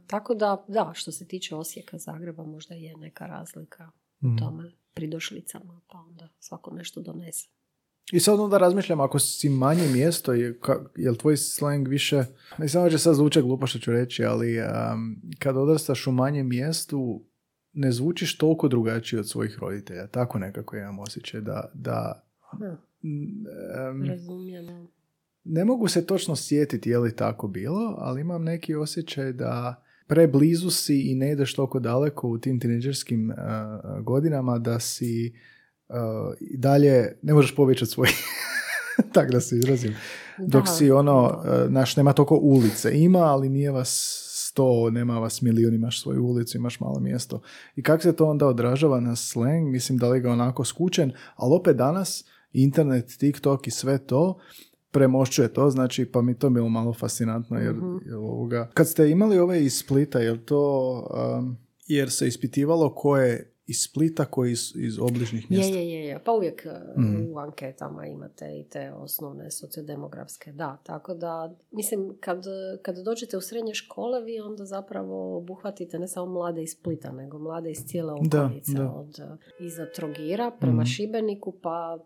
Tako 0.06 0.34
da, 0.34 0.64
da, 0.68 0.92
što 0.94 1.12
se 1.12 1.26
tiče 1.26 1.54
Osijeka, 1.56 1.98
Zagreba, 1.98 2.44
možda 2.44 2.74
je 2.74 2.96
neka 2.96 3.26
razlika 3.26 3.90
u 4.22 4.26
Mhm. 4.26 4.36
tome 4.36 4.72
pridošlicama, 4.98 5.80
pa 5.90 5.98
onda 5.98 6.28
svako 6.38 6.74
nešto 6.74 7.00
donese. 7.00 7.48
I 8.12 8.20
sad 8.20 8.40
onda 8.40 8.58
razmišljam, 8.58 9.00
ako 9.00 9.18
si 9.18 9.48
manje 9.48 9.88
mjesto, 9.88 10.32
je, 10.32 10.58
ka, 10.60 10.76
je 10.96 11.10
li 11.10 11.18
tvoj 11.18 11.36
slang 11.36 11.88
više, 11.88 12.24
ne 12.58 12.68
samo 12.68 12.90
će 12.90 12.98
sad 12.98 13.14
zvuče 13.14 13.42
glupo 13.42 13.66
što 13.66 13.78
ću 13.78 13.92
reći, 13.92 14.24
ali 14.24 14.58
um, 14.60 14.66
kad 15.38 15.56
odrastaš 15.56 16.06
u 16.06 16.12
manjem 16.12 16.48
mjestu, 16.48 17.24
ne 17.72 17.92
zvučiš 17.92 18.38
toliko 18.38 18.68
drugačije 18.68 19.20
od 19.20 19.28
svojih 19.28 19.58
roditelja. 19.58 20.06
Tako 20.06 20.38
nekako 20.38 20.76
imam 20.76 20.98
osjećaj 20.98 21.40
da, 21.40 21.70
da 21.74 22.24
um, 23.02 24.06
razumijem. 24.06 24.88
ne 25.44 25.64
mogu 25.64 25.88
se 25.88 26.06
točno 26.06 26.36
sjetiti 26.36 26.90
je 26.90 26.98
li 26.98 27.16
tako 27.16 27.48
bilo, 27.48 27.94
ali 27.98 28.20
imam 28.20 28.44
neki 28.44 28.74
osjećaj 28.74 29.32
da 29.32 29.82
preblizu 30.08 30.70
si 30.70 31.00
i 31.00 31.14
ne 31.14 31.32
ideš 31.32 31.54
toliko 31.54 31.80
daleko 31.80 32.28
u 32.28 32.38
tim 32.38 32.60
tineđerskim 32.60 33.30
uh, 33.30 33.36
godinama 34.04 34.58
da 34.58 34.80
si 34.80 35.32
uh, 35.88 35.96
dalje 36.54 37.18
ne 37.22 37.34
možeš 37.34 37.54
pobjeći 37.56 37.84
od 37.84 37.90
svojih 37.90 38.14
tak 39.14 39.30
da 39.30 39.40
se 39.40 39.56
izrazim. 39.56 39.94
Dok 40.38 40.64
Da, 40.64 40.72
si 40.72 40.90
ono, 40.90 41.40
da. 41.44 41.62
uh, 41.62 41.68
znaš, 41.68 41.96
nema 41.96 42.12
toliko 42.12 42.36
ulice. 42.36 42.98
Ima, 42.98 43.18
ali 43.18 43.48
nije 43.48 43.70
vas 43.70 44.24
sto, 44.48 44.90
nema 44.90 45.18
vas 45.18 45.42
milijun, 45.42 45.74
imaš 45.74 46.02
svoju 46.02 46.24
ulicu, 46.24 46.56
imaš 46.56 46.80
malo 46.80 47.00
mjesto. 47.00 47.40
I 47.76 47.82
kako 47.82 48.02
se 48.02 48.16
to 48.16 48.26
onda 48.26 48.46
odražava 48.46 49.00
na 49.00 49.16
slang, 49.16 49.70
mislim 49.70 49.98
da 49.98 50.08
li 50.08 50.20
ga 50.20 50.30
onako 50.30 50.64
skučen, 50.64 51.12
ali 51.36 51.54
opet 51.54 51.76
danas 51.76 52.24
internet, 52.52 53.16
TikTok 53.18 53.66
i 53.66 53.70
sve 53.70 53.98
to 53.98 54.38
premošćuje 54.90 55.48
to, 55.48 55.70
znači 55.70 56.06
pa 56.06 56.22
mi 56.22 56.34
to 56.34 56.50
bilo 56.50 56.68
malo 56.68 56.92
fascinantno 56.92 57.58
jer, 57.58 57.74
Mhm. 57.74 57.96
jer 58.04 58.14
ovoga. 58.16 58.70
Kad 58.74 58.88
ste 58.88 59.10
imali 59.10 59.38
ove 59.38 59.62
iz 59.62 59.74
Splita, 59.74 60.18
jel 60.18 60.36
to 60.38 60.92
um, 61.38 61.56
jer 61.86 62.10
se 62.10 62.26
ispitivalo 62.26 62.94
ko 62.94 63.16
je 63.16 63.44
iz 63.66 63.76
Splita, 63.80 64.24
ko 64.24 64.44
je 64.44 64.52
iz, 64.52 64.72
iz 64.76 64.98
obližnjih 65.00 65.42
Je, 65.42 65.46
mjesta? 65.50 65.76
je, 65.76 65.90
je, 65.90 66.04
je. 66.04 66.18
Pa 66.18 66.32
uvijek 66.32 66.66
Mhm. 66.98 67.22
u 67.26 67.38
anketama 67.38 68.06
imate 68.06 68.44
i 68.50 68.64
te 68.64 68.92
osnovne 68.92 69.50
sociodemografske. 69.50 70.52
Da, 70.52 70.76
tako 70.78 71.14
da, 71.14 71.32
mislim, 71.72 72.16
kad, 72.20 72.44
kad 72.82 72.96
dođete 72.98 73.36
u 73.36 73.40
srednje 73.40 73.74
škole, 73.74 74.22
vi 74.22 74.40
onda 74.40 74.64
zapravo 74.64 75.36
obuhvatite 75.36 75.98
ne 75.98 76.08
samo 76.08 76.26
mlade 76.28 76.62
iz 76.62 76.70
Splita, 76.70 77.12
nego 77.12 77.38
mlade 77.38 77.70
iz 77.70 77.78
cijele 77.78 78.12
okolice. 78.12 78.72
da. 78.72 78.90
Od 78.90 79.18
e, 79.18 79.24
iza 79.60 79.86
Trogira 79.86 80.50
prema 80.50 80.74
Mhm. 80.74 80.86
Šibeniku, 80.86 81.52
pa 81.52 81.98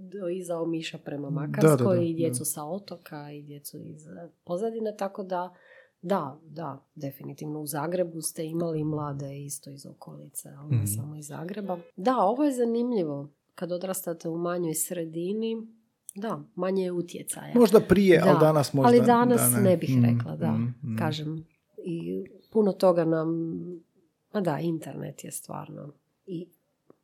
do 0.00 0.28
iza 0.28 0.58
Omiša 0.58 0.98
prema 0.98 1.30
Makarskoj 1.30 1.76
da, 1.86 1.94
da, 1.94 2.02
i 2.02 2.14
djecu 2.14 2.38
da. 2.38 2.44
sa 2.44 2.64
otoka 2.64 3.30
i 3.32 3.42
djecu 3.42 3.78
iz 3.78 4.06
e, 4.06 4.10
pozadine, 4.44 4.96
tako 4.96 5.22
da 5.22 5.54
da, 6.02 6.38
da, 6.44 6.84
definitivno 6.94 7.60
u 7.60 7.66
Zagrebu 7.66 8.20
ste 8.20 8.44
imali 8.44 8.84
mlade 8.84 9.38
isto 9.38 9.70
iz 9.70 9.86
okolice, 9.86 10.48
ali 10.50 10.70
ne 10.70 10.76
Mhm. 10.76 10.86
samo 10.86 11.16
iz 11.16 11.26
Zagreba. 11.26 11.78
Da, 11.96 12.16
ovo 12.16 12.44
je 12.44 12.52
zanimljivo. 12.52 13.28
Kad 13.54 13.72
odrastate 13.72 14.28
u 14.28 14.38
manjoj 14.38 14.74
sredini, 14.74 15.66
da, 16.14 16.42
manje 16.54 16.84
je 16.84 16.92
utjecaja. 16.92 17.52
Možda 17.54 17.80
prije, 17.80 18.18
Da, 18.18 18.30
ali 18.30 18.40
danas 18.40 18.72
možda 18.72 18.88
ali 18.88 19.06
danas 19.06 19.40
da 19.52 19.60
ne. 19.60 19.76
bih 19.76 19.96
Mm, 19.96 20.04
rekla, 20.04 20.36
da, 20.36 20.52
mm, 20.52 20.74
mm. 20.82 20.96
kažem. 20.98 21.44
I 21.84 22.24
puno 22.52 22.72
toga 22.72 23.04
nam, 23.04 23.28
ma 24.32 24.40
da, 24.40 24.58
internet 24.58 25.24
je 25.24 25.30
stvarno 25.32 25.92
i 26.26 26.46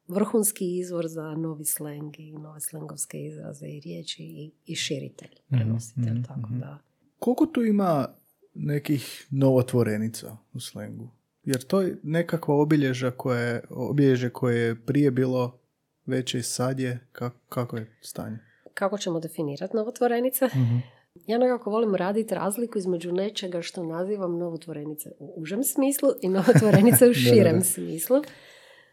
vrhunski 0.09 0.79
izvor 0.79 1.09
za 1.09 1.35
novi 1.35 1.65
sleng 1.65 2.21
i 2.21 2.33
nove 2.33 2.61
slengovske 2.61 3.25
izraze 3.25 3.67
i 3.67 3.81
riječi 3.81 4.23
i, 4.23 4.51
i 4.67 4.77
širitelj, 4.77 5.31
prenositelj, 5.49 6.13
mhm, 6.13 6.23
tako 6.23 6.41
mhm. 6.41 6.59
da. 6.59 6.79
Koliko 7.19 7.47
tu 7.47 7.63
ima 7.63 8.09
nekih 8.55 9.27
novotvorenica 9.31 10.37
u 10.53 10.61
slengu? 10.61 11.09
Jer 11.45 11.63
to 11.63 11.81
je 11.81 11.99
nekakva 12.03 12.55
obilježa 12.55 13.11
koje, 13.11 13.63
obilježe 13.71 14.31
koje 14.31 14.61
je 14.61 14.75
prije 14.75 15.11
bilo 15.11 15.59
veće 16.07 16.39
i 16.39 16.43
sad 16.43 16.81
je, 16.81 17.07
kako, 17.13 17.37
kako 17.49 17.77
je 17.77 17.97
stanje? 18.01 18.39
Kako 18.75 18.99
ćemo 18.99 19.21
definirati 19.21 19.77
novotvorenice? 19.77 20.47
Mhm. 20.47 20.77
Ja 21.27 21.39
nekako 21.39 21.71
volim 21.71 21.95
raditi 21.95 22.35
razliku 22.35 22.79
između 22.79 23.13
nečega 23.13 23.63
što 23.63 23.85
nazivam 23.85 24.39
novotvorenice 24.39 25.11
u 25.19 25.35
užem 25.37 25.65
smislu 25.65 26.09
i 26.23 26.29
novotvorenice 26.29 27.05
u 27.05 27.09
Da, 27.13 27.15
da, 27.15 27.15
širem 27.15 27.59
da. 27.59 27.65
smislu. 27.65 28.23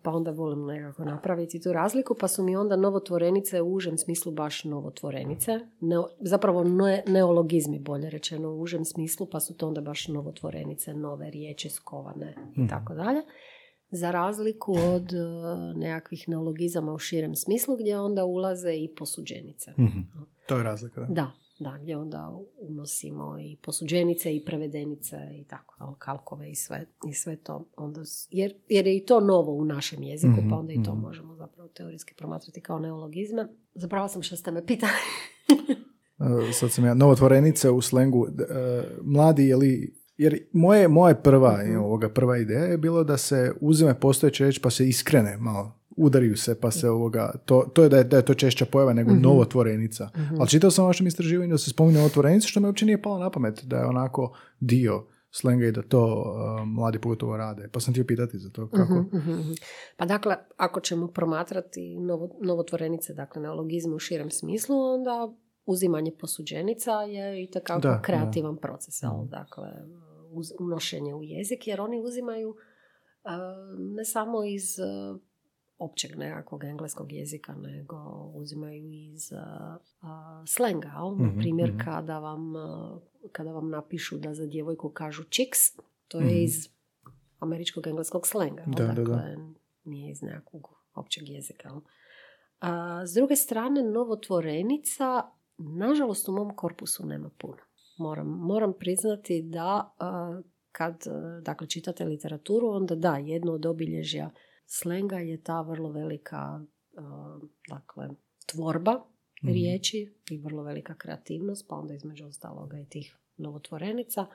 Pa 0.04 0.12
onda 0.12 0.32
volim 0.32 0.66
nekako 0.66 1.06
napraviti 1.06 1.62
tu 1.62 1.74
razliku, 1.74 2.16
pa 2.20 2.28
su 2.28 2.44
mi 2.44 2.56
onda 2.56 2.76
novotvorenice 2.76 3.62
u 3.62 3.74
užem 3.74 3.98
smislu 3.98 4.32
baš 4.32 4.64
novotvorenice. 4.64 5.60
Neo, 5.80 6.08
zapravo 6.20 6.64
ne, 6.64 7.04
neologizmi, 7.08 7.80
bolje 7.80 8.10
rečeno, 8.10 8.50
u 8.50 8.62
užem 8.62 8.86
smislu, 8.86 9.28
pa 9.32 9.40
su 9.40 9.58
to 9.58 9.68
onda 9.68 9.82
baš 9.82 10.08
novotvorenice, 10.08 10.94
nove 10.94 11.32
riječi, 11.32 11.70
skovane 11.70 12.36
i 12.58 12.68
tako 12.68 12.94
dalje. 12.94 13.22
Za 13.92 14.12
razliku 14.12 14.74
od 14.74 15.14
e, 15.14 15.18
nekakvih 15.76 16.30
neologizama 16.30 16.94
u 16.94 17.00
širem 17.00 17.36
smislu, 17.36 17.78
gdje 17.78 18.00
onda 18.00 18.26
ulaze 18.26 18.74
i 18.74 18.96
posuđenice. 18.96 19.72
Mhm. 19.80 20.00
To 20.48 20.58
je 20.58 20.64
razlika, 20.64 21.02
da. 21.02 21.08
Da, 21.14 21.32
da, 21.62 21.78
gdje 21.82 21.98
onda 21.98 22.38
unosimo 22.58 23.40
i 23.40 23.58
posuđenice 23.62 24.36
i 24.36 24.46
prevedenice 24.46 25.18
i 25.34 25.44
tako, 25.44 25.96
kalkove 26.00 26.52
i 26.52 26.56
sve, 26.56 26.86
i 27.10 27.14
sve 27.14 27.36
to. 27.36 27.66
Onda, 27.78 28.02
jer, 28.30 28.54
jer 28.70 28.88
je 28.88 28.98
i 28.98 29.06
to 29.06 29.20
novo 29.20 29.52
u 29.54 29.66
našem 29.66 30.04
jeziku, 30.04 30.34
Mhm, 30.42 30.50
pa 30.50 30.56
onda 30.56 30.74
i 30.74 30.84
to 30.84 30.92
mhm. 30.94 31.02
možemo 31.02 31.36
zapravo 31.36 31.70
teorijski 31.70 32.14
promatrati 32.14 32.62
kao 32.62 32.80
neologizme. 32.80 33.48
Zapravo 33.74 34.08
sam 34.08 34.22
što 34.22 34.36
ste 34.36 34.52
me 34.52 34.66
pitali. 34.66 34.92
E, 36.50 36.54
sad 36.54 36.72
sam 36.72 36.86
ja, 36.86 36.94
novotvorenice 36.94 37.70
u 37.70 37.82
slengu, 37.82 38.28
e, 38.28 38.84
mladi 39.04 39.48
je 39.48 39.56
li, 39.56 39.96
jer 40.18 40.48
moje, 40.54 40.88
moje 40.88 41.24
prva, 41.24 41.64
Mhm. 41.64 41.78
ovoga, 41.78 42.10
prva 42.10 42.38
ideja 42.38 42.64
je 42.64 42.78
bilo 42.78 43.04
da 43.04 43.18
se 43.18 43.54
uzme 43.62 44.00
postojeće 44.00 44.46
reći 44.46 44.62
pa 44.62 44.70
se 44.70 44.88
iskrene 44.88 45.38
malo, 45.38 45.81
udariju 45.98 46.38
se 46.38 46.60
pa 46.60 46.72
se 46.72 46.90
ovoga, 46.90 47.34
to, 47.46 47.66
to 47.74 47.84
je 47.84 47.90
da 47.90 47.98
je, 47.98 48.04
da 48.04 48.18
je 48.18 48.26
to 48.26 48.34
češća 48.34 48.66
pojava 48.66 48.94
nego 48.94 49.12
Mhm. 49.12 49.22
novotvorenica. 49.22 50.10
Ali 50.40 50.50
čitao 50.50 50.72
sam 50.72 50.84
u 50.86 50.88
vašem 50.88 51.08
istraživanju 51.08 51.52
da 51.52 51.58
se 51.58 51.70
spominje 51.70 51.98
novotvorenica 51.98 52.48
što 52.48 52.60
me 52.60 52.68
uopće 52.68 52.86
nije 52.86 53.02
palo 53.02 53.20
na 53.20 53.30
pamet 53.30 53.64
da 53.64 53.78
je 53.78 53.86
onako 53.86 54.34
dio 54.60 55.04
slenga 55.32 55.66
i 55.66 55.72
da 55.72 55.82
to 55.82 56.24
e, 56.62 56.66
mladi 56.66 57.00
pogotovo 57.00 57.38
rade. 57.38 57.70
Pa 57.72 57.80
sam 57.80 57.94
htio 57.94 58.04
pitati 58.04 58.38
za 58.40 58.50
to 58.50 58.70
kako. 58.70 58.94
Mhm, 58.94 59.18
mhm, 59.18 59.32
mhm. 59.32 59.52
Pa 59.98 60.06
dakle, 60.06 60.36
ako 60.58 60.80
ćemo 60.80 61.08
promatrati 61.08 61.98
novo, 61.98 62.30
novotvorenice, 62.42 63.14
dakle 63.14 63.42
neologizmu 63.42 63.96
u 63.96 64.00
širem 64.00 64.32
smislu, 64.32 64.76
onda 64.78 65.34
uzimanje 65.66 66.12
posuđenica 66.20 66.92
je 66.92 67.44
i 67.44 67.50
Da, 67.68 67.78
da. 67.80 68.02
kreativan 68.02 68.58
proces, 68.58 69.04
jel? 69.04 69.12
dakle, 69.26 69.68
uz, 70.32 70.48
unošenje 70.60 71.14
u 71.16 71.24
jezik, 71.24 71.68
jer 71.68 71.82
oni 71.82 72.02
uzimaju 72.02 72.56
e, 73.24 73.30
ne 73.96 74.06
samo 74.06 74.44
iz 74.46 74.80
e, 74.80 74.84
općeg 75.82 76.18
nekakvog 76.18 76.64
engleskog 76.64 77.12
jezika, 77.12 77.56
nego 77.56 77.96
uzimaju 78.36 78.92
iz 78.92 79.32
uh, 79.32 80.08
slenga. 80.48 80.88
jel? 80.88 81.16
Na 81.18 81.26
Mhm, 81.28 81.40
primjer, 81.40 81.70
mhm. 81.70 81.80
kada, 81.86 82.20
vam, 82.20 82.56
a, 82.56 83.00
kada 83.32 83.52
vam 83.52 83.70
napišu 83.70 84.18
da 84.18 84.34
za 84.34 84.46
djevojku 84.46 84.90
kažu 84.90 85.24
chicks, 85.24 85.60
to 86.08 86.18
je 86.20 86.26
Mhm. 86.26 86.36
iz 86.44 86.70
američkog 87.40 87.88
engleskog 87.88 88.28
slenga. 88.28 88.64
Da, 88.68 88.86
da, 88.86 88.94
da. 88.94 89.04
dakle, 89.04 89.38
nije 89.84 90.12
iz 90.12 90.22
nekakvog 90.22 90.68
općeg 90.96 91.30
jezika. 91.30 91.82
A, 92.60 93.02
s 93.08 93.14
druge 93.14 93.36
strane, 93.36 93.84
novotvorenica, 93.84 95.24
nažalost, 95.58 96.30
u 96.30 96.32
mom 96.32 96.56
korpusu 96.56 97.06
nema 97.06 97.30
puno. 97.38 97.58
Moram, 97.98 98.28
moram 98.28 98.74
priznati 98.80 99.42
da 99.42 99.94
a, 100.00 100.42
kad 100.72 101.04
dakle, 101.42 101.68
čitate 101.68 102.06
literaturu, 102.06 102.68
onda 102.68 102.96
da, 102.96 103.16
jedno 103.18 103.52
od 103.54 103.66
obilježja 103.66 104.30
slenga 104.74 105.18
je 105.18 105.44
ta 105.44 105.62
vrlo 105.62 105.92
velika 105.92 106.62
dakle, 107.70 108.10
tvorba 108.46 109.04
Mhm. 109.44 109.54
riječi 109.54 110.14
i 110.30 110.38
vrlo 110.38 110.64
velika 110.64 110.96
kreativnost, 110.96 111.68
pa 111.68 111.76
onda 111.76 111.94
između 111.94 112.26
ostaloga 112.26 112.80
i 112.80 112.86
tih 112.86 113.16
novotvorenica. 113.38 114.26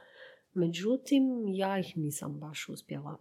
Međutim, 0.54 1.22
ja 1.48 1.78
ih 1.78 1.96
nisam 1.96 2.40
baš 2.40 2.68
uspjela 2.68 3.18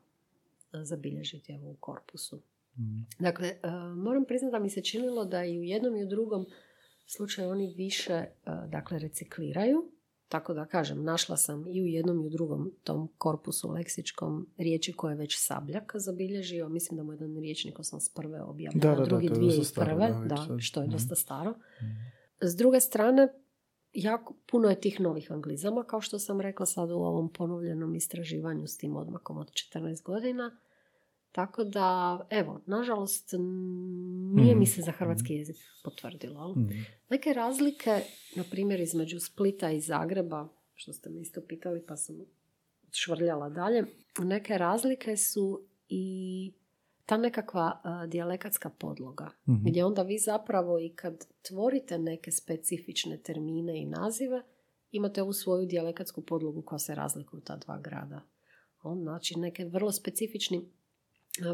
zabilježiti 0.74 1.54
evo, 1.54 1.70
u 1.72 1.76
korpusu. 1.76 2.42
Mhm. 2.78 2.98
Dakle, 3.20 3.56
moram 3.96 4.26
priznati 4.26 4.52
da 4.52 4.60
mi 4.60 4.70
se 4.70 4.82
činilo 4.82 5.26
da 5.26 5.46
i 5.46 5.60
u 5.60 5.64
jednom 5.64 5.96
i 5.96 6.04
u 6.04 6.08
drugom 6.08 6.46
slučaju 7.06 7.50
oni 7.50 7.74
više 7.78 8.26
dakle, 8.68 9.00
recikliraju. 9.00 9.92
Tako 10.28 10.54
da 10.54 10.66
kažem, 10.66 11.04
našla 11.04 11.38
sam 11.38 11.68
i 11.68 11.82
u 11.82 11.86
jednom 11.86 12.18
i 12.18 12.28
u 12.28 12.30
drugom 12.30 12.72
tom 12.84 13.10
korpusu 13.18 13.72
leksičkom 13.72 14.48
riječi 14.58 14.94
koje 14.94 15.12
je 15.12 15.18
već 15.18 15.36
Sabljak 15.40 15.92
zabilježio. 15.96 16.70
Mislim 16.70 16.98
da 16.98 17.04
mu 17.04 17.12
jedan 17.14 17.38
riječnik 17.38 17.78
81. 17.78 18.42
objavljen, 18.42 18.80
Da, 18.80 18.92
a 18.92 18.96
da, 18.96 19.00
da, 19.00 19.06
drugi 19.06 19.28
to 19.28 19.34
je 19.34 19.40
dosta 19.40 19.64
staro, 19.64 19.92
2001. 19.92 19.98
da, 20.00 20.20
već 20.20 20.30
Da, 20.30 20.38
sad. 20.38 20.58
što 20.60 20.80
je 20.82 20.88
Mhm. 20.88 20.92
dosta 20.96 21.16
staro. 21.16 21.54
S 22.42 22.56
druge 22.56 22.80
strane, 22.80 23.28
jako 23.94 24.34
puno 24.52 24.70
je 24.70 24.80
tih 24.80 25.00
novih 25.00 25.32
anglizama, 25.32 25.84
kao 25.84 26.02
što 26.02 26.20
sam 26.20 26.42
rekla 26.42 26.66
sad 26.66 26.92
u 26.92 26.96
ovom 26.96 27.34
ponovljenom 27.34 27.96
istraživanju 27.96 28.68
s 28.68 28.78
tim 28.78 28.96
odmakom 28.96 29.38
od 29.38 29.52
14 29.52 30.04
godina. 30.04 30.58
Tako 31.36 31.64
da, 31.64 31.88
evo, 32.30 32.62
nažalost, 32.66 33.30
nije 34.34 34.52
Mhm. 34.52 34.60
mi 34.60 34.66
se 34.66 34.82
za 34.82 34.92
hrvatski 34.92 35.34
jezik 35.34 35.56
potvrdilo. 35.84 36.52
Mhm. 36.52 36.70
Neke 37.10 37.34
razlike, 37.34 38.02
na 38.36 38.44
primjer, 38.52 38.80
između 38.80 39.20
Splita 39.20 39.72
i 39.72 39.82
Zagreba, 39.82 40.48
što 40.74 40.94
ste 40.94 41.10
me 41.10 41.22
isto 41.22 41.42
pitali 41.42 41.86
pa 41.88 41.96
sam 41.96 42.16
švrljala 42.92 43.50
dalje, 43.50 43.84
neke 44.20 44.58
razlike 44.58 45.18
su 45.18 45.62
i 45.90 46.54
ta 47.06 47.18
nekakva 47.18 47.82
a, 47.84 48.06
dijalekatska 48.08 48.70
podloga, 48.70 49.30
Mhm. 49.48 49.64
gdje 49.66 49.86
onda 49.86 50.02
vi 50.02 50.18
zapravo 50.20 50.80
i 50.80 50.90
kad 50.90 51.14
tvorite 51.42 51.98
neke 51.98 52.32
specifične 52.32 53.18
termine 53.18 53.82
i 53.82 53.86
nazive, 53.86 54.42
imate 54.92 55.22
ovu 55.22 55.34
svoju 55.34 55.66
dijalekatsku 55.66 56.22
podlogu 56.22 56.62
koja 56.62 56.80
se 56.80 56.96
razlikuje 56.96 57.38
u 57.38 57.44
ta 57.44 57.56
dva 57.58 57.80
grada. 57.80 58.22
On, 58.84 59.02
znači, 59.02 59.40
neke 59.40 59.66
vrlo 59.66 59.92
specifični 59.92 60.62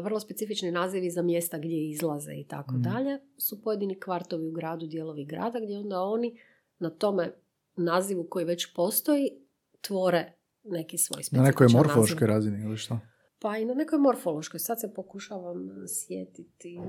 vrlo 0.02 0.20
specifični 0.20 0.70
nazivi 0.70 1.10
za 1.10 1.22
mjesta 1.22 1.58
gdje 1.58 1.88
izlaze 1.88 2.32
i 2.34 2.44
tako 2.44 2.72
Mhm. 2.74 2.82
dalje 2.82 3.18
su 3.38 3.62
pojedini 3.62 4.00
kvartovi 4.00 4.48
u 4.48 4.52
gradu, 4.52 4.86
dijelovi 4.86 5.24
grada 5.24 5.60
gdje 5.60 5.78
onda 5.78 6.00
oni 6.00 6.38
na 6.78 6.90
tome 6.90 7.32
nazivu 7.76 8.26
koji 8.30 8.44
već 8.44 8.74
postoji 8.74 9.28
tvore 9.80 10.32
neki 10.64 10.98
svoj 10.98 11.18
Na 11.18 11.22
specifičan 11.22 11.44
nekoj 11.44 11.66
morfološkoj 11.72 12.26
razini 12.26 12.62
ili 12.62 12.76
što? 12.76 12.98
Pa 13.40 13.56
i 13.58 13.64
na 13.64 13.74
nekoj 13.74 13.98
morfološkoj. 13.98 14.60
Sad 14.60 14.80
se 14.80 14.94
pokušavam 14.94 15.68
sjetiti. 15.88 16.76
e, 16.76 16.82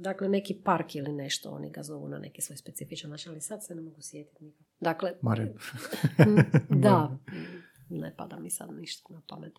Dakle, 0.00 0.28
neki 0.28 0.60
park 0.64 0.94
ili 0.94 1.12
nešto, 1.12 1.50
oni 1.50 1.70
ga 1.70 1.82
zovu 1.82 2.08
na 2.08 2.18
neki 2.18 2.42
svoj 2.42 2.56
specifičan 2.56 3.10
način, 3.10 3.32
ali 3.32 3.40
sad 3.40 3.64
se 3.64 3.74
ne 3.74 3.82
mogu 3.82 4.00
sjetiti. 4.00 4.52
Dakle. 4.80 5.10
Mm, 5.12 6.80
da, 6.82 7.08
mm, 7.90 7.98
ne 7.98 8.14
pada 8.16 8.38
mi 8.38 8.50
sad 8.50 8.70
ništa 8.72 9.14
na 9.14 9.22
pamet. 9.28 9.52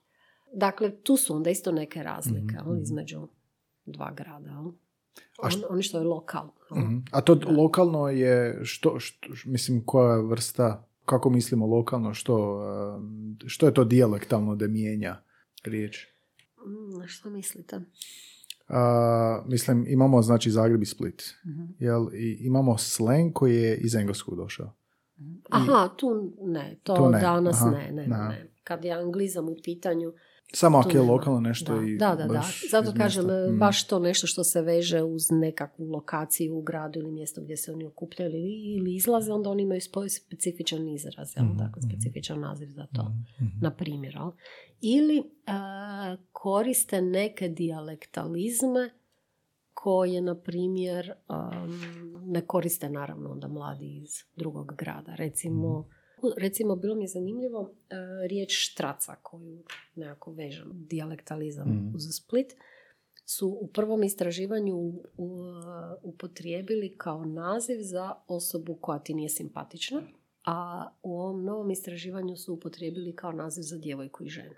Dakle, 0.53 0.91
tu 0.93 1.17
su 1.17 1.35
onda 1.35 1.49
isto 1.49 1.71
neke 1.71 2.03
razlike 2.03 2.55
Mhm, 2.55 2.69
mhm. 2.69 2.81
između 2.81 3.27
dva 3.85 4.11
grada. 4.11 4.49
jel. 4.49 4.71
A 5.41 5.49
što- 5.49 5.59
On, 5.59 5.73
oni 5.73 5.83
što 5.83 5.97
je 5.97 6.03
lokalno. 6.03 6.51
Mhm. 6.71 6.97
A 7.11 7.21
to 7.21 7.35
Da. 7.35 7.49
lokalno 7.51 8.07
je 8.07 8.59
što, 8.63 8.99
što, 8.99 9.17
mislim, 9.45 9.83
koja 9.85 10.17
vrsta, 10.19 10.87
kako 11.05 11.29
mislimo 11.29 11.65
lokalno, 11.67 12.13
što, 12.13 12.57
um, 12.95 13.37
što 13.45 13.65
je 13.65 13.73
to 13.73 13.83
dijalektalno 13.83 14.55
da 14.55 14.67
mijenja 14.67 15.21
riječ? 15.63 16.07
Mm, 16.57 17.07
što 17.07 17.29
mislite? 17.29 17.79
A, 18.67 19.43
mislim, 19.45 19.85
imamo 19.87 20.21
znači 20.21 20.51
Zagreb 20.51 20.81
i 20.81 20.85
Split. 20.85 21.23
Mhm. 21.45 21.63
Jel, 21.79 22.07
i 22.13 22.37
imamo 22.41 22.77
slang 22.77 23.33
koji 23.33 23.55
je 23.55 23.77
iz 23.77 23.95
engleskog 23.95 24.35
došao. 24.35 24.73
Aha, 25.49 25.89
tu 25.89 26.09
ne. 26.39 26.77
To 26.83 26.95
Tu 26.95 27.09
ne, 27.09 27.19
danas 27.21 27.61
aha, 27.61 27.71
ne, 27.71 27.91
ne, 27.91 28.07
ne. 28.07 28.51
Kad 28.63 28.85
je 28.85 28.91
anglizam 28.93 29.49
u 29.49 29.55
pitanju, 29.63 30.13
Samo 30.53 30.77
ako 30.77 30.89
je 30.89 31.01
lokalno 31.01 31.39
nešto 31.39 31.75
da, 31.75 31.85
i 31.87 31.97
da, 31.97 32.15
da, 32.15 32.25
da. 32.27 32.43
Zato 32.71 32.93
kažem, 32.97 33.29
e, 33.29 33.47
Mm. 33.51 33.59
baš 33.59 33.87
to 33.87 33.99
nešto 33.99 34.27
što 34.27 34.43
se 34.43 34.61
veže 34.61 35.01
uz 35.01 35.31
nekakvu 35.31 35.85
lokaciju 35.85 36.57
u 36.57 36.61
gradu 36.61 36.99
ili 36.99 37.11
mjesto 37.11 37.41
gdje 37.41 37.57
se 37.57 37.71
oni 37.71 37.85
okupljaju 37.85 38.31
ili, 38.31 38.75
ili 38.77 38.95
izlaze, 38.95 39.31
onda 39.33 39.49
oni 39.49 39.63
imaju 39.63 39.81
svoj 39.81 40.09
specifičan 40.09 40.87
izraz, 40.87 41.33
jel? 41.35 41.45
Mhm, 41.45 41.57
dakle, 41.57 41.79
mhm. 41.79 41.89
specifičan 41.89 42.39
naziv 42.39 42.67
za 42.69 42.87
to. 42.95 43.03
Mhm. 43.41 43.45
na 43.61 43.71
primjer. 43.71 44.13
jel? 44.13 44.31
Ili 44.81 45.17
e, 45.17 45.23
koriste 46.31 47.01
neke 47.01 47.49
dijalektalizme 47.49 48.89
koje, 49.73 50.21
na 50.21 50.35
primjer, 50.35 51.13
um, 51.29 51.79
ne 52.25 52.41
koriste 52.41 52.89
naravno 52.89 53.29
onda 53.29 53.47
mladi 53.47 54.01
iz 54.03 54.11
drugog 54.35 54.75
grada. 54.77 55.15
Recimo, 55.15 55.87
recimo 56.37 56.75
bilo 56.75 56.95
mi 56.95 57.03
je 57.03 57.07
zanimljivo 57.09 57.61
e, 57.89 57.95
riječ 58.27 58.51
štraca 58.53 59.15
koju 59.15 59.63
nekako 59.95 60.31
vežem, 60.33 60.69
dijalektalizam 60.73 61.69
Mhm. 61.69 61.95
uz 61.95 62.03
Split, 62.13 62.53
su 63.25 63.47
u 63.51 63.67
prvom 63.67 64.03
istraživanju 64.03 64.75
u- 64.75 65.03
u- 65.17 65.53
upotrijebili 66.03 66.95
kao 66.97 67.25
naziv 67.25 67.77
za 67.81 68.13
osobu 68.27 68.75
koja 68.75 68.99
ti 68.99 69.13
nije 69.13 69.29
simpatična 69.29 70.01
a 70.45 70.89
u 71.03 71.13
ovom 71.13 71.43
novom 71.43 71.71
istraživanju 71.71 72.35
su 72.35 72.53
upotrijebili 72.53 73.15
kao 73.15 73.31
naziv 73.33 73.61
za 73.61 73.77
djevojku 73.77 74.23
i 74.23 74.29
ženu. 74.29 74.53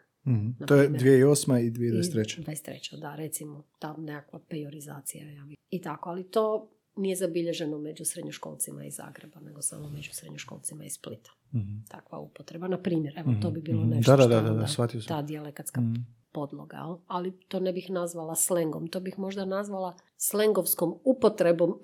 Na 0.59 0.65
To 0.65 0.75
je 0.75 0.83
primjer. 0.83 1.01
2008. 1.03 1.57
i 1.57 1.71
2023. 1.71 2.39
I 2.39 2.43
23. 2.43 2.99
da, 2.99 3.15
recimo, 3.15 3.63
ta 3.79 3.95
nekakva 3.95 4.39
pejorizacija. 4.41 5.25
Ja 5.25 5.45
I 5.69 5.81
tako, 5.81 6.09
ali 6.09 6.23
to 6.23 6.69
nije 6.95 7.15
zabilježeno 7.15 7.77
među 7.79 8.05
srednjoškolcima 8.05 8.85
iz 8.85 8.95
Zagreba, 8.95 9.39
nego 9.39 9.61
samo 9.61 9.89
među 9.89 10.09
srednjoškolcima 10.13 10.83
iz 10.85 10.93
Splita. 10.93 11.31
Mhm. 11.53 11.77
Takva 11.89 12.19
upotreba. 12.19 12.67
Na 12.67 12.77
primjer, 12.79 13.13
evo, 13.17 13.33
to 13.35 13.51
bi 13.51 13.61
bilo 13.61 13.81
Mhm. 13.81 13.89
nešto 13.89 14.11
Da, 14.11 14.17
da, 14.17 14.23
što 14.23 14.29
da, 14.41 14.49
je 14.49 14.53
da, 14.53 14.67
shvatio 14.67 15.01
sam. 15.01 15.07
ta 15.07 15.21
dijalekatska 15.21 15.81
Mhm. 15.81 15.93
podloga, 16.31 16.77
al- 16.77 16.99
ali 17.07 17.31
to 17.39 17.59
ne 17.59 17.73
bih 17.73 17.89
nazvala 17.89 18.35
slengom, 18.35 18.87
to 18.87 18.99
bih 18.99 19.19
možda 19.19 19.45
nazvala 19.45 19.95
slengovskom 20.17 20.95
upotrebom 21.05 21.79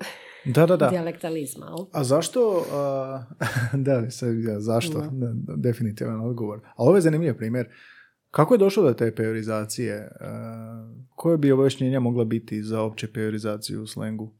Da, 0.46 0.66
da, 0.66 0.76
da. 0.76 0.88
dijalektalizma. 0.88 1.66
al? 1.68 1.86
A 1.92 2.04
zašto, 2.04 2.64
a, 2.72 3.24
da, 3.76 4.10
sad, 4.10 4.38
ja, 4.38 4.60
zašto, 4.60 5.00
da, 5.02 5.32
definitivan 5.56 6.20
odgovor. 6.20 6.60
Ali 6.66 6.88
ovo 6.88 6.96
je 6.96 7.02
zanimljiv 7.02 7.36
primjer. 7.36 7.68
Kako 8.30 8.54
je 8.54 8.58
došlo 8.58 8.82
do 8.82 8.92
te 8.92 9.14
pejorizacije? 9.14 10.10
A, 10.20 10.92
koje 11.10 11.38
bi 11.38 11.52
objašnjenja 11.52 12.00
mogla 12.00 12.24
biti 12.24 12.62
za 12.62 12.82
opće 12.82 13.08
pejorizaciju 13.08 13.82
u 13.82 13.86
slengu 13.86 14.32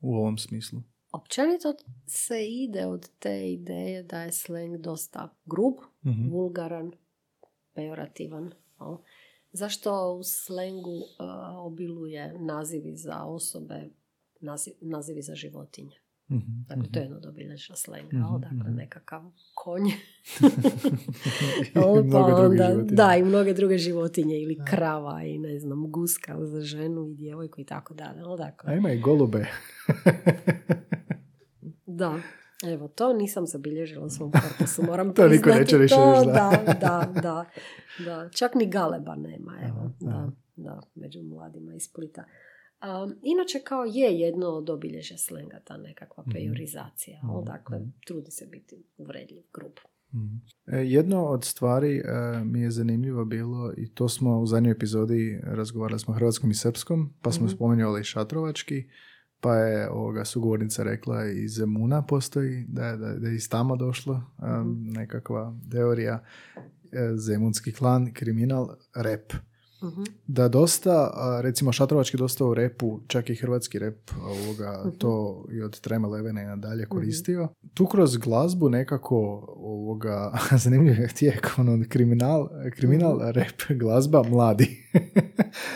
u 0.00 0.14
ovom 0.14 0.38
smislu? 0.38 0.82
Općenito 1.12 1.74
se 2.06 2.46
ide 2.48 2.86
od 2.86 3.10
te 3.18 3.52
ideje 3.52 4.02
da 4.02 4.22
je 4.22 4.32
sleng 4.32 4.76
dosta 4.76 5.28
grub, 5.44 5.74
Mhm. 6.04 6.30
vulgaran, 6.30 6.92
pejorativan. 7.74 8.50
Zašto 9.52 10.12
u 10.12 10.22
slengu 10.22 10.90
uh, 10.90 11.04
obiluje 11.56 12.38
nazivi 12.40 12.96
za 12.96 13.24
osobe, 13.24 13.88
nazi- 14.40 14.74
nazivi 14.80 15.22
za 15.22 15.34
životinje? 15.34 15.96
Mhm, 16.30 16.62
Dakle, 16.68 16.82
mhm. 16.82 16.92
to 16.92 16.98
je 16.98 17.02
jedno 17.02 17.16
od 17.16 17.26
obilježja 17.26 17.76
slenga, 17.76 18.16
Mhm, 18.16 18.22
jel? 18.22 18.38
dakle, 18.38 18.56
mhm. 18.70 18.74
nekakav 18.76 19.22
konj. 19.54 19.82
I 21.70 21.72
Pa 21.74 21.86
onda-. 21.86 22.76
Da, 22.84 23.16
i 23.16 23.22
mnoge 23.22 23.54
druge 23.54 23.78
životinje, 23.78 24.38
ili 24.42 24.58
krava, 24.66 25.22
i 25.22 25.38
ne 25.38 25.58
znam, 25.58 25.90
guska 25.90 26.46
za 26.46 26.60
ženu 26.60 27.08
i 27.08 27.14
djevojku 27.14 27.60
i 27.60 27.64
tako 27.64 27.94
dalje. 27.94 28.20
Dakle, 28.38 28.72
A 28.72 28.76
ima 28.76 28.92
i 28.92 29.00
golube. 29.00 29.46
Da, 31.86 32.18
evo, 32.64 32.88
to 32.88 33.12
nisam 33.12 33.46
zabilježila 33.46 34.04
u 34.06 34.10
svom 34.10 34.32
korpusu, 34.32 34.82
moram 34.82 35.12
To 35.14 35.28
niko 35.28 35.42
priznati 35.42 35.60
neće 35.60 35.76
više 35.78 35.94
to, 35.94 36.12
reći, 36.12 36.26
da. 36.26 36.32
da. 36.32 36.74
da, 36.80 37.20
da, 37.20 37.44
da. 38.04 38.28
Čak 38.32 38.54
ni 38.54 38.66
galeba 38.70 39.14
nema, 39.16 39.52
evo, 39.62 39.78
Aha, 39.78 39.90
da, 40.00 40.30
da, 40.56 40.80
među 40.94 41.22
mladima 41.22 41.74
iz 41.74 41.82
Splita. 41.82 42.24
Um, 42.82 43.14
inače, 43.24 43.58
kao 43.60 43.84
je 43.84 44.10
jedno 44.14 44.46
od 44.48 44.70
obilježja 44.70 45.18
slenga, 45.18 45.60
ta 45.60 45.76
nekakva 45.78 46.22
Mhm. 46.22 46.32
pejorizacija? 46.32 47.18
Mhm, 47.18 47.44
dakle, 47.46 47.76
trudi 48.00 48.30
se 48.30 48.46
biti 48.46 48.84
uvredljiv, 48.96 49.42
grub. 49.54 49.72
E, 50.66 50.76
Jedno 50.78 51.24
od 51.24 51.44
stvari 51.44 51.96
e, 51.96 52.02
mi 52.44 52.60
je 52.60 52.70
zanimljivo 52.70 53.24
bilo 53.24 53.72
i 53.76 53.88
to 53.88 54.08
smo 54.08 54.38
u 54.38 54.46
zadnjoj 54.46 54.72
epizodi 54.72 55.40
razgovarali 55.44 55.98
smo 56.00 56.14
hrvatskom 56.14 56.50
i 56.50 56.54
srpskom, 56.54 57.14
pa 57.22 57.32
smo 57.32 57.46
Mhm. 57.46 57.54
spomenuli 57.54 58.04
šatrovački, 58.04 58.84
pa 59.40 59.56
je 59.56 59.90
ovoga 59.90 60.24
sugovornica 60.24 60.82
rekla 60.82 61.24
iz 61.26 61.52
Zemuna 61.52 62.02
postoji, 62.02 62.64
da 62.68 62.86
je, 62.86 62.96
da, 62.96 63.06
je- 63.06 63.18
da 63.18 63.28
je 63.28 63.34
iz 63.34 63.48
tamo 63.48 63.76
došlo 63.76 64.14
Mhm. 64.38 64.90
nekakva 64.90 65.56
teorija 65.70 66.24
e, 66.92 67.16
Zemunski 67.16 67.72
klan, 67.72 68.12
kriminal, 68.12 68.68
rep. 68.96 69.32
Mhm. 69.82 70.02
Da 70.26 70.48
dosta, 70.48 71.10
recimo 71.40 71.72
šatrovački 71.72 72.16
dosta 72.16 72.44
u 72.44 72.54
repu, 72.54 73.00
čak 73.06 73.30
i 73.30 73.34
hrvatski 73.34 73.78
rep 73.78 74.10
ovoga, 74.22 74.82
Mhm. 74.86 74.90
to 74.90 75.44
i 75.50 75.62
od 75.62 75.80
Trema 75.80 76.08
Levena 76.08 76.42
i 76.42 76.46
nadalje 76.46 76.86
koristio. 76.86 77.48
Tu 77.74 77.86
kroz 77.86 78.16
glazbu 78.16 78.68
nekako 78.68 79.16
ovoga, 79.56 80.32
zanimljiv 80.64 80.94
je 80.94 81.08
tijek, 81.08 81.50
ono, 81.58 81.84
kriminal, 81.88 82.48
kriminal, 82.70 83.14
Mhm. 83.14 83.24
rep, 83.26 83.62
glazba, 83.70 84.22
mladi. 84.22 84.84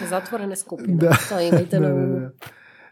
Zatvorene 0.09 0.57
skupine, 0.57 0.95
Da. 1.01 1.17
to 1.29 1.41
imajte 1.43 1.79
Da, 1.79 1.89
da, 1.89 1.95
da. 2.07 2.31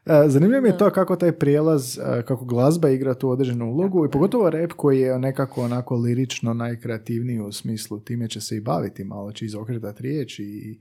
A, 0.05 0.29
Zanimljivo 0.29 0.63
mi 0.63 0.69
je 0.69 0.79
to 0.79 0.91
kako 0.91 1.17
taj 1.17 1.33
prijelaz, 1.33 1.99
a, 1.99 2.23
kako 2.23 2.45
glazba 2.45 2.89
igra 2.89 3.15
tu 3.15 3.31
određenu 3.31 3.67
ulogu 3.67 4.07
i 4.07 4.11
pogotovo 4.11 4.51
rep 4.51 4.73
koji 4.73 5.01
je 5.01 5.19
nekako 5.19 5.63
onako 5.63 5.97
lirično 5.97 6.55
najkreativniji 6.55 7.41
u 7.41 7.53
smislu, 7.53 8.01
time 8.01 8.29
će 8.29 8.41
se 8.41 8.57
i 8.57 8.61
baviti, 8.61 9.05
malo 9.05 9.33
će 9.33 9.45
izokretati 9.45 10.03
riječ 10.03 10.39
i 10.39 10.79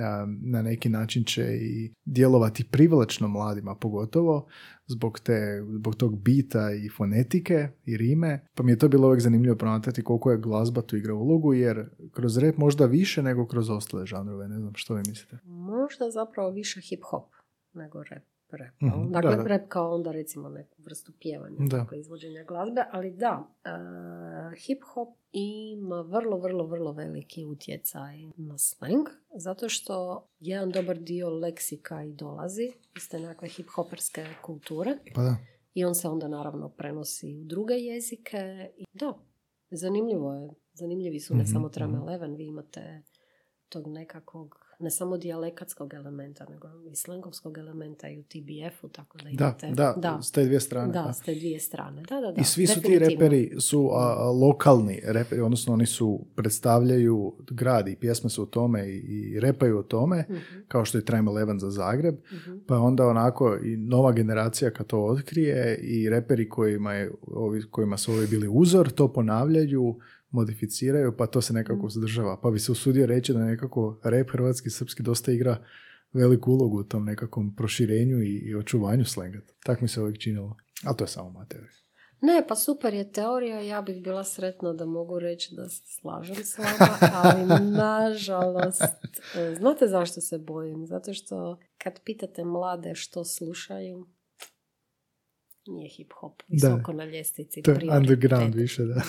a, 0.00 0.26
na 0.42 0.62
neki 0.62 0.88
način 0.88 1.24
će 1.24 1.42
i 1.42 1.94
djelovati 2.04 2.64
privlačno 2.70 3.28
mladima 3.28 3.74
pogotovo 3.74 4.46
zbog, 4.86 5.20
te, 5.20 5.62
zbog 5.74 5.94
tog 5.94 6.22
bita 6.22 6.70
i 6.72 6.88
fonetike 6.88 7.68
i 7.84 7.96
rime. 7.96 8.46
Pa 8.54 8.62
mi 8.62 8.72
je 8.72 8.78
to 8.78 8.88
bilo 8.88 9.06
uvijek 9.06 9.22
zanimljivo 9.22 9.56
promatrati 9.56 10.04
koliko 10.04 10.30
je 10.30 10.38
glazba 10.38 10.82
tu 10.82 10.96
igra 10.96 11.14
ulogu 11.14 11.54
jer 11.54 11.90
kroz 12.12 12.38
rep 12.38 12.56
možda 12.56 12.86
više 12.86 13.22
nego 13.22 13.46
kroz 13.46 13.70
ostale 13.70 14.06
žanrove. 14.06 14.48
Ne 14.48 14.58
znam 14.58 14.72
što 14.74 14.94
vi 14.94 15.02
mislite. 15.08 15.38
Možda 15.44 16.10
zapravo 16.10 16.50
više 16.50 16.80
hip-hop 16.80 17.24
nego 17.74 18.02
rap. 18.02 18.33
Rap 18.56 18.74
Mhm, 18.82 18.86
jel? 18.94 19.08
Dakle, 19.10 19.30
da, 19.30 19.36
da. 19.36 19.48
rap 19.48 19.68
kao 19.68 19.94
onda 19.94 20.12
recimo 20.12 20.48
neku 20.48 20.82
vrstu 20.82 21.12
pjevanja, 21.20 21.56
Da. 21.60 21.86
izvođenja 21.96 22.44
glazbe, 22.44 22.84
ali 22.92 23.10
da, 23.10 23.48
e, 23.64 23.68
hip-hop 24.56 25.14
ima 25.32 26.00
vrlo, 26.00 26.38
vrlo, 26.38 26.66
vrlo 26.66 26.92
veliki 26.92 27.44
utjecaj 27.44 28.16
na 28.36 28.58
slang, 28.58 29.06
zato 29.36 29.68
što 29.68 30.26
jedan 30.40 30.70
dobar 30.70 30.98
dio 30.98 31.30
leksika 31.30 32.04
i 32.04 32.12
dolazi 32.12 32.72
iz 32.96 33.08
te 33.08 33.18
nekakve 33.20 33.48
hip-hoperske 33.48 34.26
kulture 34.42 34.98
Pa 35.14 35.22
da. 35.22 35.36
i 35.74 35.84
on 35.84 35.94
se 35.94 36.08
onda 36.08 36.28
naravno 36.28 36.68
prenosi 36.68 37.36
u 37.36 37.44
druge 37.44 37.74
jezike. 37.74 38.70
I 38.76 38.84
da, 38.92 39.14
zanimljivo 39.70 40.34
je. 40.34 40.50
Zanimljivi 40.72 41.20
su 41.20 41.34
ne 41.34 41.42
Mhm, 41.42 41.52
samo 41.52 41.68
Tram 41.68 41.90
mhm. 41.90 41.98
Eleven, 42.02 42.34
vi 42.34 42.44
imate 42.46 43.02
tog 43.68 43.86
nekakvog, 43.86 44.63
ne 44.78 44.90
samo 44.90 45.16
dijalekatskog 45.16 45.94
elementa, 45.94 46.46
nego 46.50 46.68
i 46.92 46.96
slengovskog 46.96 47.58
elementa 47.58 48.08
i 48.08 48.18
u 48.18 48.22
TBF-u, 48.22 48.88
tako 48.88 49.18
da 49.18 49.24
Da, 49.24 49.30
imate... 49.30 49.70
da, 49.70 49.94
da, 49.96 50.22
s 50.22 50.30
te 50.30 50.44
dvije 50.44 50.60
strane. 50.60 50.92
da, 50.92 51.12
s 51.12 51.20
te 51.20 51.34
dvije 51.34 51.60
strane. 51.60 52.02
Da, 52.02 52.20
da, 52.20 52.32
da. 52.32 52.40
I 52.40 52.44
svi 52.44 52.66
su 52.66 52.80
ti 52.80 52.98
reperi 52.98 53.52
su 53.60 53.90
a, 53.92 54.30
lokalni 54.30 55.00
reperi, 55.04 55.40
odnosno 55.40 55.72
oni 55.72 55.86
su 55.86 56.26
predstavljaju 56.34 57.34
grad 57.50 57.88
i 57.88 57.96
pjesme 57.96 58.30
su 58.30 58.42
o 58.42 58.46
tome 58.46 58.88
i, 58.88 58.98
i 58.98 59.40
repaju 59.40 59.78
o 59.78 59.82
tome, 59.82 60.24
Mhm, 60.28 60.60
kao 60.68 60.84
što 60.84 60.98
je 60.98 61.04
Time 61.04 61.30
Eleven 61.30 61.58
za 61.58 61.70
Zagreb, 61.70 62.14
mhm. 62.32 62.56
pa 62.66 62.78
onda 62.78 63.06
onako 63.06 63.58
i 63.64 63.76
nova 63.76 64.12
generacija 64.12 64.70
kad 64.70 64.86
to 64.86 65.04
otkrije 65.04 65.78
i 65.82 66.10
reperi 66.10 66.48
kojima, 66.48 66.92
je, 66.92 67.10
ovi, 67.26 67.62
kojima 67.70 67.96
su 67.96 68.12
ovi 68.12 68.26
bili 68.26 68.48
uzor, 68.50 68.90
to 68.90 69.12
ponavljaju, 69.12 69.98
modificiraju, 70.34 71.16
pa 71.16 71.26
to 71.26 71.40
se 71.40 71.52
nekako 71.52 71.78
Mhm. 71.78 71.88
zadržava. 71.88 72.40
Pa 72.40 72.50
bi 72.50 72.58
se 72.58 72.72
usudio 72.72 73.06
reći 73.06 73.32
da 73.32 73.44
nekako 73.44 74.00
rep 74.04 74.30
hrvatski, 74.30 74.70
srpski 74.70 75.02
dosta 75.02 75.32
igra 75.32 75.64
veliku 76.12 76.52
ulogu 76.52 76.80
u 76.80 76.84
tom 76.84 77.04
nekakvom 77.04 77.54
proširenju 77.56 78.22
i, 78.22 78.38
i 78.38 78.54
očuvanju 78.54 79.04
slenga. 79.04 79.38
Tak 79.64 79.80
mi 79.80 79.88
se 79.88 80.00
uvijek 80.00 80.18
činilo. 80.18 80.56
A 80.84 80.94
to 80.94 81.04
je 81.04 81.08
samo 81.08 81.30
moja 81.30 81.46
teorija. 81.46 81.70
Ne, 82.20 82.44
pa 82.48 82.54
super 82.56 82.94
je 82.94 83.12
teorija, 83.12 83.60
ja 83.60 83.82
bih 83.82 84.02
bila 84.02 84.24
sretna 84.24 84.72
da 84.72 84.86
mogu 84.86 85.18
reći 85.18 85.54
da 85.54 85.68
se 85.68 85.82
slažem 85.86 86.36
s 86.36 86.58
vama, 86.58 86.98
ali 87.12 87.44
nažalost, 87.78 88.82
e, 89.36 89.54
znate 89.54 89.86
zašto 89.86 90.20
se 90.20 90.38
bojim? 90.38 90.86
Zato 90.86 91.14
što 91.14 91.58
kad 91.78 92.00
pitate 92.04 92.44
mlade 92.44 92.94
što 92.94 93.24
slušaju, 93.24 94.06
nije 95.66 95.90
hip-hop 95.90 96.42
visoko 96.48 96.92
na 96.92 97.04
ljestvici 97.04 97.62
To 97.62 97.70
je 97.70 97.78
underground 97.96 98.54
više, 98.54 98.84
da. 98.84 98.94
Da, 98.94 99.02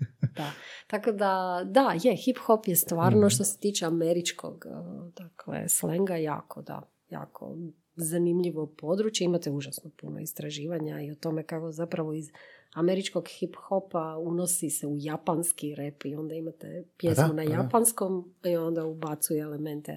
da. 0.36 0.50
Tako 0.86 1.12
da, 1.12 1.32
da, 1.66 1.90
je, 1.94 2.12
hip-hop 2.14 2.68
je 2.68 2.76
stvarno 2.76 3.18
Mhm. 3.20 3.28
što 3.28 3.44
se 3.44 3.58
tiče 3.58 3.86
američkog 3.86 4.66
e, 4.66 4.70
dakle, 5.12 5.68
slenga 5.68 6.16
jako, 6.16 6.62
da, 6.62 6.82
jako 7.10 7.56
zanimljivo 7.96 8.66
područje. 8.68 9.24
Imate 9.24 9.50
užasno 9.50 9.90
puno 9.96 10.20
istraživanja 10.20 11.00
i 11.00 11.10
o 11.10 11.14
tome 11.14 11.42
kako 11.42 11.72
zapravo 11.72 12.12
iz 12.12 12.30
američkog 12.72 13.24
hip-hopa 13.24 14.16
unosi 14.18 14.70
se 14.70 14.86
u 14.86 14.94
japanski 14.96 15.74
rep 15.74 16.04
i 16.04 16.14
onda 16.14 16.34
imate 16.34 16.84
pjesmu 16.96 17.24
da, 17.24 17.32
na 17.32 17.42
pa 17.42 17.48
da. 17.48 17.54
japanskom 17.54 18.34
i 18.44 18.56
onda 18.56 18.84
ubacuje 18.84 19.40
elemente 19.40 19.92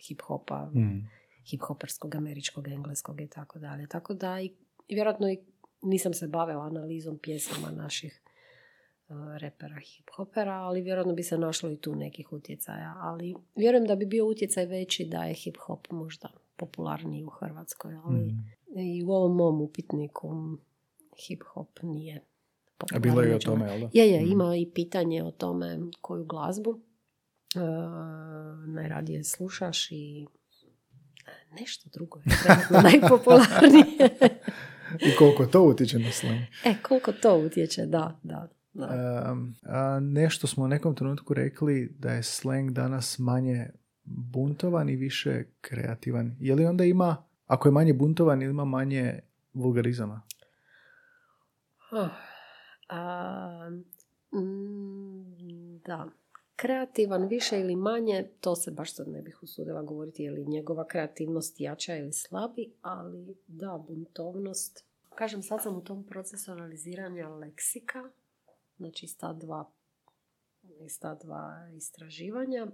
hip-hopa, 0.00 0.70
Mm. 0.74 1.08
hip-hoperskog, 1.44 2.14
američkog, 2.14 2.68
engleskog 2.68 3.20
i 3.20 3.28
tako 3.28 3.58
dalje. 3.58 3.86
Tako 3.86 4.14
da 4.14 4.40
i, 4.40 4.50
vjerojatno 4.88 5.28
i 5.28 5.38
nisam 5.82 6.14
se 6.14 6.26
bavila 6.28 6.62
analizom 6.62 7.18
pjesama 7.18 7.70
naših 7.72 8.20
repera, 9.38 9.76
hip-hopera, 9.76 10.52
ali 10.52 10.80
vjerojatno 10.80 11.12
bi 11.12 11.22
se 11.22 11.38
našlo 11.38 11.70
i 11.70 11.76
tu 11.76 11.94
nekih 11.94 12.32
utjecaja. 12.32 12.94
Ali 12.96 13.34
vjerujem 13.56 13.86
da 13.86 13.96
bi 13.96 14.06
bio 14.06 14.26
utjecaj 14.26 14.66
veći 14.66 15.04
da 15.04 15.24
je 15.24 15.34
hip-hop 15.34 15.92
možda 15.92 16.28
popularniji 16.56 17.24
u 17.24 17.30
Hrvatskoj, 17.30 17.94
ali 17.96 18.18
Mm. 18.18 18.44
i 18.76 19.04
u 19.04 19.10
ovom 19.10 19.36
mom 19.36 19.60
upitniku 19.60 20.28
hip-hop 21.18 21.66
nije 21.82 22.16
A 22.16 22.22
popularan 22.78 23.02
bilo 23.02 23.22
je 23.22 23.30
i 23.30 23.34
o 23.34 23.38
tome, 23.38 23.66
jel 23.66 23.80
da? 23.80 23.88
je, 23.92 24.08
je, 24.08 24.20
Mm. 24.22 24.32
ima 24.32 24.56
i 24.56 24.70
pitanje 24.70 25.22
o 25.22 25.30
tome 25.30 25.78
koju 26.00 26.24
glazbu 26.24 26.80
e, 27.54 27.58
najradije 28.68 29.24
slušaš 29.24 29.90
i 29.90 30.26
nešto 31.52 31.88
drugo 31.92 32.18
je 32.18 32.24
najpopularnije. 32.82 34.08
I 35.00 35.16
koliko 35.18 35.46
to 35.46 35.62
utječe 35.62 35.98
na 35.98 36.10
slang. 36.12 36.40
e, 36.64 36.74
koliko 36.82 37.12
to 37.12 37.36
utječe, 37.36 37.86
da, 37.86 38.18
da. 38.22 38.48
Um, 38.74 39.54
a 39.62 40.00
nešto 40.00 40.46
smo 40.46 40.64
u 40.64 40.68
nekom 40.68 40.94
trenutku 40.94 41.34
rekli 41.34 41.96
da 41.98 42.12
je 42.12 42.22
slang 42.22 42.70
danas 42.70 43.18
manje 43.18 43.70
buntovan 44.04 44.88
i 44.88 44.96
više 44.96 45.44
kreativan. 45.60 46.36
Je 46.40 46.54
li 46.54 46.66
onda 46.66 46.84
ima, 46.84 47.16
ako 47.46 47.68
je 47.68 47.72
manje 47.72 47.94
buntovan, 47.94 48.42
ili 48.42 48.50
ima 48.50 48.64
manje 48.64 49.20
vulgarizama? 49.52 50.22
Ah, 51.92 52.08
a, 52.88 53.70
mm, 54.34 55.78
da. 55.86 56.08
Kreativan 56.56 57.28
više 57.28 57.60
ili 57.60 57.76
manje, 57.76 58.28
to 58.40 58.56
se 58.56 58.70
baš 58.70 58.94
sad 58.94 59.08
ne 59.08 59.22
bih 59.22 59.42
usudila 59.42 59.82
govoriti 59.82 60.22
je 60.22 60.30
li 60.30 60.44
njegova 60.44 60.86
kreativnost 60.86 61.60
jača 61.60 61.96
ili 61.96 62.12
slabi, 62.12 62.72
ali 62.82 63.36
da, 63.46 63.84
buntovnost. 63.88 64.84
Kažem, 65.14 65.42
sad 65.42 65.62
sam 65.62 65.76
u 65.76 65.84
tom 65.84 66.04
procesu 66.04 66.52
analiziranja 66.52 67.28
leksika, 67.28 68.10
znači 68.76 69.06
iz 69.06 69.16
ta 69.16 69.32
dva, 69.32 69.72
iz 70.86 70.98
ta 71.00 71.14
dva 71.14 71.68
istraživanja. 71.76 72.66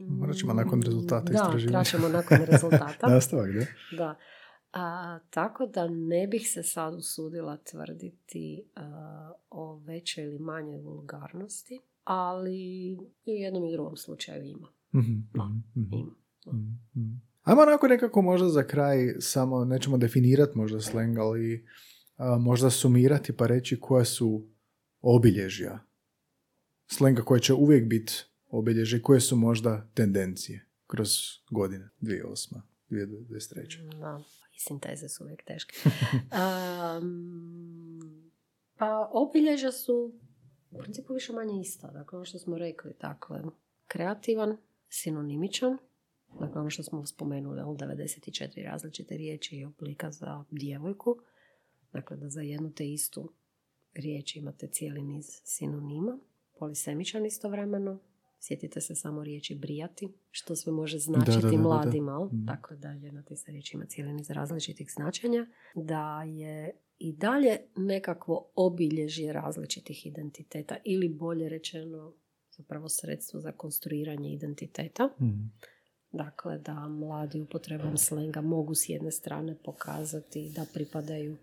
Morat 0.00 0.36
ćemo 0.36 0.52
nakon 0.52 0.82
rezultata 0.82 1.32
da, 1.32 1.34
istraživanja. 1.34 1.78
Da, 1.78 1.84
ćemo 1.84 2.08
nakon 2.08 2.38
rezultata. 2.52 3.06
Nastavak, 3.06 3.50
da? 3.50 3.66
Da. 3.96 4.16
A, 4.72 5.18
tako 5.30 5.66
da 5.66 5.88
ne 5.88 6.26
bih 6.26 6.48
se 6.48 6.62
sad 6.62 6.94
usudila 6.94 7.56
tvrditi 7.56 8.64
a, 8.74 9.32
o 9.50 9.76
većoj 9.76 10.24
ili 10.24 10.38
manjoj 10.38 10.80
vulgarnosti, 10.80 11.80
ali 12.04 12.54
i 12.54 12.96
u 13.26 13.30
jednom 13.30 13.64
i 13.64 13.72
drugom 13.72 13.96
slučaju 13.96 14.44
ima. 14.44 14.68
Mhm, 14.94 15.12
Da, 15.34 15.44
mhm, 15.44 15.96
mhm, 16.46 16.58
mhm. 16.96 17.32
Ajmo 17.42 17.62
onako 17.62 17.88
nekako 17.88 18.22
možda 18.22 18.48
za 18.48 18.62
kraj, 18.62 19.14
samo 19.20 19.64
nećemo 19.64 19.98
definirati 19.98 20.58
možda 20.58 20.80
slang, 20.80 21.18
ali 21.18 21.66
a, 22.16 22.38
možda 22.38 22.70
sumirati 22.70 23.36
pa 23.36 23.46
reći 23.46 23.80
koja 23.80 24.04
su 24.04 24.51
obilježja 25.02 25.78
slenga 26.86 27.22
koje 27.22 27.40
će 27.40 27.54
uvijek 27.54 27.88
biti 27.88 28.12
obilježje, 28.50 29.02
koje 29.02 29.20
su 29.20 29.36
možda 29.36 29.90
tendencije 29.94 30.66
kroz 30.86 31.08
godine 31.50 31.88
2008. 32.00 32.60
2023. 32.90 34.00
Da, 34.00 34.22
i 34.56 34.60
sinteze 34.60 35.08
su 35.08 35.24
uvijek 35.24 35.44
teške. 35.44 35.76
Am, 36.30 37.12
pa 38.76 39.10
obilježja 39.12 39.72
su 39.72 40.14
u 40.70 40.78
principu 40.78 41.14
više 41.14 41.32
manje 41.32 41.60
ista. 41.60 41.90
Dakle, 41.90 42.16
ono 42.16 42.24
što 42.24 42.38
smo 42.38 42.58
rekli, 42.58 42.92
dakle, 43.00 43.42
kreativan, 43.86 44.56
sinonimičan, 44.88 45.78
dakle, 46.40 46.60
ono 46.60 46.70
što 46.70 46.82
smo 46.82 47.06
spomenuli, 47.06 47.58
jel, 47.58 47.66
94 47.66 48.64
različite 48.64 49.16
riječi 49.16 49.56
i 49.56 49.64
oblika 49.64 50.10
za 50.10 50.44
djevojku, 50.50 51.18
dakle, 51.92 52.16
da 52.16 52.28
za 52.28 52.40
jednu 52.40 52.72
te 52.72 52.92
istu 52.92 53.32
riječ 53.94 54.36
imate 54.36 54.66
cijeli 54.66 55.02
niz 55.02 55.40
sinonima, 55.44 56.18
polisemičan 56.58 57.26
istovremeno, 57.26 58.00
Sjetite 58.44 58.80
se 58.80 58.94
samo 58.94 59.24
riječi 59.24 59.54
brijati, 59.54 60.08
što 60.30 60.56
sve 60.56 60.72
može 60.72 60.98
značiti 60.98 61.42
da, 61.42 61.50
da, 61.50 61.56
da. 61.56 61.62
mladima. 61.62 62.24
Mhm. 62.24 62.44
Dakle, 62.44 62.76
da 62.76 62.90
jedna 62.90 63.22
te 63.22 63.34
ista 63.34 63.52
riječ 63.52 63.74
ima 63.74 63.84
cijeli 63.84 64.12
niz 64.12 64.30
različitih 64.30 64.92
značenja. 64.92 65.46
Da 65.74 66.22
je 66.22 66.76
i 66.98 67.12
dalje 67.12 67.58
nekakvo 67.76 68.50
obilježje 68.54 69.32
različitih 69.32 70.06
identiteta 70.06 70.76
ili 70.84 71.08
bolje 71.08 71.48
rečeno 71.48 72.12
zapravo 72.50 72.88
sredstvo 72.88 73.40
za 73.40 73.52
konstruiranje 73.52 74.32
identiteta. 74.32 75.08
Mhm. 75.20 75.44
Dakle, 76.12 76.58
da 76.58 76.88
mladi 76.88 77.40
upotrebom 77.40 77.96
slenga 77.96 78.40
mogu 78.40 78.74
s 78.74 78.88
jedne 78.88 79.10
strane 79.10 79.56
pokazati 79.64 80.52
da 80.56 80.66
pripadaju 80.74 81.36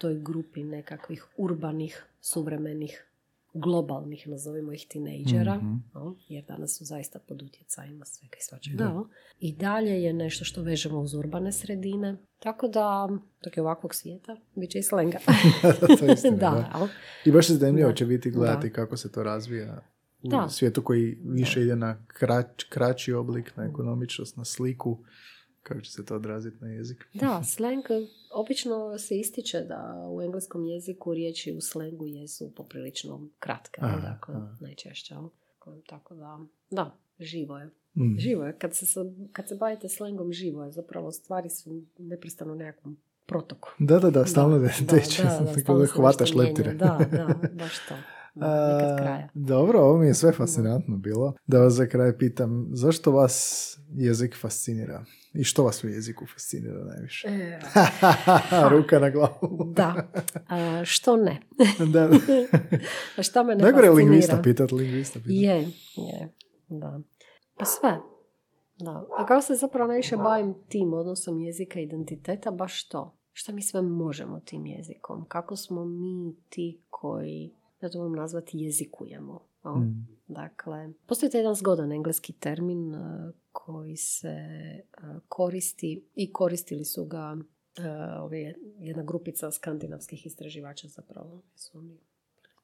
toj 0.00 0.14
grupi 0.16 0.64
nekakvih 0.64 1.24
urbanih, 1.36 2.06
suvremenih, 2.20 3.06
globalnih, 3.54 4.28
nazovimo 4.28 4.72
ih 4.72 4.86
tinejdžera, 4.88 5.56
Mhm. 5.56 5.74
no, 5.94 6.16
jer 6.28 6.44
danas 6.44 6.78
su 6.78 6.84
zaista 6.84 7.18
pod 7.18 7.42
utjecajima 7.42 8.04
svega 8.04 8.36
i 8.38 8.42
svačega. 8.42 8.84
no. 8.84 9.08
I 9.40 9.52
dalje 9.54 10.02
je 10.02 10.12
nešto 10.12 10.44
što 10.44 10.62
vežemo 10.62 11.00
uz 11.00 11.14
urbane 11.14 11.52
sredine. 11.52 12.16
Tako 12.38 12.68
da, 12.68 13.08
dok 13.44 13.56
je 13.56 13.62
ovakvog 13.62 13.94
svijeta, 13.94 14.36
bit 14.56 14.70
će 14.70 14.78
i 14.78 14.82
slenga. 14.82 15.18
to 15.98 16.04
je 16.04 16.12
istina, 16.12 16.36
da, 16.38 16.50
da. 16.50 16.88
I 17.24 17.32
baš 17.32 17.50
je 17.50 17.56
zanimljivo 17.56 17.88
Da. 17.88 17.94
će 17.94 18.06
biti 18.06 18.30
gledati 18.30 18.68
Da. 18.68 18.74
kako 18.74 18.96
se 18.96 19.12
to 19.12 19.22
razvija 19.22 19.80
u 20.22 20.28
Da. 20.28 20.48
svijetu 20.48 20.82
koji 20.82 21.18
više 21.24 21.62
ide 21.62 21.76
na 21.76 22.04
krać, 22.08 22.46
kraći 22.64 23.12
oblik, 23.12 23.56
na 23.56 23.64
ekonomičnost, 23.64 24.36
na 24.36 24.44
sliku, 24.44 24.98
kako 25.62 25.80
će 25.80 25.92
se 25.92 26.04
to 26.04 26.16
odraziti 26.16 26.56
na 26.60 26.68
jezik. 26.68 27.08
Da, 27.14 27.42
slang 27.44 27.84
obično 28.34 28.98
se 28.98 29.18
ističe 29.18 29.60
da 29.60 30.08
u 30.10 30.22
engleskom 30.22 30.66
jeziku 30.66 31.14
riječi 31.14 31.52
u 31.52 31.60
slengu 31.60 32.06
jesu 32.06 32.52
poprilično 32.56 33.28
kratke, 33.38 33.80
Aha, 33.84 33.96
dakle, 33.96 34.34
aha. 34.34 34.56
najčešće. 34.60 35.14
Tako 35.86 36.14
da, 36.14 36.38
da, 36.70 36.96
živo 37.20 37.58
je. 37.58 37.70
Mm. 37.94 38.18
Živo 38.18 38.44
je. 38.44 38.58
Kad 38.58 38.76
se, 38.76 38.86
kad 39.32 39.48
se 39.48 39.54
bavite 39.54 39.88
slengom, 39.88 40.32
živo 40.32 40.64
je. 40.64 40.72
Zapravo 40.72 41.12
stvari 41.12 41.50
su 41.50 41.82
neprestano 41.98 42.52
u 42.52 42.56
nekakvom 42.56 42.96
protoku. 43.26 43.70
Da, 43.78 43.98
da, 43.98 44.10
da, 44.10 44.26
stalno 44.26 44.58
da, 44.58 44.64
da, 44.64 44.96
teče, 44.96 45.22
da, 45.22 45.28
da, 45.28 45.46
tako 45.46 45.60
stalno 45.60 45.80
da 45.80 45.86
se 45.86 45.92
hvataš 45.92 46.34
leptire. 46.34 46.74
Da, 46.74 47.06
da, 47.10 47.34
baš 47.52 47.86
to. 47.88 47.94
Nikad 48.34 48.98
kraja. 48.98 49.28
Dobro, 49.34 49.80
ovo 49.80 49.98
mi 49.98 50.06
je 50.06 50.14
sve 50.14 50.32
fascinantno 50.32 50.96
bilo. 50.96 51.34
Da 51.46 51.58
vas 51.58 51.72
za 51.72 51.86
kraj 51.86 52.18
pitam, 52.18 52.68
zašto 52.72 53.12
vas 53.12 53.66
jezik 53.92 54.36
fascinira? 54.40 55.04
I 55.34 55.44
što 55.44 55.64
vas 55.64 55.84
u 55.84 55.88
jeziku 55.88 56.26
fascinira 56.26 56.84
najviše? 56.84 57.28
E, 57.28 57.60
Ruka 58.70 58.98
na 58.98 59.10
glavu. 59.10 59.72
da. 59.76 59.94
A, 60.48 60.84
što 60.84 61.16
ne? 61.16 61.40
da. 61.92 62.08
A 63.18 63.22
šta 63.22 63.42
me 63.42 63.54
ne 63.54 63.62
Najgore 63.62 63.86
fascinira? 63.86 64.10
lingvista 64.10 64.40
pitat, 64.42 64.72
lingvista 64.72 65.18
pitat. 65.18 65.32
Je, 65.34 65.56
je, 65.96 66.28
da. 66.68 67.00
Pa 67.58 67.64
sve. 67.64 68.00
Da. 68.78 69.06
A 69.18 69.26
kako 69.26 69.42
se 69.42 69.54
zapravo 69.54 69.88
najviše 69.88 70.16
bavim 70.16 70.54
tim 70.68 70.92
odnosom 70.92 71.40
jezika 71.40 71.80
i 71.80 71.82
identiteta, 71.82 72.50
baš 72.50 72.88
to. 72.88 73.16
Šta 73.32 73.52
mi 73.52 73.62
sve 73.62 73.82
možemo 73.82 74.40
tim 74.40 74.66
jezikom? 74.66 75.24
Kako 75.28 75.56
smo 75.56 75.84
mi 75.84 76.34
ti 76.48 76.80
koji, 76.90 77.54
ja 77.80 77.88
to 77.88 78.02
mogu 78.02 78.16
nazvati, 78.16 78.58
jezikujemo. 78.58 79.40
Mm. 79.64 80.06
Dakle, 80.28 80.92
postoji 81.06 81.30
jedan 81.34 81.54
zgodan 81.54 81.92
engleski 81.92 82.32
termin 82.32 82.94
uh, 82.94 83.00
koji 83.52 83.96
se 83.96 84.36
uh, 85.02 85.20
koristi 85.28 86.04
i 86.14 86.32
koristili 86.32 86.84
su 86.84 87.04
ga 87.04 87.36
uh, 87.36 88.22
ove, 88.22 88.54
jedna 88.78 89.02
grupica 89.02 89.50
skandinavskih 89.50 90.26
istraživača 90.26 90.88
zapravo. 90.88 91.42
Su 91.54 91.78
oni 91.78 91.98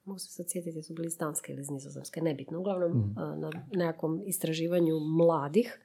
mogu 0.04 0.18
se 0.18 0.32
sad 0.32 0.46
sjetiti, 0.48 0.82
su 0.82 0.94
bili 0.94 1.06
iz 1.06 1.16
Danske 1.16 1.52
ili 1.52 1.60
iz 1.60 1.70
Nizozemske, 1.70 2.20
nebitno. 2.20 2.60
Uglavnom, 2.60 3.00
uh, 3.00 3.16
na 3.16 3.50
nekakvom 3.72 4.22
istraživanju 4.26 5.00
mladih 5.00 5.80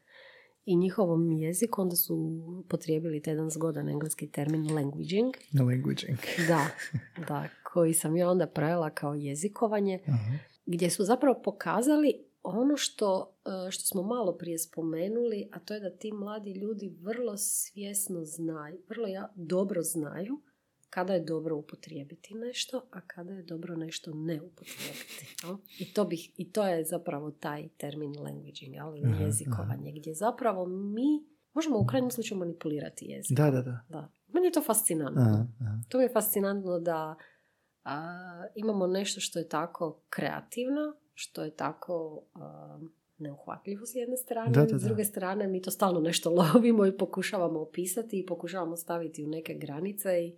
i 0.65 0.75
njihovom 0.75 1.31
jeziku, 1.31 1.81
onda 1.81 1.95
su 1.95 2.41
potrijebili 2.69 3.21
taj 3.21 3.33
jedan 3.33 3.49
zgodan 3.49 3.89
engleski 3.89 4.27
termin 4.27 4.73
languaging, 4.73 5.35
Languaging. 5.59 6.19
da, 6.47 6.67
da, 7.27 7.47
koji 7.73 7.93
sam 7.93 8.17
ja 8.17 8.29
onda 8.29 8.47
prevela 8.47 8.89
kao 8.89 9.13
jezikovanje, 9.13 9.99
Aha. 10.07 10.37
gdje 10.65 10.89
su 10.89 11.03
zapravo 11.03 11.41
pokazali 11.43 12.25
ono 12.43 12.77
što, 12.77 13.37
e, 13.67 13.71
što 13.71 13.83
smo 13.83 14.03
malo 14.03 14.37
prije 14.37 14.59
spomenuli, 14.59 15.49
a 15.51 15.59
to 15.59 15.73
je 15.73 15.79
da 15.79 15.97
ti 15.97 16.11
mladi 16.11 16.53
ljudi 16.53 16.97
vrlo 17.01 17.37
svjesno 17.37 18.25
znaju, 18.25 18.81
vrlo 18.89 19.07
ja, 19.07 19.33
dobro 19.35 19.81
znaju 19.81 20.41
kada 20.89 21.13
je 21.13 21.23
dobro 21.23 21.57
upotrijebiti 21.57 22.33
nešto, 22.33 22.87
a 22.91 23.01
kada 23.01 23.33
je 23.33 23.43
dobro 23.43 23.75
nešto 23.75 24.11
ne 24.13 24.41
upotrijebiti. 24.41 25.35
jel? 25.43 25.57
I, 25.79 25.93
to 25.93 26.05
bih, 26.05 26.31
I 26.37 26.51
to 26.51 26.67
je 26.67 26.85
zapravo 26.85 27.31
taj 27.31 27.69
termin 27.77 28.13
languaging, 28.19 28.75
ali 28.79 29.01
Aha, 29.05 29.23
jezikovanje, 29.23 29.91
gdje 29.91 30.13
zapravo 30.13 30.65
mi 30.65 31.25
možemo 31.53 31.79
u 31.79 31.85
krajnjem 31.85 32.11
slučaju 32.11 32.39
manipulirati 32.39 33.05
jezik. 33.05 33.37
Da, 33.37 33.51
da, 33.51 33.61
da. 33.61 33.79
Da. 33.89 34.11
Meni 34.33 34.47
je 34.47 34.51
to 34.51 34.61
fascinantno. 34.61 35.21
Aha, 35.21 35.47
aha. 35.61 35.81
To 35.89 35.97
mi 35.97 36.03
je 36.03 36.13
fascinantno 36.13 36.79
da 36.79 37.15
a, 37.83 38.17
imamo 38.55 38.87
nešto 38.87 39.19
što 39.19 39.39
je 39.39 39.47
tako 39.47 40.01
kreativno, 40.09 40.81
što 41.13 41.43
je 41.43 41.51
tako 41.51 42.23
a, 42.33 42.79
neuhvatljivo 43.17 43.85
s 43.85 43.95
jedne 43.95 44.17
strane, 44.17 44.51
Da, 44.51 44.61
da, 44.61 44.67
s 44.69 44.81
da. 44.81 44.87
druge 44.87 45.03
strane 45.03 45.47
mi 45.47 45.61
to 45.61 45.71
stalno 45.71 45.99
nešto 45.99 46.29
lovimo 46.55 46.85
i 46.85 46.97
pokušavamo 46.97 47.59
opisati 47.59 48.19
i 48.19 48.25
pokušavamo 48.25 48.75
staviti 48.75 49.23
u 49.23 49.29
neke 49.29 49.53
granice, 49.55 50.09
i, 50.19 50.35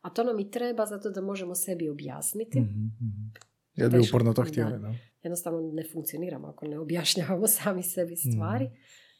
a 0.00 0.10
to 0.10 0.24
nam 0.24 0.40
i 0.40 0.50
treba 0.50 0.86
zato 0.86 1.10
da 1.10 1.20
možemo 1.20 1.54
sebi 1.54 1.88
objasniti. 1.88 2.60
Mhm, 2.60 2.68
mhm. 2.80 3.26
Ja 3.74 3.88
bi 3.88 3.98
uporno 4.00 4.32
to 4.32 4.42
da. 4.42 4.48
htjeli, 4.48 4.78
da. 4.78 4.94
Jednostavno 5.22 5.60
ne 5.62 5.84
funkcioniramo 5.84 6.48
ako 6.48 6.66
ne 6.66 6.78
objašnjavamo 6.78 7.46
sami 7.56 7.82
sebi 7.82 8.16
stvari. 8.16 8.64
Mhm. 8.64 8.74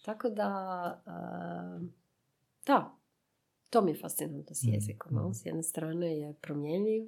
Tako 0.04 0.28
da, 0.30 0.48
a, 1.06 1.80
da, 2.66 2.96
to 3.70 3.82
mi 3.82 3.90
je 3.90 3.98
fascinantno 4.00 4.54
s 4.54 4.62
Mhm, 4.62 4.74
jezikom. 4.74 5.12
mhm. 5.12 5.20
jel? 5.20 5.32
S 5.32 5.46
jedne 5.46 5.62
strane 5.62 6.18
je 6.18 6.34
promjenjiv, 6.34 7.04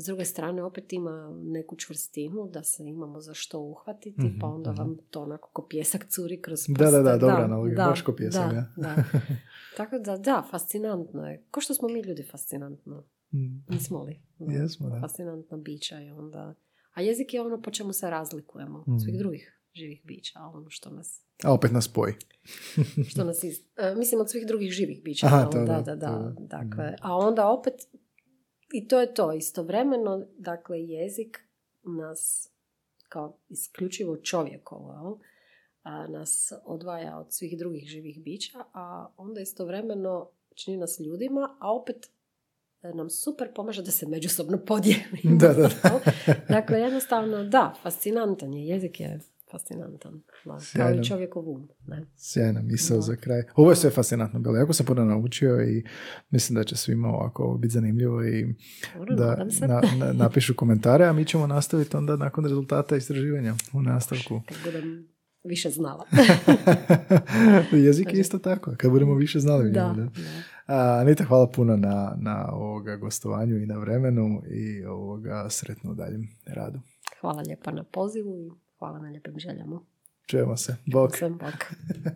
s 0.00 0.04
druge 0.04 0.24
strane 0.24 0.62
opet 0.62 0.92
ima 0.92 1.30
neku 1.42 1.76
čvrstinu 1.76 2.48
da 2.48 2.62
se 2.62 2.84
imamo 2.84 3.20
za 3.20 3.34
što 3.34 3.58
uhvatiti, 3.60 4.20
Mhm, 4.20 4.38
pa 4.40 4.46
onda 4.46 4.70
mhm. 4.72 4.80
vam 4.80 4.96
to 5.10 5.22
onako 5.22 5.50
ko 5.52 5.66
pjesak 5.68 6.06
curi 6.08 6.42
kroz 6.42 6.60
Da, 6.68 6.72
da, 6.74 6.78
prste. 6.80 7.02
da, 7.02 7.16
dobra 7.16 7.36
analogija, 7.36 7.76
da, 7.76 7.84
baš 7.84 8.02
ko 8.02 8.12
pjesak, 8.12 8.50
da, 8.50 8.56
ja. 8.56 8.72
da. 8.76 9.04
Tako 9.76 9.98
da, 9.98 10.16
da, 10.16 10.46
fascinantno 10.50 11.26
je. 11.26 11.42
Ko 11.50 11.60
što 11.60 11.74
smo 11.74 11.88
mi 11.88 12.00
ljudi 12.00 12.22
fascinantno. 12.22 13.04
Mm. 13.32 13.64
Nismo 13.68 14.02
li? 14.02 14.20
Da. 14.38 14.52
Jesmo, 14.52 14.88
da. 14.88 15.00
Fascinantna 15.00 15.56
bića 15.56 16.00
i 16.00 16.10
onda... 16.10 16.54
A 16.94 17.02
jezik 17.02 17.34
je 17.34 17.40
ono 17.40 17.62
po 17.62 17.70
čemu 17.70 17.92
se 17.92 18.10
razlikujemo 18.10 18.78
od 18.78 19.02
svih 19.02 19.14
Mhm. 19.14 19.18
drugih 19.18 19.56
živih 19.74 20.00
bića, 20.04 20.38
ono 20.40 20.70
što 20.70 20.90
nas 20.90 21.22
A 21.44 21.52
opet 21.52 21.72
nas 21.72 21.84
spoji. 21.84 22.14
što 23.08 23.24
nas 23.24 23.44
iz, 23.44 23.60
e, 23.76 23.94
mislim 23.94 24.20
od 24.20 24.30
svih 24.30 24.46
drugih 24.46 24.70
živih 24.70 25.02
bića. 25.02 25.26
Aha, 25.26 25.44
to 25.44 25.58
da, 25.58 25.64
da, 25.64 25.80
da, 25.80 25.94
da, 25.96 26.06
to 26.08 26.18
da. 26.18 26.34
Dakle, 26.58 26.94
a 27.02 27.16
onda 27.16 27.48
opet 27.48 27.74
i 28.72 28.88
to 28.88 29.00
je 29.00 29.14
to, 29.14 29.32
istovremeno, 29.32 30.26
dakle, 30.38 30.82
jezik 30.82 31.38
nas 31.82 32.50
kao 33.08 33.38
isključivo 33.48 34.16
čovjekovo, 34.16 34.92
jel, 34.92 35.14
a, 35.82 36.06
nas 36.06 36.52
odvaja 36.64 37.18
od 37.18 37.26
svih 37.32 37.58
drugih 37.58 37.88
živih 37.88 38.22
bića, 38.22 38.58
a 38.72 39.06
onda 39.16 39.40
istovremeno 39.40 40.30
čini 40.54 40.76
nas 40.76 41.00
ljudima, 41.00 41.56
a 41.60 41.74
opet 41.74 42.10
e, 42.82 42.92
nam 42.94 43.10
super 43.10 43.54
pomaže 43.54 43.82
da 43.82 43.90
se 43.90 44.06
međusobno 44.08 44.58
podijelimo. 44.66 45.38
Da, 45.40 45.48
da, 45.48 45.68
da. 45.82 46.00
Dakle, 46.48 46.80
jednostavno, 46.80 47.44
da, 47.44 47.74
fascinantan 47.82 48.54
je, 48.54 48.66
jezik 48.66 49.00
je 49.00 49.20
fascinantan. 49.50 50.22
Da, 50.44 50.58
kao 50.76 50.90
i 50.92 51.04
čovjekov 51.04 51.48
um. 51.48 51.68
Ne? 51.86 52.06
Sjajna 52.16 52.62
misao 52.62 52.96
Da. 52.96 53.00
za 53.00 53.16
kraj. 53.16 53.42
Ovo 53.54 53.70
je 53.70 53.76
sve 53.76 53.90
fascinantno 53.90 54.40
bilo. 54.40 54.56
Jako 54.56 54.72
sam 54.72 54.86
puno 54.86 55.04
naučio 55.04 55.62
i 55.62 55.84
mislim 56.30 56.54
da 56.54 56.64
će 56.64 56.76
svima 56.76 57.08
ovako 57.08 57.58
biti 57.60 57.72
zanimljivo 57.72 58.24
i 58.24 58.54
Dobro, 58.94 59.16
da 59.16 59.36
na- 59.60 59.80
na- 59.98 60.12
napišu 60.12 60.54
komentare, 60.54 61.04
a 61.04 61.12
mi 61.12 61.24
ćemo 61.24 61.46
nastaviti 61.46 61.96
onda 61.96 62.16
nakon 62.16 62.44
rezultata 62.44 62.96
istraživanja 62.96 63.54
u 63.72 63.82
nastavku. 63.82 64.40
Kad 64.48 64.56
budem 64.64 65.08
više 65.44 65.70
znala. 65.70 66.04
Jezik 67.86 68.12
je 68.12 68.20
isto 68.20 68.38
tako, 68.38 68.74
kad 68.76 68.90
budemo 68.90 69.14
više 69.14 69.38
znali. 69.40 69.70
da, 69.70 69.94
da. 69.96 70.02
da. 70.02 70.10
A, 70.66 70.98
Anita, 71.00 71.24
hvala 71.24 71.46
puno 71.48 71.76
na, 71.76 72.16
na 72.18 72.48
ovoga 72.52 72.96
gostovanju 72.96 73.56
i 73.56 73.66
na 73.66 73.78
vremenu 73.78 74.42
i 74.46 74.84
ovoga 74.84 75.46
sretno 75.50 75.90
u 75.90 75.94
daljem 75.94 76.28
radu. 76.46 76.78
Hvala 77.20 77.42
lijepa 77.42 77.72
na 77.72 77.84
pozivu 77.84 78.36
i 78.36 78.50
hvala 78.80 78.98
na 78.98 79.08
lijepim 79.08 79.38
željama. 79.38 79.80
Čujemo 80.26 80.56
se. 80.56 80.76
Bok. 80.86 81.16
Sam 81.16 81.38
bok. 81.38 81.54